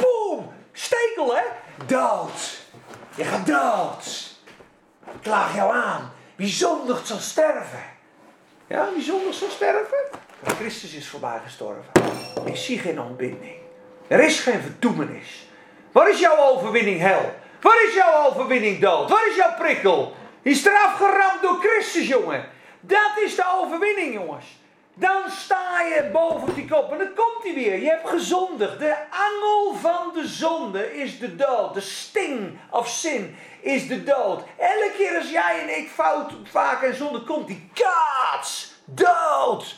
Boom, 0.00 0.52
stekel 0.72 1.36
hè? 1.36 1.42
Dood. 1.86 2.58
Je 3.16 3.24
gaat 3.24 3.46
dood. 3.46 4.36
Ik 5.04 5.22
klaag 5.22 5.54
jou 5.54 5.74
aan. 5.74 6.12
Wie 6.36 6.48
zondigt 6.48 7.06
zal 7.06 7.18
sterven. 7.18 7.82
Ja, 8.66 8.88
wie 8.94 9.02
zondigt 9.02 9.38
zal 9.38 9.50
sterven? 9.50 9.98
Christus 10.42 10.94
is 10.94 11.08
voorbij 11.08 11.40
gestorven. 11.44 11.92
Ik 12.44 12.56
zie 12.56 12.78
geen 12.78 13.00
ontbinding. 13.00 13.57
Er 14.08 14.20
is 14.20 14.40
geen 14.40 14.60
verdoemenis. 14.60 15.46
Waar 15.92 16.10
is 16.10 16.20
jouw 16.20 16.36
overwinning 16.36 17.00
hel? 17.00 17.34
Waar 17.60 17.84
is 17.88 17.94
jouw 17.94 18.26
overwinning 18.26 18.78
dood? 18.78 19.10
Waar 19.10 19.28
is 19.28 19.36
jouw 19.36 19.54
prikkel? 19.58 20.16
Die 20.42 20.52
is 20.52 20.66
eraf 20.66 20.94
geramd 20.96 21.42
door 21.42 21.58
Christus, 21.60 22.08
jongen. 22.08 22.48
Dat 22.80 23.10
is 23.24 23.34
de 23.34 23.44
overwinning, 23.60 24.14
jongens. 24.14 24.44
Dan 24.94 25.30
sta 25.30 25.80
je 25.80 26.10
boven 26.12 26.54
die 26.54 26.68
kop 26.68 26.92
en 26.92 26.98
dan 26.98 27.14
komt 27.14 27.42
hij 27.42 27.54
weer. 27.54 27.80
Je 27.80 27.88
hebt 27.88 28.08
gezondigd. 28.08 28.78
De 28.78 28.96
angel 29.10 29.74
van 29.80 30.10
de 30.14 30.26
zonde 30.26 31.00
is 31.00 31.18
de 31.18 31.36
dood. 31.36 31.74
De 31.74 31.80
sting 31.80 32.58
of 32.70 32.88
sin 32.88 33.36
is 33.60 33.88
de 33.88 34.04
dood. 34.04 34.42
Elke 34.58 34.92
keer 34.96 35.16
als 35.16 35.30
jij 35.30 35.60
en 35.62 35.78
ik 35.78 35.88
fout 35.88 36.32
vaak 36.50 36.82
en 36.82 36.94
zonde 36.94 37.20
komt 37.20 37.46
die 37.46 37.70
kaats. 37.74 38.72
Dood. 38.84 39.76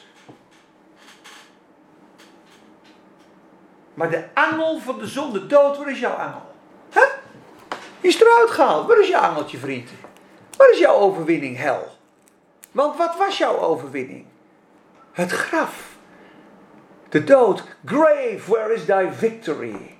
Maar 3.95 4.11
de 4.11 4.25
angel 4.35 4.79
van 4.79 4.99
de 4.99 5.07
zonde 5.07 5.47
dood, 5.47 5.77
waar 5.77 5.91
is 5.91 6.01
jouw 6.01 6.15
angel? 6.15 6.43
Huh? 6.93 7.03
Die 8.01 8.11
is 8.11 8.21
eruit 8.21 8.51
gehaald. 8.51 8.87
Waar 8.87 8.99
is 8.99 9.09
jouw 9.09 9.21
angeltje, 9.21 9.59
vriend? 9.59 9.91
Waar 10.57 10.71
is 10.71 10.79
jouw 10.79 10.95
overwinning, 10.95 11.57
hel? 11.57 11.89
Want 12.71 12.97
wat 12.97 13.17
was 13.17 13.39
jouw 13.39 13.59
overwinning? 13.59 14.25
Het 15.13 15.31
graf. 15.31 15.89
De 17.09 17.25
dood. 17.25 17.63
Grave, 17.85 18.41
where 18.47 18.75
is 18.75 18.85
thy 18.85 19.09
victory? 19.13 19.97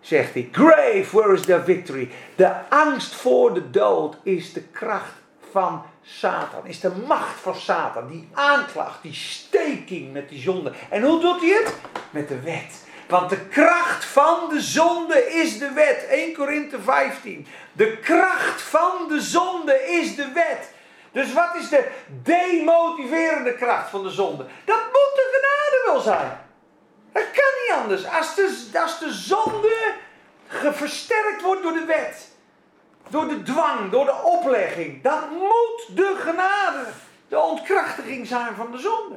Zegt 0.00 0.34
hij. 0.34 0.48
Grave, 0.52 1.06
where 1.10 1.32
is 1.32 1.40
thy 1.40 1.60
victory? 1.64 2.10
De 2.36 2.68
angst 2.68 3.14
voor 3.14 3.54
de 3.54 3.70
dood 3.70 4.16
is 4.22 4.52
de 4.52 4.62
kracht 4.62 5.12
van 5.50 5.82
Satan. 6.02 6.66
Is 6.66 6.80
de 6.80 6.92
macht 7.06 7.40
van 7.40 7.54
Satan. 7.54 8.08
Die 8.08 8.28
aanklacht, 8.32 9.02
die 9.02 9.14
steking 9.14 10.12
met 10.12 10.28
die 10.28 10.40
zonde. 10.40 10.72
En 10.90 11.02
hoe 11.02 11.20
doet 11.20 11.40
hij 11.40 11.50
het? 11.50 11.74
Met 12.10 12.28
de 12.28 12.40
wet. 12.40 12.81
Want 13.08 13.30
de 13.30 13.46
kracht 13.46 14.04
van 14.04 14.48
de 14.48 14.60
zonde 14.60 15.32
is 15.32 15.58
de 15.58 15.72
wet. 15.72 16.06
1 16.06 16.34
Korinthe 16.34 16.80
15. 16.80 17.46
De 17.72 17.96
kracht 17.98 18.62
van 18.62 19.08
de 19.08 19.20
zonde 19.20 19.86
is 19.86 20.16
de 20.16 20.32
wet. 20.34 20.70
Dus 21.12 21.32
wat 21.32 21.54
is 21.54 21.68
de 21.68 21.88
demotiverende 22.22 23.54
kracht 23.54 23.90
van 23.90 24.02
de 24.02 24.10
zonde? 24.10 24.46
Dat 24.64 24.82
moet 24.84 25.12
de 25.14 25.28
genade 25.32 25.92
wel 25.92 26.00
zijn. 26.00 26.40
Dat 27.12 27.22
kan 27.22 27.52
niet 27.62 27.82
anders. 27.82 28.06
Als 28.18 28.34
de, 28.34 28.78
als 28.80 28.98
de 28.98 29.12
zonde 29.12 29.94
versterkt 30.72 31.42
wordt 31.42 31.62
door 31.62 31.72
de 31.72 31.84
wet, 31.84 32.28
door 33.08 33.28
de 33.28 33.42
dwang, 33.42 33.90
door 33.90 34.04
de 34.04 34.22
oplegging, 34.22 35.02
dan 35.02 35.28
moet 35.30 35.96
de 35.96 36.16
genade 36.18 36.84
de 37.28 37.38
ontkrachtiging 37.38 38.26
zijn 38.26 38.54
van 38.54 38.70
de 38.70 38.78
zonde. 38.78 39.16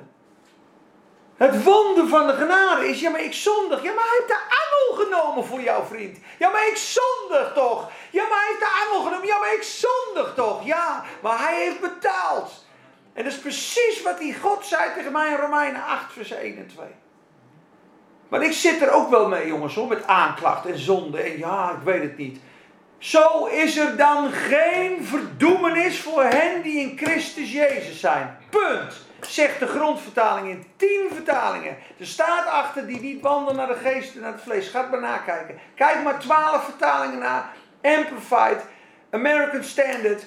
Het 1.38 1.64
wonder 1.64 2.08
van 2.08 2.28
de 2.28 2.34
genade 2.34 2.90
is, 2.90 3.00
ja 3.00 3.10
maar 3.10 3.24
ik 3.24 3.34
zondig. 3.34 3.84
Ja 3.84 3.94
maar 3.94 4.04
hij 4.04 4.18
heeft 4.18 4.28
de 4.28 4.56
angel 4.62 5.06
genomen 5.06 5.46
voor 5.46 5.62
jouw 5.62 5.84
vriend. 5.84 6.18
Ja 6.40 6.50
maar 6.50 6.68
ik 6.68 6.78
zondig 6.78 7.52
toch. 7.54 7.92
Ja 8.10 8.24
maar 8.28 8.38
hij 8.38 8.48
heeft 8.48 8.60
de 8.60 8.86
angel 8.86 9.04
genomen. 9.04 9.28
Ja 9.28 9.38
maar 9.38 9.54
ik 9.54 9.64
zondig 9.64 10.34
toch. 10.36 10.66
Ja, 10.66 11.04
maar 11.22 11.40
hij 11.40 11.64
heeft 11.64 11.80
betaald. 11.80 12.66
En 13.14 13.24
dat 13.24 13.34
is 13.34 13.40
precies 13.40 14.02
wat 14.04 14.18
die 14.18 14.36
God 14.40 14.66
zei 14.66 14.94
tegen 14.94 15.12
mij 15.12 15.32
in 15.32 15.38
Romeinen 15.38 15.84
8 15.84 16.14
vers 16.14 16.32
1 16.32 16.58
en 16.58 16.68
2. 16.68 16.88
Maar 18.28 18.44
ik 18.44 18.54
zit 18.54 18.82
er 18.82 18.92
ook 18.92 19.10
wel 19.10 19.28
mee 19.28 19.48
jongens 19.48 19.76
hoor, 19.76 19.88
met 19.88 20.08
aanklacht 20.08 20.66
en 20.66 20.80
zonde. 20.80 21.22
En 21.22 21.38
ja, 21.38 21.72
ik 21.72 21.84
weet 21.84 22.02
het 22.02 22.18
niet. 22.18 22.40
Zo 22.98 23.46
is 23.46 23.78
er 23.78 23.98
dan 23.98 24.32
geen 24.32 25.06
verdoemenis 25.06 26.00
voor 26.00 26.24
hen 26.24 26.62
die 26.62 26.80
in 26.80 26.98
Christus 26.98 27.52
Jezus 27.52 28.00
zijn. 28.00 28.38
Punt 28.50 29.05
zegt 29.20 29.60
de 29.60 29.68
grondvertaling 29.68 30.48
in 30.48 30.66
tien 30.76 31.10
vertalingen. 31.14 31.78
Er 32.00 32.06
staat 32.06 32.48
achter 32.48 32.88
die 32.88 33.00
niet 33.00 33.22
wandelen 33.22 33.56
naar 33.56 33.68
de 33.68 33.90
geest 33.90 34.16
en 34.16 34.22
naar 34.22 34.32
het 34.32 34.42
vlees. 34.42 34.68
Ga 34.68 34.82
het 34.82 34.92
maar 34.92 35.02
nakijken. 35.02 35.60
Kijk 35.76 36.04
maar 36.04 36.20
twaalf 36.20 36.64
vertalingen 36.64 37.20
na. 37.20 37.52
Amplified, 37.82 38.66
American 39.10 39.64
Standard. 39.64 40.26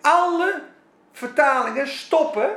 Alle 0.00 0.62
vertalingen 1.12 1.88
stoppen, 1.88 2.50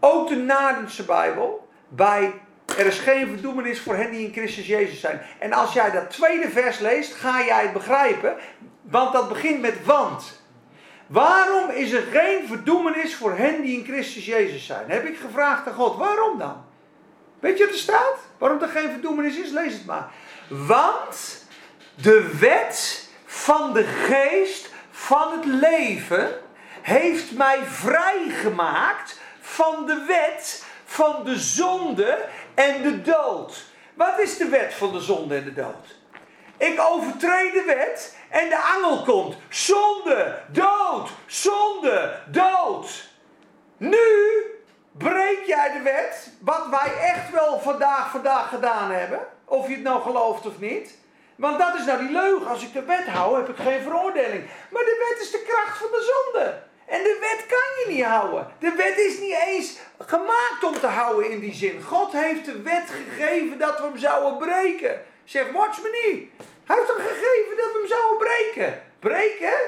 ook 0.00 0.28
de 0.28 0.36
Nadense 0.36 1.04
Bijbel, 1.04 1.68
bij 1.88 2.32
er 2.76 2.86
is 2.86 2.98
geen 2.98 3.28
verdoemenis 3.28 3.80
voor 3.80 3.94
hen 3.94 4.10
die 4.10 4.26
in 4.26 4.32
Christus 4.32 4.66
Jezus 4.66 5.00
zijn. 5.00 5.20
En 5.38 5.52
als 5.52 5.72
jij 5.72 5.90
dat 5.90 6.10
tweede 6.10 6.50
vers 6.50 6.78
leest, 6.78 7.14
ga 7.14 7.44
jij 7.44 7.62
het 7.62 7.72
begrijpen. 7.72 8.36
Want 8.80 9.12
dat 9.12 9.28
begint 9.28 9.60
met 9.60 9.84
want. 9.84 10.42
Waarom 11.06 11.70
is 11.70 11.92
er 11.92 12.02
geen 12.02 12.46
verdoemenis 12.46 13.14
voor 13.14 13.36
hen 13.36 13.62
die 13.62 13.78
in 13.78 13.84
Christus 13.84 14.24
Jezus 14.24 14.66
zijn? 14.66 14.90
Heb 14.90 15.04
ik 15.04 15.18
gevraagd 15.18 15.66
aan 15.66 15.74
God, 15.74 15.96
waarom 15.96 16.38
dan? 16.38 16.64
Weet 17.40 17.58
je 17.58 17.64
wat 17.64 17.72
er 17.72 17.80
staat? 17.80 18.18
Waarom 18.38 18.62
er 18.62 18.68
geen 18.68 18.90
verdoemenis 18.90 19.36
is? 19.36 19.50
Lees 19.50 19.72
het 19.72 19.86
maar. 19.86 20.10
Want 20.48 21.44
de 21.94 22.36
wet 22.38 23.08
van 23.24 23.72
de 23.72 23.84
geest 23.84 24.70
van 24.90 25.32
het 25.32 25.44
leven 25.44 26.30
heeft 26.82 27.32
mij 27.32 27.58
vrijgemaakt 27.64 29.20
van 29.40 29.86
de 29.86 30.04
wet 30.06 30.64
van 30.84 31.24
de 31.24 31.38
zonde 31.38 32.24
en 32.54 32.82
de 32.82 33.02
dood. 33.02 33.64
Wat 33.94 34.18
is 34.18 34.36
de 34.36 34.48
wet 34.48 34.74
van 34.74 34.92
de 34.92 35.00
zonde 35.00 35.36
en 35.36 35.44
de 35.44 35.52
dood? 35.52 36.03
Ik 36.56 36.80
overtreed 36.80 37.52
de 37.52 37.62
wet 37.66 38.16
en 38.30 38.48
de 38.48 38.58
angel 38.74 39.02
komt. 39.02 39.36
Zonde, 39.48 40.38
dood, 40.48 41.10
zonde, 41.26 42.20
dood. 42.26 43.08
Nu 43.76 43.98
breek 44.92 45.42
jij 45.46 45.72
de 45.72 45.82
wet, 45.82 46.30
wat 46.40 46.66
wij 46.70 46.92
echt 47.00 47.30
wel 47.30 47.60
vandaag, 47.60 48.10
vandaag 48.10 48.48
gedaan 48.48 48.90
hebben. 48.90 49.18
Of 49.44 49.68
je 49.68 49.74
het 49.74 49.82
nou 49.82 50.02
gelooft 50.02 50.46
of 50.46 50.58
niet. 50.58 50.98
Want 51.36 51.58
dat 51.58 51.74
is 51.74 51.84
nou 51.84 51.98
die 51.98 52.10
leugen. 52.10 52.46
Als 52.46 52.62
ik 52.62 52.72
de 52.72 52.82
wet 52.82 53.06
hou, 53.06 53.36
heb 53.36 53.48
ik 53.48 53.56
geen 53.56 53.82
veroordeling. 53.82 54.44
Maar 54.70 54.82
de 54.82 55.06
wet 55.08 55.22
is 55.22 55.30
de 55.30 55.44
kracht 55.46 55.78
van 55.78 55.90
de 55.90 56.12
zonde. 56.32 56.62
En 56.86 57.02
de 57.02 57.16
wet 57.20 57.46
kan 57.46 57.58
je 57.58 57.84
niet 57.88 58.04
houden. 58.04 58.46
De 58.58 58.72
wet 58.76 58.98
is 58.98 59.18
niet 59.18 59.38
eens 59.46 59.78
gemaakt 59.98 60.64
om 60.64 60.78
te 60.78 60.86
houden 60.86 61.30
in 61.30 61.40
die 61.40 61.54
zin. 61.54 61.82
God 61.82 62.12
heeft 62.12 62.44
de 62.44 62.62
wet 62.62 62.90
gegeven 62.90 63.58
dat 63.58 63.78
we 63.78 63.84
hem 63.84 63.98
zouden 63.98 64.36
breken. 64.38 65.00
Zeg, 65.24 65.52
watch 65.52 65.82
me 65.82 66.10
niet. 66.10 66.30
Hij 66.64 66.76
heeft 66.76 66.88
hem 66.88 67.06
gegeven 67.06 67.56
dat 67.56 67.72
we 67.72 67.78
hem 67.78 67.88
zouden 67.88 68.18
breken. 68.18 68.82
Breken? 68.98 69.58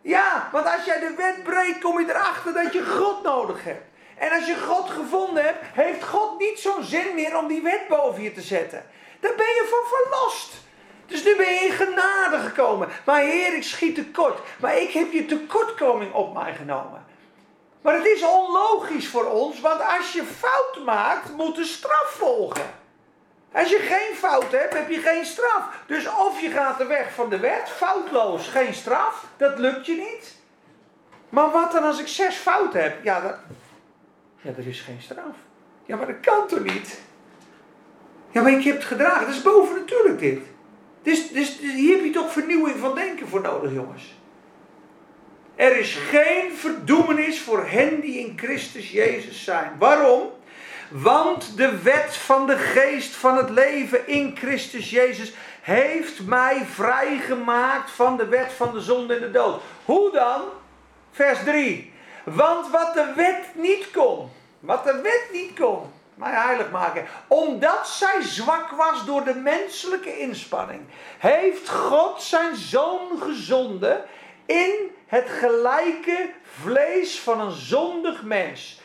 Ja, 0.00 0.48
want 0.52 0.66
als 0.66 0.84
jij 0.84 0.98
de 0.98 1.14
wet 1.16 1.42
breekt, 1.42 1.80
kom 1.80 2.00
je 2.00 2.10
erachter 2.10 2.52
dat 2.52 2.72
je 2.72 2.84
God 2.84 3.22
nodig 3.22 3.64
hebt. 3.64 3.86
En 4.18 4.30
als 4.30 4.46
je 4.46 4.56
God 4.56 4.90
gevonden 4.90 5.44
hebt, 5.44 5.64
heeft 5.72 6.04
God 6.04 6.38
niet 6.38 6.58
zo'n 6.58 6.84
zin 6.84 7.14
meer 7.14 7.36
om 7.36 7.46
die 7.46 7.62
wet 7.62 7.88
boven 7.88 8.22
je 8.22 8.32
te 8.32 8.40
zetten. 8.40 8.86
Daar 9.20 9.34
ben 9.34 9.46
je 9.46 9.66
van 9.70 9.98
verlost. 9.98 10.52
Dus 11.06 11.24
nu 11.24 11.36
ben 11.36 11.54
je 11.54 11.60
in 11.60 11.72
genade 11.72 12.38
gekomen. 12.38 12.88
Maar 13.04 13.20
Heer, 13.20 13.54
ik 13.54 13.62
schiet 13.62 13.94
tekort. 13.94 14.38
Maar 14.60 14.76
ik 14.76 14.90
heb 14.90 15.12
je 15.12 15.26
tekortkoming 15.26 16.12
op 16.12 16.34
mij 16.34 16.54
genomen. 16.54 17.06
Maar 17.80 17.94
het 17.94 18.06
is 18.06 18.22
onlogisch 18.22 19.08
voor 19.08 19.24
ons, 19.24 19.60
want 19.60 19.80
als 19.98 20.12
je 20.12 20.24
fout 20.24 20.84
maakt, 20.84 21.36
moet 21.36 21.58
er 21.58 21.64
straf 21.64 22.14
volgen. 22.18 22.77
Als 23.52 23.70
je 23.70 23.78
geen 23.78 24.16
fout 24.16 24.52
hebt, 24.52 24.74
heb 24.74 24.90
je 24.90 25.00
geen 25.00 25.24
straf. 25.24 25.82
Dus 25.86 26.08
of 26.08 26.40
je 26.40 26.50
gaat 26.50 26.78
de 26.78 26.86
weg 26.86 27.14
van 27.14 27.30
de 27.30 27.38
wet, 27.38 27.68
foutloos, 27.68 28.48
geen 28.48 28.74
straf, 28.74 29.26
dat 29.36 29.58
lukt 29.58 29.86
je 29.86 29.94
niet. 29.94 30.34
Maar 31.28 31.50
wat 31.50 31.72
dan 31.72 31.82
als 31.82 32.00
ik 32.00 32.08
zes 32.08 32.36
fouten 32.36 32.82
heb? 32.82 33.04
Ja, 33.04 33.40
ja, 34.40 34.50
er 34.56 34.66
is 34.66 34.80
geen 34.80 35.00
straf. 35.02 35.36
Ja, 35.86 35.96
maar 35.96 36.06
dat 36.06 36.20
kan 36.20 36.46
toch 36.46 36.64
niet? 36.64 37.00
Ja, 38.30 38.42
maar 38.42 38.52
ik 38.52 38.64
heb 38.64 38.74
het 38.74 38.84
gedragen. 38.84 39.26
Dat 39.26 39.34
is 39.34 39.42
boven 39.42 39.74
natuurlijk 39.74 40.18
dit. 40.18 40.40
Dus, 41.02 41.28
dus, 41.30 41.58
dus 41.60 41.72
hier 41.72 41.96
heb 41.96 42.04
je 42.04 42.10
toch 42.10 42.32
vernieuwing 42.32 42.76
van 42.78 42.94
denken 42.94 43.28
voor 43.28 43.40
nodig, 43.40 43.72
jongens. 43.72 44.16
Er 45.56 45.76
is 45.76 45.94
geen 45.94 46.52
verdoemenis 46.52 47.40
voor 47.40 47.66
hen 47.66 48.00
die 48.00 48.18
in 48.18 48.38
Christus 48.38 48.90
Jezus 48.90 49.44
zijn. 49.44 49.72
Waarom? 49.78 50.30
Want 50.88 51.56
de 51.56 51.82
wet 51.82 52.16
van 52.16 52.46
de 52.46 52.56
geest 52.56 53.14
van 53.14 53.36
het 53.36 53.50
leven 53.50 54.06
in 54.06 54.36
Christus 54.36 54.90
Jezus 54.90 55.32
heeft 55.60 56.20
mij 56.20 56.66
vrijgemaakt 56.72 57.90
van 57.90 58.16
de 58.16 58.26
wet 58.26 58.52
van 58.52 58.72
de 58.72 58.80
zonde 58.80 59.14
en 59.14 59.20
de 59.20 59.30
dood. 59.30 59.62
Hoe 59.84 60.12
dan? 60.12 60.42
Vers 61.10 61.38
3. 61.44 61.92
Want 62.24 62.70
wat 62.70 62.94
de 62.94 63.12
wet 63.16 63.44
niet 63.52 63.90
kon, 63.90 64.30
wat 64.60 64.84
de 64.84 65.00
wet 65.02 65.28
niet 65.32 65.58
kon, 65.58 65.92
mij 66.14 66.32
heilig 66.32 66.70
maken, 66.70 67.06
omdat 67.26 67.88
zij 67.88 68.22
zwak 68.22 68.70
was 68.70 69.04
door 69.04 69.24
de 69.24 69.34
menselijke 69.34 70.18
inspanning, 70.18 70.80
heeft 71.18 71.68
God 71.68 72.22
zijn 72.22 72.56
zoon 72.56 73.08
gezonden 73.20 74.04
in 74.46 74.74
het 75.06 75.28
gelijke 75.28 76.30
vlees 76.62 77.20
van 77.20 77.40
een 77.40 77.52
zondig 77.52 78.22
mens. 78.22 78.77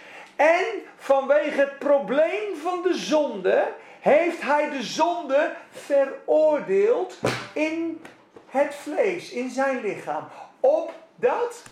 En 0.44 0.66
vanwege 0.98 1.60
het 1.60 1.80
probleem 1.80 2.56
van 2.62 2.82
de 2.82 2.94
zonde 2.94 3.68
heeft 4.00 4.42
hij 4.42 4.70
de 4.70 4.84
zonde 4.84 5.52
veroordeeld 5.72 7.18
in 7.54 8.02
het 8.48 8.76
vlees, 8.76 9.30
in 9.30 9.50
zijn 9.50 9.82
lichaam. 9.82 10.28
Opdat, 10.60 11.64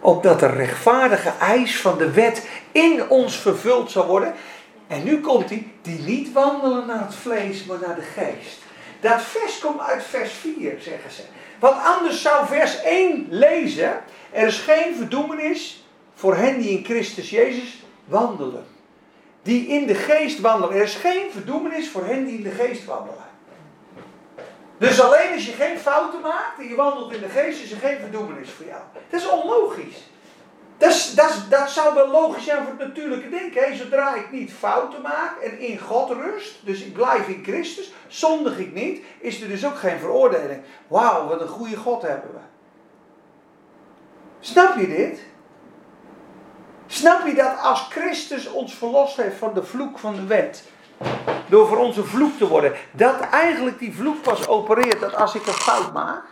opdat 0.00 0.40
de 0.40 0.46
rechtvaardige 0.46 1.32
eis 1.40 1.80
van 1.80 1.98
de 1.98 2.10
wet 2.10 2.48
in 2.72 3.08
ons 3.08 3.36
vervuld 3.36 3.90
zou 3.90 4.06
worden. 4.06 4.34
En 4.86 5.04
nu 5.04 5.20
komt 5.20 5.48
hij, 5.48 5.70
die 5.82 6.00
niet 6.00 6.32
wandelen 6.32 6.86
naar 6.86 7.00
het 7.00 7.14
vlees, 7.14 7.64
maar 7.64 7.78
naar 7.86 7.94
de 7.94 8.02
geest. 8.02 8.58
Dat 9.00 9.22
vers 9.22 9.58
komt 9.58 9.80
uit 9.80 10.04
vers 10.04 10.32
4, 10.32 10.80
zeggen 10.80 11.10
ze. 11.10 11.22
Want 11.58 11.76
anders 11.84 12.22
zou 12.22 12.46
vers 12.46 12.82
1 12.82 13.26
lezen: 13.30 14.00
Er 14.36 14.46
is 14.46 14.58
geen 14.58 14.94
verdoemenis 14.96 15.84
voor 16.14 16.36
hen 16.36 16.60
die 16.60 16.70
in 16.70 16.84
Christus 16.84 17.30
Jezus 17.30 17.84
wandelen. 18.04 18.66
Die 19.42 19.66
in 19.66 19.86
de 19.86 19.94
geest 19.94 20.40
wandelen. 20.40 20.76
Er 20.76 20.82
is 20.82 20.94
geen 20.94 21.30
verdoemenis 21.30 21.88
voor 21.88 22.04
hen 22.04 22.24
die 22.24 22.36
in 22.36 22.42
de 22.42 22.50
geest 22.50 22.84
wandelen. 22.84 23.24
Dus 24.78 25.00
alleen 25.00 25.32
als 25.32 25.46
je 25.46 25.52
geen 25.52 25.78
fouten 25.78 26.20
maakt 26.20 26.58
en 26.58 26.68
je 26.68 26.74
wandelt 26.74 27.12
in 27.12 27.20
de 27.20 27.28
geest, 27.28 27.62
is 27.62 27.72
er 27.72 27.78
geen 27.78 27.98
verdoemenis 27.98 28.50
voor 28.50 28.66
jou. 28.66 28.80
Dat 29.10 29.20
is 29.20 29.28
onlogisch. 29.28 30.08
Dat, 30.78 31.12
dat, 31.16 31.30
is, 31.30 31.48
dat 31.48 31.70
zou 31.70 31.94
wel 31.94 32.08
logisch 32.08 32.44
zijn 32.44 32.62
voor 32.62 32.74
het 32.78 32.88
natuurlijke 32.88 33.28
denken. 33.28 33.76
Zodra 33.76 34.14
ik 34.14 34.30
niet 34.30 34.52
fouten 34.52 35.02
maak 35.02 35.40
en 35.42 35.58
in 35.58 35.78
God 35.78 36.10
rust, 36.10 36.54
dus 36.64 36.80
ik 36.80 36.92
blijf 36.92 37.28
in 37.28 37.44
Christus, 37.44 37.92
zondig 38.08 38.58
ik 38.58 38.72
niet, 38.72 39.04
is 39.18 39.40
er 39.40 39.48
dus 39.48 39.66
ook 39.66 39.76
geen 39.76 39.98
veroordeling. 39.98 40.60
Wauw, 40.88 41.28
wat 41.28 41.40
een 41.40 41.48
goede 41.48 41.76
God 41.76 42.02
hebben 42.02 42.30
we. 42.32 42.45
Snap 44.46 44.78
je 44.78 44.86
dit? 44.86 45.20
Snap 46.86 47.26
je 47.26 47.34
dat 47.34 47.58
als 47.60 47.86
Christus 47.90 48.50
ons 48.50 48.74
verlost 48.74 49.16
heeft 49.16 49.36
van 49.36 49.54
de 49.54 49.64
vloek 49.64 49.98
van 49.98 50.14
de 50.14 50.24
wet, 50.24 50.64
door 51.48 51.68
voor 51.68 51.76
onze 51.76 52.04
vloek 52.04 52.38
te 52.38 52.48
worden, 52.48 52.72
dat 52.90 53.20
eigenlijk 53.20 53.78
die 53.78 53.94
vloek 53.94 54.22
pas 54.22 54.46
opereert 54.46 55.00
dat 55.00 55.14
als 55.14 55.34
ik 55.34 55.46
een 55.46 55.52
fout 55.52 55.92
maak, 55.92 56.24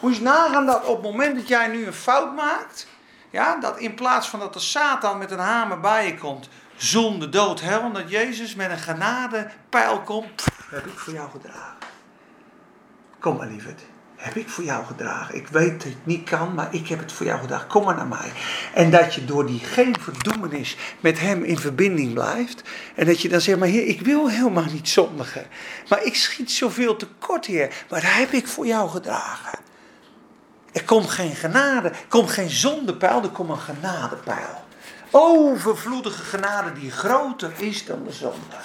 moet 0.00 0.16
je 0.16 0.22
nagaan 0.22 0.66
dat 0.66 0.84
op 0.84 1.02
het 1.02 1.12
moment 1.12 1.36
dat 1.36 1.48
jij 1.48 1.68
nu 1.68 1.86
een 1.86 1.92
fout 1.92 2.34
maakt, 2.34 2.86
ja, 3.30 3.56
dat 3.56 3.78
in 3.78 3.94
plaats 3.94 4.28
van 4.28 4.38
dat 4.38 4.52
de 4.52 4.60
Satan 4.60 5.18
met 5.18 5.30
een 5.30 5.38
hamer 5.38 5.80
bij 5.80 6.06
je 6.06 6.18
komt, 6.18 6.48
zonde, 6.76 7.28
dood, 7.28 7.60
hel, 7.60 7.92
dat 7.92 8.10
Jezus 8.10 8.54
met 8.54 8.70
een 8.70 8.78
genadepijl 8.78 10.00
komt, 10.00 10.44
heb 10.70 10.86
ik 10.86 10.98
voor 10.98 11.12
jou 11.12 11.30
gedragen. 11.30 11.76
Kom 13.18 13.36
maar 13.36 13.46
lieverd, 13.46 13.82
heb 14.22 14.36
ik 14.36 14.48
voor 14.48 14.64
jou 14.64 14.84
gedragen. 14.84 15.34
Ik 15.34 15.48
weet 15.48 15.82
dat 15.82 15.92
het 15.92 16.06
niet 16.06 16.28
kan, 16.28 16.54
maar 16.54 16.74
ik 16.74 16.88
heb 16.88 16.98
het 16.98 17.12
voor 17.12 17.26
jou 17.26 17.40
gedragen. 17.40 17.68
Kom 17.68 17.84
maar 17.84 17.94
naar 17.94 18.06
mij. 18.06 18.32
En 18.74 18.90
dat 18.90 19.14
je 19.14 19.24
door 19.24 19.46
die 19.46 19.58
geen 19.58 19.96
verdoemenis 20.00 20.76
met 21.00 21.20
hem 21.20 21.42
in 21.42 21.58
verbinding 21.58 22.12
blijft. 22.12 22.62
En 22.94 23.06
dat 23.06 23.20
je 23.20 23.28
dan 23.28 23.40
zegt, 23.40 23.58
maar 23.58 23.68
heer, 23.68 23.86
ik 23.86 24.00
wil 24.00 24.28
helemaal 24.28 24.70
niet 24.72 24.88
zondigen. 24.88 25.46
Maar 25.88 26.02
ik 26.04 26.14
schiet 26.14 26.50
zoveel 26.50 26.96
tekort, 26.96 27.46
heer. 27.46 27.84
Maar 27.90 28.00
dat 28.00 28.10
heb 28.12 28.30
ik 28.30 28.46
voor 28.46 28.66
jou 28.66 28.90
gedragen. 28.90 29.58
Er 30.72 30.84
komt 30.84 31.10
geen 31.10 31.34
genade, 31.34 31.88
er 31.88 32.04
komt 32.08 32.30
geen 32.30 32.50
zondepijl, 32.50 33.22
er 33.22 33.28
komt 33.28 33.50
een 33.50 33.58
genadepijl. 33.58 34.64
Overvloedige 35.10 36.22
genade 36.22 36.72
die 36.72 36.90
groter 36.90 37.52
is 37.56 37.84
dan 37.84 38.04
de 38.04 38.12
zonde. 38.12 38.56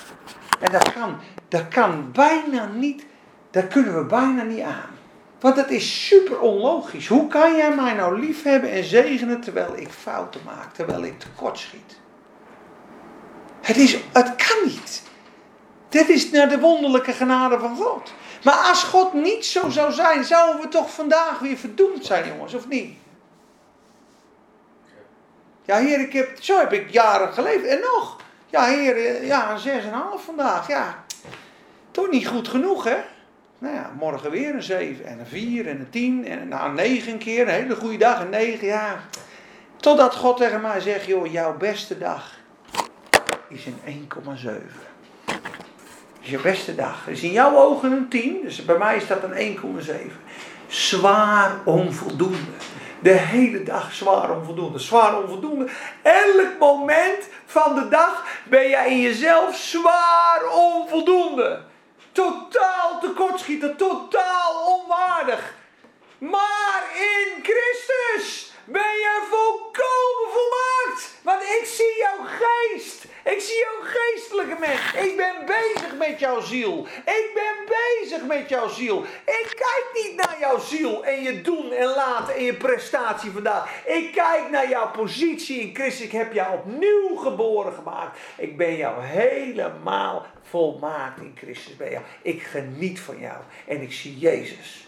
En 0.59 0.71
dat 0.71 0.93
kan, 0.93 1.17
dat 1.47 1.67
kan 1.67 2.11
bijna 2.11 2.65
niet, 2.65 3.05
dat 3.51 3.67
kunnen 3.67 3.97
we 3.97 4.05
bijna 4.05 4.43
niet 4.43 4.61
aan. 4.61 4.96
Want 5.39 5.55
het 5.55 5.71
is 5.71 6.07
super 6.07 6.39
onlogisch. 6.39 7.07
Hoe 7.07 7.27
kan 7.27 7.55
jij 7.55 7.75
mij 7.75 7.93
nou 7.93 8.19
lief 8.19 8.43
hebben 8.43 8.71
en 8.71 8.83
zegenen 8.83 9.41
terwijl 9.41 9.77
ik 9.77 9.89
fouten 9.89 10.41
maak, 10.45 10.73
terwijl 10.73 11.03
ik 11.03 11.19
tekort 11.19 11.57
schiet? 11.57 11.99
Het, 13.61 13.77
is, 13.77 13.97
het 14.13 14.35
kan 14.35 14.57
niet. 14.65 15.03
Dit 15.89 16.09
is 16.09 16.31
naar 16.31 16.49
de 16.49 16.59
wonderlijke 16.59 17.13
genade 17.13 17.59
van 17.59 17.75
God. 17.75 18.13
Maar 18.43 18.55
als 18.55 18.83
God 18.83 19.13
niet 19.13 19.45
zo 19.45 19.69
zou 19.69 19.91
zijn, 19.91 20.23
zouden 20.23 20.61
we 20.61 20.67
toch 20.67 20.93
vandaag 20.93 21.39
weer 21.39 21.57
verdoemd 21.57 22.05
zijn, 22.05 22.27
jongens, 22.27 22.53
of 22.53 22.67
niet? 22.67 22.97
Ja, 25.65 25.77
heer, 25.77 25.99
ik 25.99 26.13
heb, 26.13 26.37
zo 26.39 26.59
heb 26.59 26.73
ik 26.73 26.89
jaren 26.89 27.33
geleefd. 27.33 27.65
En 27.65 27.79
nog. 27.79 28.17
Ja, 28.49 28.63
heer, 28.63 29.25
ja, 29.25 29.51
een 29.51 29.81
6,5 30.19 30.25
vandaag. 30.25 30.67
Ja, 30.67 31.03
toch 31.91 32.09
niet 32.09 32.27
goed 32.27 32.47
genoeg, 32.47 32.83
hè? 32.83 32.97
Nou 33.59 33.75
ja, 33.75 33.91
morgen 33.97 34.31
weer 34.31 34.53
een 34.53 34.63
7 34.63 35.05
en 35.05 35.19
een 35.19 35.25
4 35.25 35.67
en 35.67 35.79
een 35.79 35.89
10 35.89 36.27
en 36.27 36.47
nou, 36.47 36.69
een 36.69 36.75
9 36.75 37.17
keer. 37.17 37.41
Een 37.41 37.53
hele 37.53 37.75
goede 37.75 37.97
dag, 37.97 38.21
een 38.21 38.29
9, 38.29 38.67
ja. 38.67 38.99
Totdat 39.75 40.15
God 40.15 40.37
tegen 40.37 40.61
mij 40.61 40.79
zegt, 40.79 41.05
joh, 41.05 41.31
jouw 41.31 41.57
beste 41.57 41.97
dag 41.97 42.39
is 43.49 43.65
een 43.65 44.07
1,7 44.13 44.87
is 46.27 46.33
je 46.33 46.41
beste 46.41 46.75
dag. 46.75 47.07
is 47.07 47.23
in 47.23 47.31
jouw 47.31 47.55
ogen 47.55 47.91
een 47.91 48.07
10, 48.07 48.41
dus 48.43 48.65
bij 48.65 48.77
mij 48.77 48.95
is 48.95 49.07
dat 49.07 49.23
een 49.23 49.57
1,7. 49.57 49.91
Zwaar 50.67 51.51
onvoldoende. 51.65 52.51
De 52.99 53.11
hele 53.11 53.63
dag 53.63 53.93
zwaar 53.93 54.37
onvoldoende. 54.37 54.79
Zwaar 54.79 55.21
onvoldoende. 55.21 55.67
Elk 56.01 56.59
moment 56.59 57.29
van 57.45 57.75
de 57.75 57.87
dag 57.87 58.25
ben 58.43 58.69
jij 58.69 58.89
in 58.89 58.99
jezelf 58.99 59.55
zwaar 59.55 60.41
onvoldoende. 60.53 61.59
Totaal 62.17 62.99
tekortschieten, 62.99 63.77
totaal 63.77 64.53
onwaardig. 64.65 65.53
Maar 66.17 66.83
in 66.95 67.43
Christus 67.43 68.51
ben 68.65 68.97
je 69.05 69.25
volkomen 69.29 70.31
volmaakt. 70.33 71.13
Want 71.23 71.41
ik 71.41 71.65
zie 71.65 71.97
jouw 71.97 72.25
geest. 72.25 73.03
Ik 73.23 73.41
zie 73.41 73.57
jouw 73.57 73.81
Ik 74.49 75.13
ben 75.17 75.45
bezig 75.45 75.97
met 75.97 76.19
jouw 76.19 76.41
ziel. 76.41 76.87
Ik 77.05 77.31
ben 77.33 77.75
bezig 77.77 78.27
met 78.27 78.49
jouw 78.49 78.67
ziel. 78.67 79.03
Ik 79.25 79.47
kijk 79.55 79.85
niet 79.93 80.15
naar 80.15 80.35
jouw 80.39 80.59
ziel 80.59 81.05
en 81.05 81.21
je 81.21 81.41
doen 81.41 81.71
en 81.71 81.87
laten 81.87 82.35
en 82.35 82.43
je 82.43 82.53
prestatie 82.53 83.31
vandaag. 83.31 83.85
Ik 83.85 84.11
kijk 84.11 84.49
naar 84.49 84.69
jouw 84.69 84.91
positie 84.91 85.59
in 85.59 85.75
Christus. 85.75 86.05
Ik 86.05 86.11
heb 86.11 86.33
jou 86.33 86.53
opnieuw 86.53 87.15
geboren 87.15 87.73
gemaakt. 87.73 88.19
Ik 88.37 88.57
ben 88.57 88.75
jou 88.75 89.03
helemaal 89.03 90.25
volmaakt 90.43 91.21
in 91.21 91.35
Christus 91.35 91.75
bij 91.75 91.91
jou. 91.91 92.03
Ik 92.21 92.43
geniet 92.43 92.99
van 92.99 93.19
jou 93.19 93.37
en 93.67 93.81
ik 93.81 93.93
zie 93.93 94.17
Jezus. 94.17 94.87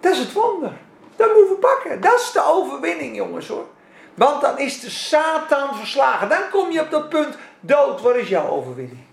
Dat 0.00 0.12
is 0.12 0.18
het 0.18 0.32
wonder. 0.32 0.72
Dat 1.16 1.34
moeten 1.34 1.54
we 1.54 1.60
pakken. 1.60 2.00
Dat 2.00 2.20
is 2.20 2.32
de 2.32 2.44
overwinning, 2.44 3.16
jongens 3.16 3.48
hoor. 3.48 3.66
Want 4.14 4.40
dan 4.40 4.58
is 4.58 4.80
de 4.80 4.90
Satan 4.90 5.76
verslagen. 5.76 6.28
Dan 6.28 6.50
kom 6.50 6.70
je 6.70 6.80
op 6.80 6.90
dat 6.90 7.08
punt, 7.08 7.36
dood, 7.60 8.00
waar 8.00 8.16
is 8.16 8.28
jouw 8.28 8.48
overwinning? 8.48 9.04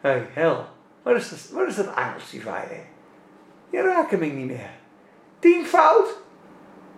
Hé, 0.00 0.10
hey, 0.10 0.26
hel, 0.32 0.66
waar 1.02 1.16
is, 1.16 1.28
dat, 1.28 1.48
waar 1.50 1.66
is 1.66 1.76
dat 1.76 1.86
van 2.42 2.54
je? 3.70 3.82
Raakt 3.82 4.10
hem 4.10 4.20
niet 4.20 4.46
meer. 4.46 4.70
Tien 5.38 5.66
fout? 5.66 6.18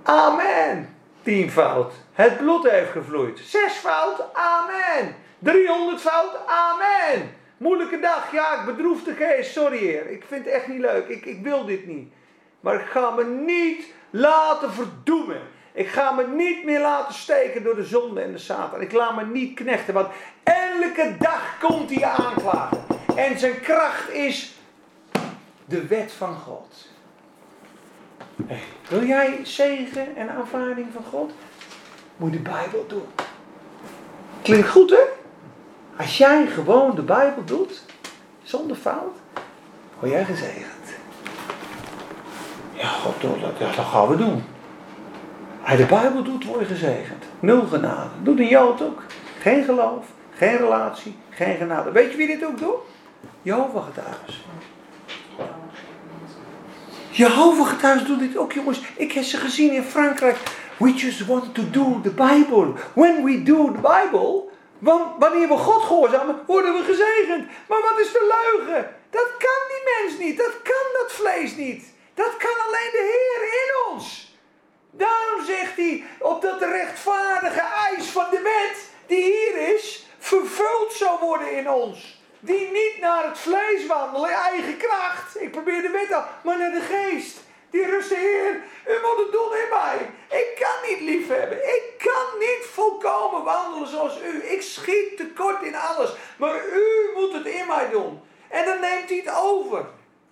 Amen. 0.02 0.96
Tien 1.22 1.50
fout. 1.50 1.92
Het 2.12 2.38
bloed 2.38 2.70
heeft 2.70 2.90
gevloeid. 2.90 3.38
Zes 3.38 3.72
fout? 3.72 4.34
Amen. 4.34 5.14
300 5.38 6.00
fout? 6.00 6.46
Amen. 6.46 7.34
Moeilijke 7.56 8.00
dag, 8.00 8.32
ja, 8.32 8.60
ik 8.60 8.66
bedroef 8.66 9.02
de 9.02 9.14
geest, 9.14 9.52
sorry 9.52 9.78
heer. 9.78 10.10
Ik 10.10 10.24
vind 10.28 10.44
het 10.44 10.54
echt 10.54 10.66
niet 10.68 10.80
leuk, 10.80 11.08
ik, 11.08 11.24
ik 11.24 11.42
wil 11.42 11.64
dit 11.64 11.86
niet. 11.86 12.12
Maar 12.60 12.74
ik 12.74 12.86
ga 12.86 13.10
me 13.10 13.24
niet 13.24 13.92
laten 14.10 14.72
verdoemen. 14.72 15.40
Ik 15.72 15.88
ga 15.88 16.10
me 16.10 16.26
niet 16.26 16.64
meer 16.64 16.80
laten 16.80 17.14
steken 17.14 17.62
door 17.62 17.74
de 17.74 17.84
zonde 17.84 18.20
en 18.20 18.32
de 18.32 18.38
Satan. 18.38 18.80
Ik 18.80 18.92
laat 18.92 19.16
me 19.16 19.24
niet 19.24 19.54
knechten, 19.54 19.94
want 19.94 20.08
elke 20.42 21.14
dag 21.18 21.58
komt 21.60 21.90
hij 21.90 22.04
aanklagen. 22.04 22.84
En 23.16 23.38
zijn 23.38 23.60
kracht 23.60 24.10
is 24.10 24.54
de 25.64 25.86
wet 25.86 26.12
van 26.12 26.34
God. 26.34 26.88
Wil 28.88 29.04
jij 29.04 29.40
zegen 29.42 30.16
en 30.16 30.30
aanvaarding 30.30 30.86
van 30.92 31.04
God? 31.10 31.32
Moet 32.16 32.32
je 32.32 32.42
de 32.42 32.50
Bijbel 32.50 32.84
doen. 32.88 33.06
Klinkt 34.42 34.68
goed, 34.68 34.90
hè? 34.90 35.02
Als 35.96 36.18
jij 36.18 36.46
gewoon 36.46 36.94
de 36.94 37.02
Bijbel 37.02 37.44
doet, 37.44 37.82
zonder 38.42 38.76
fout, 38.76 39.16
word 39.98 40.12
jij 40.12 40.24
gezegend. 40.24 40.96
Ja, 42.72 42.88
God, 42.88 43.20
dat, 43.20 43.58
dat 43.58 43.84
gaan 43.84 44.08
we 44.08 44.16
doen. 44.16 44.44
Je 45.66 45.76
de 45.76 45.86
Bijbel 45.86 46.22
doet, 46.22 46.44
word 46.44 46.60
je 46.60 46.66
gezegend. 46.66 47.24
Nul 47.40 47.66
genade. 47.66 48.10
Doet 48.22 48.38
een 48.38 48.48
Jood 48.48 48.82
ook. 48.82 49.02
Geen 49.40 49.64
geloof, 49.64 50.06
geen 50.36 50.56
relatie, 50.56 51.16
geen 51.30 51.56
genade. 51.56 51.92
Weet 51.92 52.10
je 52.10 52.16
wie 52.16 52.26
dit 52.26 52.44
ook 52.44 52.58
doet? 52.58 52.74
Jehovah 53.42 53.84
getuigen. 53.84 54.34
Jehovah 57.10 57.68
getuigen 57.68 58.06
doet 58.06 58.18
dit 58.18 58.36
ook, 58.36 58.52
jongens. 58.52 58.80
Ik 58.96 59.12
heb 59.12 59.24
ze 59.24 59.36
gezien 59.36 59.72
in 59.72 59.82
Frankrijk. 59.82 60.36
We 60.76 60.92
just 60.92 61.26
want 61.26 61.54
to 61.54 61.62
do 61.70 62.00
the 62.02 62.10
Bible. 62.10 62.72
When 62.94 63.24
we 63.24 63.42
do 63.42 63.72
the 63.72 63.80
Bible, 63.80 64.42
want 64.78 65.02
wanneer 65.18 65.48
we 65.48 65.56
God 65.56 65.82
gehoorzamen, 65.82 66.36
worden 66.46 66.72
we 66.72 66.82
gezegend. 66.84 67.46
Maar 67.68 67.80
wat 67.80 67.98
is 68.00 68.12
de 68.12 68.34
leugen? 68.34 68.90
Dat 69.10 69.28
kan 69.38 69.60
die 69.68 69.82
mens 69.94 70.18
niet. 70.18 70.38
Dat 70.38 70.54
kan 70.62 70.86
dat 70.92 71.12
vlees 71.12 71.56
niet. 71.56 71.84
Dat 72.14 72.36
kan 72.36 72.56
alleen 72.66 72.90
de 72.92 73.04
Heer 73.12 73.42
in 73.62 73.92
ons. 73.92 74.30
Daarom 74.90 75.44
zegt 75.46 75.76
hij, 75.76 76.04
opdat 76.18 76.58
de 76.58 76.68
rechtvaardige 77.42 77.96
eis 77.96 78.06
van 78.06 78.26
de 78.30 78.40
wet, 78.40 78.88
die 79.06 79.24
hier 79.24 79.74
is, 79.74 80.06
vervuld 80.18 80.92
zou 80.92 81.20
worden 81.20 81.52
in 81.52 81.70
ons. 81.70 82.20
Die 82.40 82.70
niet 82.70 82.96
naar 83.00 83.24
het 83.24 83.38
vlees 83.38 83.86
wandelen, 83.86 84.30
eigen 84.30 84.76
kracht. 84.76 85.40
Ik 85.40 85.50
probeer 85.50 85.82
de 85.82 85.90
wet 85.90 86.12
al, 86.12 86.24
maar 86.42 86.58
naar 86.58 86.72
de 86.72 86.80
geest. 86.80 87.38
Die 87.70 87.86
rust 87.86 88.08
de 88.08 88.14
Heer, 88.14 88.54
u 88.94 89.00
moet 89.00 89.18
het 89.18 89.32
doen 89.32 89.52
in 89.52 89.68
mij. 89.70 90.10
Ik 90.40 90.58
kan 90.60 90.90
niet 90.90 91.00
lief 91.00 91.28
hebben. 91.28 91.58
Ik 91.58 91.82
kan 91.98 92.38
niet 92.38 92.66
volkomen 92.72 93.44
wandelen 93.44 93.88
zoals 93.88 94.20
u. 94.20 94.44
Ik 94.44 94.62
schiet 94.62 95.16
tekort 95.16 95.62
in 95.62 95.76
alles. 95.76 96.10
Maar 96.36 96.66
u 96.66 97.10
moet 97.14 97.32
het 97.32 97.46
in 97.46 97.66
mij 97.66 97.88
doen. 97.90 98.20
En 98.48 98.64
dan 98.64 98.80
neemt 98.80 99.08
hij 99.08 99.18
het 99.18 99.34
over. 99.36 99.86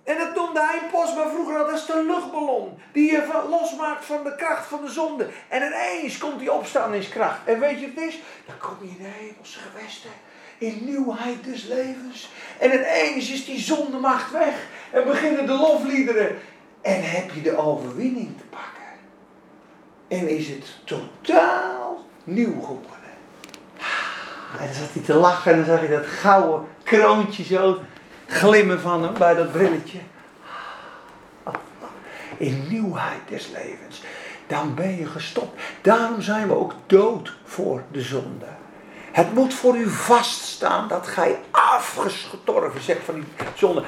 En 0.04 0.18
dat 0.18 0.34
noemde 0.34 0.60
hij 0.60 0.80
post, 0.92 1.16
maar 1.16 1.28
vroeger 1.28 1.58
al, 1.58 1.66
dat 1.66 1.74
is 1.74 1.86
de 1.86 2.04
luchtballon. 2.06 2.78
Die 2.92 3.12
je 3.12 3.44
losmaakt 3.48 4.04
van 4.04 4.24
de 4.24 4.34
kracht 4.36 4.66
van 4.66 4.84
de 4.84 4.90
zonde. 4.90 5.28
En 5.48 5.62
ineens 5.62 6.18
komt 6.18 6.38
die 6.38 6.52
opstandingskracht. 6.52 7.38
En 7.44 7.60
weet 7.60 7.80
je 7.80 7.86
wat 7.86 8.04
het 8.04 8.12
is? 8.12 8.20
Dan 8.46 8.58
kom 8.58 8.76
je 8.80 8.88
in 8.88 8.96
de 8.98 9.08
hemelse 9.18 9.58
gewesten. 9.58 10.10
In 10.58 10.78
nieuwheid 10.84 11.44
des 11.44 11.64
levens. 11.64 12.30
En 12.58 12.72
ineens 12.72 13.30
is 13.30 13.44
die 13.44 13.58
zondemacht 13.58 14.32
weg. 14.32 14.54
En 14.90 15.04
beginnen 15.04 15.46
de 15.46 15.52
lofliederen. 15.52 16.38
En 16.82 17.10
heb 17.10 17.30
je 17.34 17.42
de 17.42 17.56
overwinning 17.56 18.38
te 18.38 18.44
pakken. 18.44 18.68
En 20.08 20.28
is 20.28 20.48
het 20.48 20.66
totaal 20.84 22.04
nieuw 22.24 22.60
geworden. 22.60 22.98
En 24.58 24.66
dan 24.66 24.74
zat 24.74 24.92
hij 24.92 25.02
te 25.02 25.14
lachen 25.14 25.52
en 25.52 25.56
dan 25.56 25.66
zag 25.66 25.82
je 25.82 25.88
dat 25.88 26.06
gouden 26.06 26.68
kroontje 26.82 27.44
zo 27.44 27.78
glimmen 28.30 28.80
van 28.80 29.02
hem 29.02 29.14
bij 29.18 29.34
dat 29.34 29.52
brilletje. 29.52 29.98
In 32.36 32.66
nieuwheid 32.68 33.20
des 33.28 33.48
levens. 33.48 34.02
Dan 34.46 34.74
ben 34.74 34.96
je 34.96 35.06
gestopt. 35.06 35.60
Daarom 35.82 36.22
zijn 36.22 36.48
we 36.48 36.54
ook 36.54 36.72
dood 36.86 37.36
voor 37.44 37.82
de 37.92 38.00
zonde. 38.00 38.46
Het 39.12 39.34
moet 39.34 39.54
voor 39.54 39.76
u 39.76 39.88
vaststaan 39.88 40.88
dat 40.88 41.06
gij 41.06 41.38
afgestorven 41.50 42.80
zegt 42.82 43.04
van 43.04 43.14
die 43.14 43.24
zonde. 43.54 43.82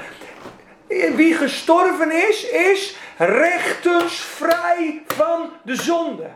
Wie 1.15 1.35
gestorven 1.35 2.29
is, 2.29 2.49
is 2.49 2.95
rechtens 3.17 4.15
vrij 4.15 5.03
van 5.07 5.49
de 5.63 5.75
zonde. 5.75 6.29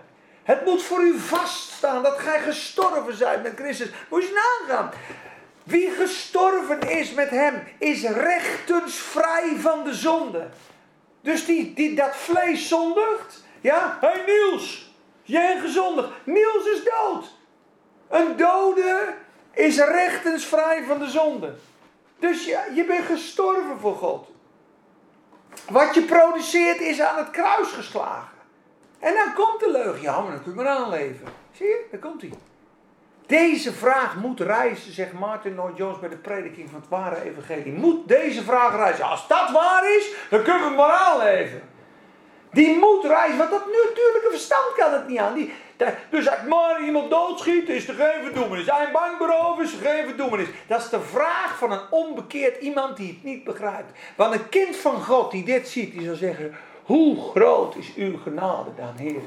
Het 0.44 0.66
moet 0.66 0.84
voor 0.84 1.02
u 1.02 1.20
vaststaan 1.20 2.04
dat 2.04 2.20
gij 2.20 2.40
gestorven 2.40 3.18
zijt 3.18 3.44
met 3.44 3.54
Christus. 3.56 3.90
Moet 4.10 4.24
je 4.24 4.66
nagaan. 4.68 4.92
Wie 5.68 5.90
gestorven 5.90 6.80
is 6.90 7.14
met 7.14 7.30
hem, 7.30 7.64
is 7.78 8.04
rechtens 8.04 8.96
vrij 8.96 9.56
van 9.58 9.84
de 9.84 9.94
zonde. 9.94 10.50
Dus 11.22 11.46
die, 11.46 11.74
die 11.74 11.96
dat 11.96 12.16
vlees 12.16 12.68
zondigt. 12.68 13.44
Ja, 13.62 13.98
hey 14.02 14.24
Niels, 14.26 14.96
jij 15.24 15.60
gezondigd. 15.60 16.10
Niels 16.24 16.66
is 16.66 16.84
dood. 16.84 17.36
Een 18.10 18.38
dode 18.38 19.14
is 19.54 19.78
rechtens 19.78 20.46
vrij 20.46 20.84
van 20.84 21.00
de 21.00 21.10
zonde. 21.10 21.54
Dus 22.20 22.46
ja, 22.46 22.64
je 22.76 22.86
bent 22.86 23.06
gestorven 23.06 23.80
voor 23.80 23.96
God. 23.96 24.28
Wat 25.70 25.96
je 25.96 26.02
produceert 26.02 26.80
is 26.80 27.02
aan 27.02 27.18
het 27.18 27.30
kruis 27.30 27.72
geslagen. 27.72 28.38
En 29.00 29.14
dan 29.14 29.34
komt 29.34 29.60
de 29.60 29.72
leugen. 29.72 30.02
Ja, 30.02 30.22
maar 30.22 30.32
dan 30.32 30.44
kun 30.44 30.52
je 30.52 30.58
maar 30.58 30.68
aanleven. 30.68 31.28
Zie 31.52 31.68
je? 31.68 31.86
Daar 31.92 32.00
komt 32.00 32.22
hij. 32.22 32.32
Deze 33.28 33.74
vraag 33.74 34.16
moet 34.16 34.40
reizen, 34.40 34.94
zegt 34.94 35.14
Martin 35.14 35.56
Lloyd 35.56 35.78
Jones 35.78 36.00
bij 36.00 36.10
de 36.10 36.18
prediking 36.18 36.70
van 36.70 36.80
het 36.80 36.90
ware 36.90 37.24
evangelie. 37.24 37.74
Moet 37.74 38.08
deze 38.08 38.44
vraag 38.44 38.76
reizen. 38.76 39.06
Als 39.06 39.28
dat 39.28 39.52
waar 39.52 39.96
is, 39.98 40.10
dan 40.30 40.44
kunnen 40.44 40.62
we 40.62 40.68
het 40.68 40.78
maar 40.78 40.92
aanleven. 40.92 41.62
Die 42.52 42.78
moet 42.78 43.04
reizen, 43.04 43.38
want 43.38 43.50
dat 43.50 43.66
natuurlijke 43.66 44.28
verstand 44.30 44.74
kan 44.76 44.94
het 44.94 45.08
niet 45.08 45.18
aan. 45.18 45.34
Die, 45.34 45.54
dus 46.10 46.30
als 46.30 46.40
maar 46.50 46.84
iemand 46.84 47.10
doodschiet, 47.10 47.70
is 47.70 47.88
er 47.88 47.94
geen 47.94 48.24
verdoemenis. 48.24 48.68
Een 48.68 48.92
bankberoven 48.92 49.64
is 49.64 49.74
er 49.74 49.90
geen 49.90 50.06
verdoemenis. 50.06 50.48
Dat 50.68 50.82
is 50.82 50.90
de 50.90 51.02
vraag 51.02 51.58
van 51.58 51.72
een 51.72 51.82
onbekeerd 51.90 52.62
iemand 52.62 52.98
die 52.98 53.08
het 53.08 53.24
niet 53.24 53.44
begrijpt. 53.44 54.00
Want 54.16 54.34
een 54.34 54.50
kind 54.50 54.76
van 54.76 55.04
God 55.04 55.32
die 55.32 55.44
dit 55.44 55.68
ziet, 55.68 55.92
die 55.92 56.06
zal 56.06 56.16
zeggen... 56.16 56.56
Hoe 56.84 57.32
groot 57.32 57.76
is 57.76 57.94
uw 57.96 58.18
genade 58.18 58.70
dan, 58.76 58.96
Heer? 58.98 59.22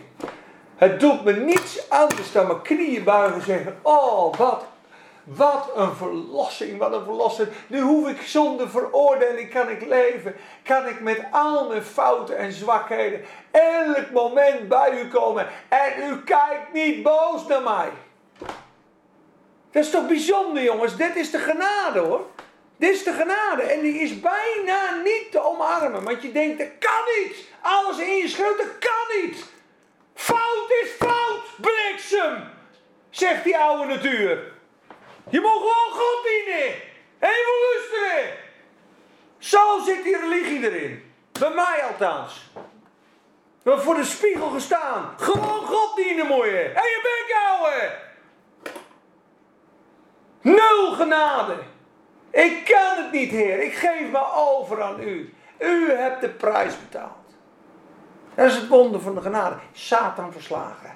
Het 0.81 1.01
doet 1.01 1.24
me 1.24 1.33
niets 1.33 1.89
anders 1.89 2.33
dan 2.33 2.47
mijn 2.47 2.62
knieën 2.62 3.05
buigen 3.05 3.35
en 3.35 3.43
zeggen: 3.43 3.78
Oh, 3.83 4.35
wat, 4.35 4.64
wat 5.24 5.70
een 5.74 5.97
verlossing, 5.97 6.78
wat 6.78 6.93
een 6.93 7.05
verlossing. 7.05 7.49
Nu 7.66 7.81
hoef 7.81 8.09
ik 8.09 8.20
zonder 8.20 8.70
veroordeling, 8.70 9.51
kan 9.51 9.68
ik 9.68 9.87
leven. 9.87 10.35
Kan 10.62 10.87
ik 10.87 11.01
met 11.01 11.24
al 11.31 11.68
mijn 11.68 11.83
fouten 11.83 12.37
en 12.37 12.53
zwakheden 12.53 13.20
elk 13.51 14.11
moment 14.12 14.68
bij 14.68 15.03
u 15.03 15.09
komen. 15.09 15.47
En 15.68 15.93
u 16.11 16.22
kijkt 16.24 16.72
niet 16.72 17.03
boos 17.03 17.47
naar 17.47 17.62
mij. 17.62 17.91
Dat 19.70 19.85
is 19.85 19.91
toch 19.91 20.07
bijzonder, 20.07 20.62
jongens? 20.62 20.97
Dit 20.97 21.16
is 21.16 21.31
de 21.31 21.39
genade 21.39 21.99
hoor. 21.99 22.26
Dit 22.76 22.91
is 22.91 23.05
de 23.05 23.12
genade. 23.12 23.62
En 23.62 23.81
die 23.81 24.01
is 24.01 24.20
bijna 24.20 24.95
niet 25.05 25.31
te 25.31 25.45
omarmen. 25.45 26.05
Want 26.05 26.22
je 26.22 26.33
denkt, 26.33 26.59
dat 26.59 26.68
kan 26.78 27.03
niet. 27.18 27.37
Alles 27.61 27.99
in 27.99 28.16
je 28.16 28.28
schuld, 28.28 28.57
dat 28.57 28.78
kan 28.78 29.22
niet. 29.22 29.59
Fout 30.15 30.71
is 30.83 30.91
fout, 30.91 31.45
bliksem, 31.61 32.49
zegt 33.11 33.45
die 33.45 33.59
oude 33.59 33.85
natuur. 33.95 34.53
Je 35.29 35.41
moet 35.41 35.51
gewoon 35.51 35.91
God 35.91 36.25
dienen. 36.25 36.75
Even 37.19 37.55
luisteren. 37.63 38.37
Zo 39.39 39.79
zit 39.85 40.05
die 40.05 40.19
religie 40.19 40.71
erin. 40.71 41.13
Bij 41.33 41.51
mij 41.51 41.85
althans. 41.89 42.51
We 43.63 43.71
hebben 43.71 43.85
voor 43.85 43.95
de 43.95 44.05
spiegel 44.05 44.49
gestaan. 44.49 45.15
Gewoon 45.17 45.67
God 45.67 45.97
dienen 45.97 46.27
moet 46.27 46.45
je. 46.45 46.63
En 46.63 46.83
je 46.83 47.01
bek 47.03 47.37
houden. 47.37 47.93
Nul 50.41 50.93
genade. 50.93 51.57
Ik 52.31 52.65
kan 52.65 53.05
het 53.05 53.13
niet, 53.13 53.31
Heer. 53.31 53.63
Ik 53.63 53.75
geef 53.75 54.11
me 54.11 54.33
over 54.33 54.83
aan 54.83 55.03
u. 55.03 55.35
U 55.59 55.91
hebt 55.91 56.21
de 56.21 56.29
prijs 56.29 56.75
betaald. 56.81 57.20
Dat 58.35 58.47
is 58.47 58.55
het 58.55 58.68
wonder 58.68 59.01
van 59.01 59.14
de 59.14 59.20
genade. 59.20 59.57
Satan 59.72 60.33
verslagen. 60.33 60.91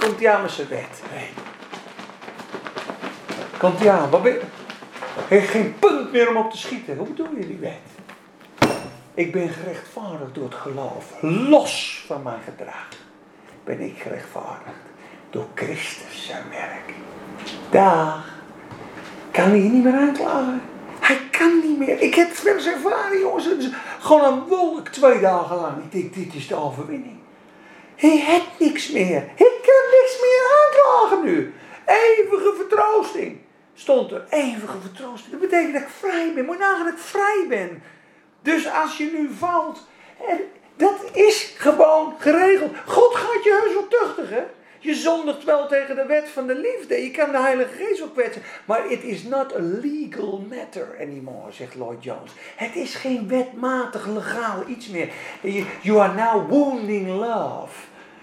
Komt 0.00 0.20
hij 0.20 0.30
aan 0.30 0.42
met 0.42 0.50
zijn 0.50 0.68
wet. 0.68 1.02
Nee. 1.14 1.28
Komt 3.58 3.78
hij 3.78 3.90
aan. 3.90 4.10
Wat 4.10 4.22
ben 4.22 4.38
Heeft 5.28 5.50
geen 5.50 5.74
punt 5.78 6.12
meer 6.12 6.28
om 6.28 6.36
op 6.36 6.50
te 6.50 6.56
schieten. 6.56 6.96
Hoe 6.96 7.06
bedoel 7.06 7.34
je 7.38 7.46
die 7.46 7.58
wet? 7.58 7.98
Ik 9.14 9.32
ben 9.32 9.48
gerechtvaardigd 9.48 10.34
door 10.34 10.44
het 10.44 10.54
geloof. 10.54 11.12
Los 11.20 12.04
van 12.06 12.22
mijn 12.22 12.40
gedrag 12.44 12.88
ben 13.64 13.80
ik 13.80 13.98
gerechtvaardigd. 13.98 14.78
Door 15.30 15.46
Christus 15.54 16.26
zijn 16.26 16.44
werk. 16.50 16.94
Daar 17.70 18.24
kan 19.30 19.48
hij 19.48 19.58
niet 19.58 19.84
meer 19.84 19.96
aanklagen. 19.96 20.62
Hij 21.00 21.20
kan 21.30 21.60
niet 21.60 21.78
meer. 21.78 22.00
Ik 22.00 22.14
heb 22.14 22.28
het 22.28 22.42
wel 22.42 22.54
eens 22.54 22.66
ervaren, 22.66 23.18
jongens. 23.18 23.46
Is 23.46 23.68
gewoon 24.00 24.24
een 24.24 24.46
wolk 24.46 24.88
twee 24.88 25.20
dagen 25.20 25.56
lang. 25.56 25.84
Ik 25.84 25.92
denk, 25.92 26.14
dit 26.14 26.34
is 26.34 26.46
de 26.48 26.54
overwinning. 26.54 27.18
Hij 27.96 28.16
heeft 28.16 28.58
niks 28.58 28.90
meer. 28.90 29.22
Ik 29.34 29.58
kan 29.62 29.84
niks 29.90 30.18
meer 30.20 30.42
aanklagen 30.60 31.24
nu. 31.24 31.54
Eeuwige 31.86 32.54
vertroosting. 32.56 33.38
Stond 33.74 34.12
er, 34.12 34.26
eeuwige 34.30 34.80
vertroosting. 34.80 35.30
Dat 35.30 35.40
betekent 35.40 35.72
dat 35.72 35.82
ik 35.82 35.88
vrij 35.88 36.32
ben. 36.34 36.44
Moet 36.44 36.58
nagaan 36.58 36.84
dat 36.84 36.92
ik 36.92 36.98
vrij 36.98 37.46
ben. 37.48 37.82
Dus 38.42 38.72
als 38.72 38.96
je 38.96 39.10
nu 39.18 39.30
valt, 39.38 39.86
dat 40.76 40.98
is 41.12 41.54
gewoon 41.56 42.14
geregeld. 42.18 42.72
God 42.86 43.14
gaat 43.14 43.44
je 43.44 43.60
heus 43.62 43.74
wel 43.74 43.88
tuchtigen. 43.88 44.50
Je 44.78 44.94
zondigt 44.94 45.44
wel 45.44 45.68
tegen 45.68 45.96
de 45.96 46.04
wet 46.06 46.28
van 46.28 46.46
de 46.46 46.54
liefde. 46.54 47.02
Je 47.02 47.10
kan 47.10 47.32
de 47.32 47.40
Heilige 47.40 47.74
Geest 47.74 48.02
ook 48.02 48.12
kwetsen. 48.12 48.42
Maar 48.64 48.90
it 48.90 49.02
is 49.02 49.22
not 49.22 49.56
a 49.56 49.60
legal 49.60 50.46
matter 50.50 50.96
anymore, 51.00 51.52
zegt 51.52 51.74
Lloyd 51.74 52.04
Jones. 52.04 52.30
Het 52.56 52.76
is 52.76 52.94
geen 52.94 53.28
wetmatig 53.28 54.06
legaal 54.06 54.62
iets 54.66 54.88
meer. 54.88 55.08
You 55.80 56.00
are 56.00 56.14
now 56.14 56.50
wounding 56.50 57.08
love. 57.08 57.74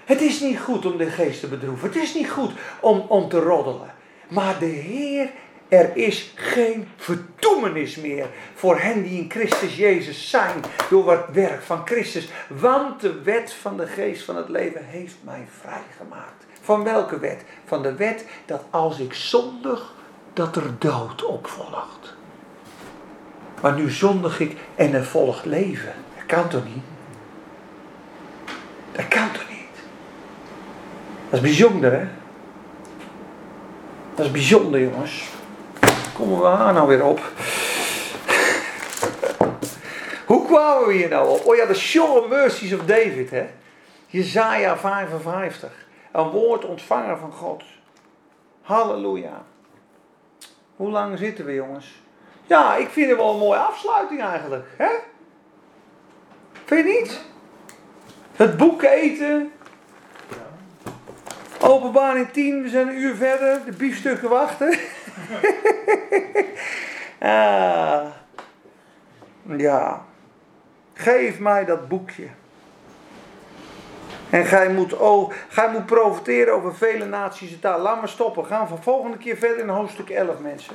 Het 0.06 0.22
is 0.22 0.40
niet 0.40 0.60
goed 0.60 0.86
om 0.86 0.98
de 0.98 1.10
geest 1.10 1.40
te 1.40 1.48
bedroeven. 1.48 1.88
Het 1.88 1.98
is 1.98 2.14
niet 2.14 2.30
goed 2.30 2.52
om, 2.80 3.06
om 3.08 3.30
te 3.30 3.40
roddelen. 3.40 3.94
Maar 4.28 4.60
de 4.60 4.66
Heer, 4.66 5.30
er 5.68 5.96
is 5.96 6.34
geen 6.36 6.88
verdoemenis 6.96 7.96
meer 7.96 8.28
voor 8.54 8.80
hen 8.80 9.04
die 9.04 9.20
in 9.22 9.32
Christus 9.32 9.76
Jezus 9.78 10.30
zijn 10.30 10.62
door 10.90 11.12
het 11.12 11.26
werk 11.32 11.62
van 11.62 11.82
Christus. 11.86 12.28
Want 12.48 13.02
de 13.02 13.22
wet 13.22 13.54
van 13.54 13.78
de 13.78 13.88
geest 13.88 14.24
van 14.24 14.36
het 14.36 14.50
leven 14.50 14.86
heeft 14.86 15.16
mij 15.22 15.48
vrijgemaakt. 15.62 16.45
Van 16.66 16.84
welke 16.84 17.20
wet? 17.20 17.44
Van 17.66 17.82
de 17.82 17.96
wet 17.96 18.26
dat 18.46 18.64
als 18.70 19.00
ik 19.00 19.14
zondig, 19.14 19.94
dat 20.34 20.56
er 20.56 20.80
dood 20.80 21.26
opvolgt. 21.26 22.14
Maar 23.62 23.74
nu 23.74 23.90
zondig 23.90 24.40
ik 24.40 24.58
en 24.76 24.94
er 24.94 25.06
volgt 25.06 25.46
leven. 25.46 25.94
Dat 26.16 26.26
kan 26.26 26.48
toch 26.48 26.64
niet? 26.66 26.84
Dat 28.92 29.08
kan 29.08 29.32
toch 29.32 29.50
niet? 29.50 29.84
Dat 31.30 31.34
is 31.34 31.40
bijzonder, 31.40 31.92
hè? 31.92 32.08
Dat 34.16 34.26
is 34.26 34.32
bijzonder, 34.32 34.82
jongens. 34.82 35.24
Komen 36.14 36.40
we 36.40 36.48
aan 36.48 36.74
nou 36.74 36.88
weer 36.88 37.04
op? 37.04 37.20
Hoe 40.26 40.46
kwamen 40.46 40.88
we 40.88 40.94
hier 40.94 41.10
nou 41.10 41.30
op? 41.30 41.46
Oh 41.46 41.56
ja, 41.56 41.66
de 41.66 41.74
sure 41.74 42.28
mercies 42.28 42.74
of 42.74 42.86
David, 42.86 43.30
hè? 43.30 43.46
Jezaja 44.08 44.78
55. 44.78 45.85
Een 46.16 46.30
woord 46.30 46.66
ontvangen 46.66 47.18
van 47.18 47.32
God. 47.32 47.64
Halleluja. 48.62 49.44
Hoe 50.76 50.90
lang 50.90 51.18
zitten 51.18 51.46
we, 51.46 51.54
jongens? 51.54 52.02
Ja, 52.46 52.76
ik 52.76 52.90
vind 52.90 53.10
het 53.10 53.18
wel 53.18 53.32
een 53.32 53.40
mooie 53.40 53.60
afsluiting 53.60 54.22
eigenlijk. 54.22 54.66
Hè? 54.78 54.90
Vind 56.66 56.86
je 56.86 56.94
niet? 57.00 57.22
Het 58.36 58.58
boek 58.58 58.82
eten. 58.82 59.52
Openbaring 61.62 62.30
10, 62.32 62.62
we 62.62 62.70
zijn 62.70 62.88
een 62.88 62.98
uur 62.98 63.16
verder. 63.16 63.66
De 63.66 63.72
biefstukken 63.72 64.30
wachten. 64.30 64.70
ah. 67.20 68.06
Ja. 69.58 70.06
Geef 70.94 71.40
mij 71.40 71.66
dat 71.66 71.88
boekje. 71.88 72.28
En 74.36 74.46
gij 74.46 74.70
moet, 74.70 74.94
oh, 74.94 75.32
gij 75.48 75.70
moet 75.70 75.86
profiteren 75.86 76.54
over 76.54 76.76
vele 76.76 77.06
naties 77.06 77.52
en 77.52 77.60
taal. 77.60 77.80
Laat 77.80 78.00
maar 78.00 78.10
stoppen. 78.10 78.46
Gaan 78.46 78.68
van 78.68 78.84
volgende 78.84 79.18
keer 79.18 79.38
verder 79.38 79.60
in 79.60 79.70
hoofdstuk 79.70 80.10
11, 80.10 80.40
mensen. 80.40 80.74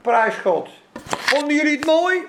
Prijs 0.00 0.34
God. 0.34 0.68
Vonden 1.08 1.54
jullie 1.54 1.76
het 1.76 1.86
mooi? 1.86 2.24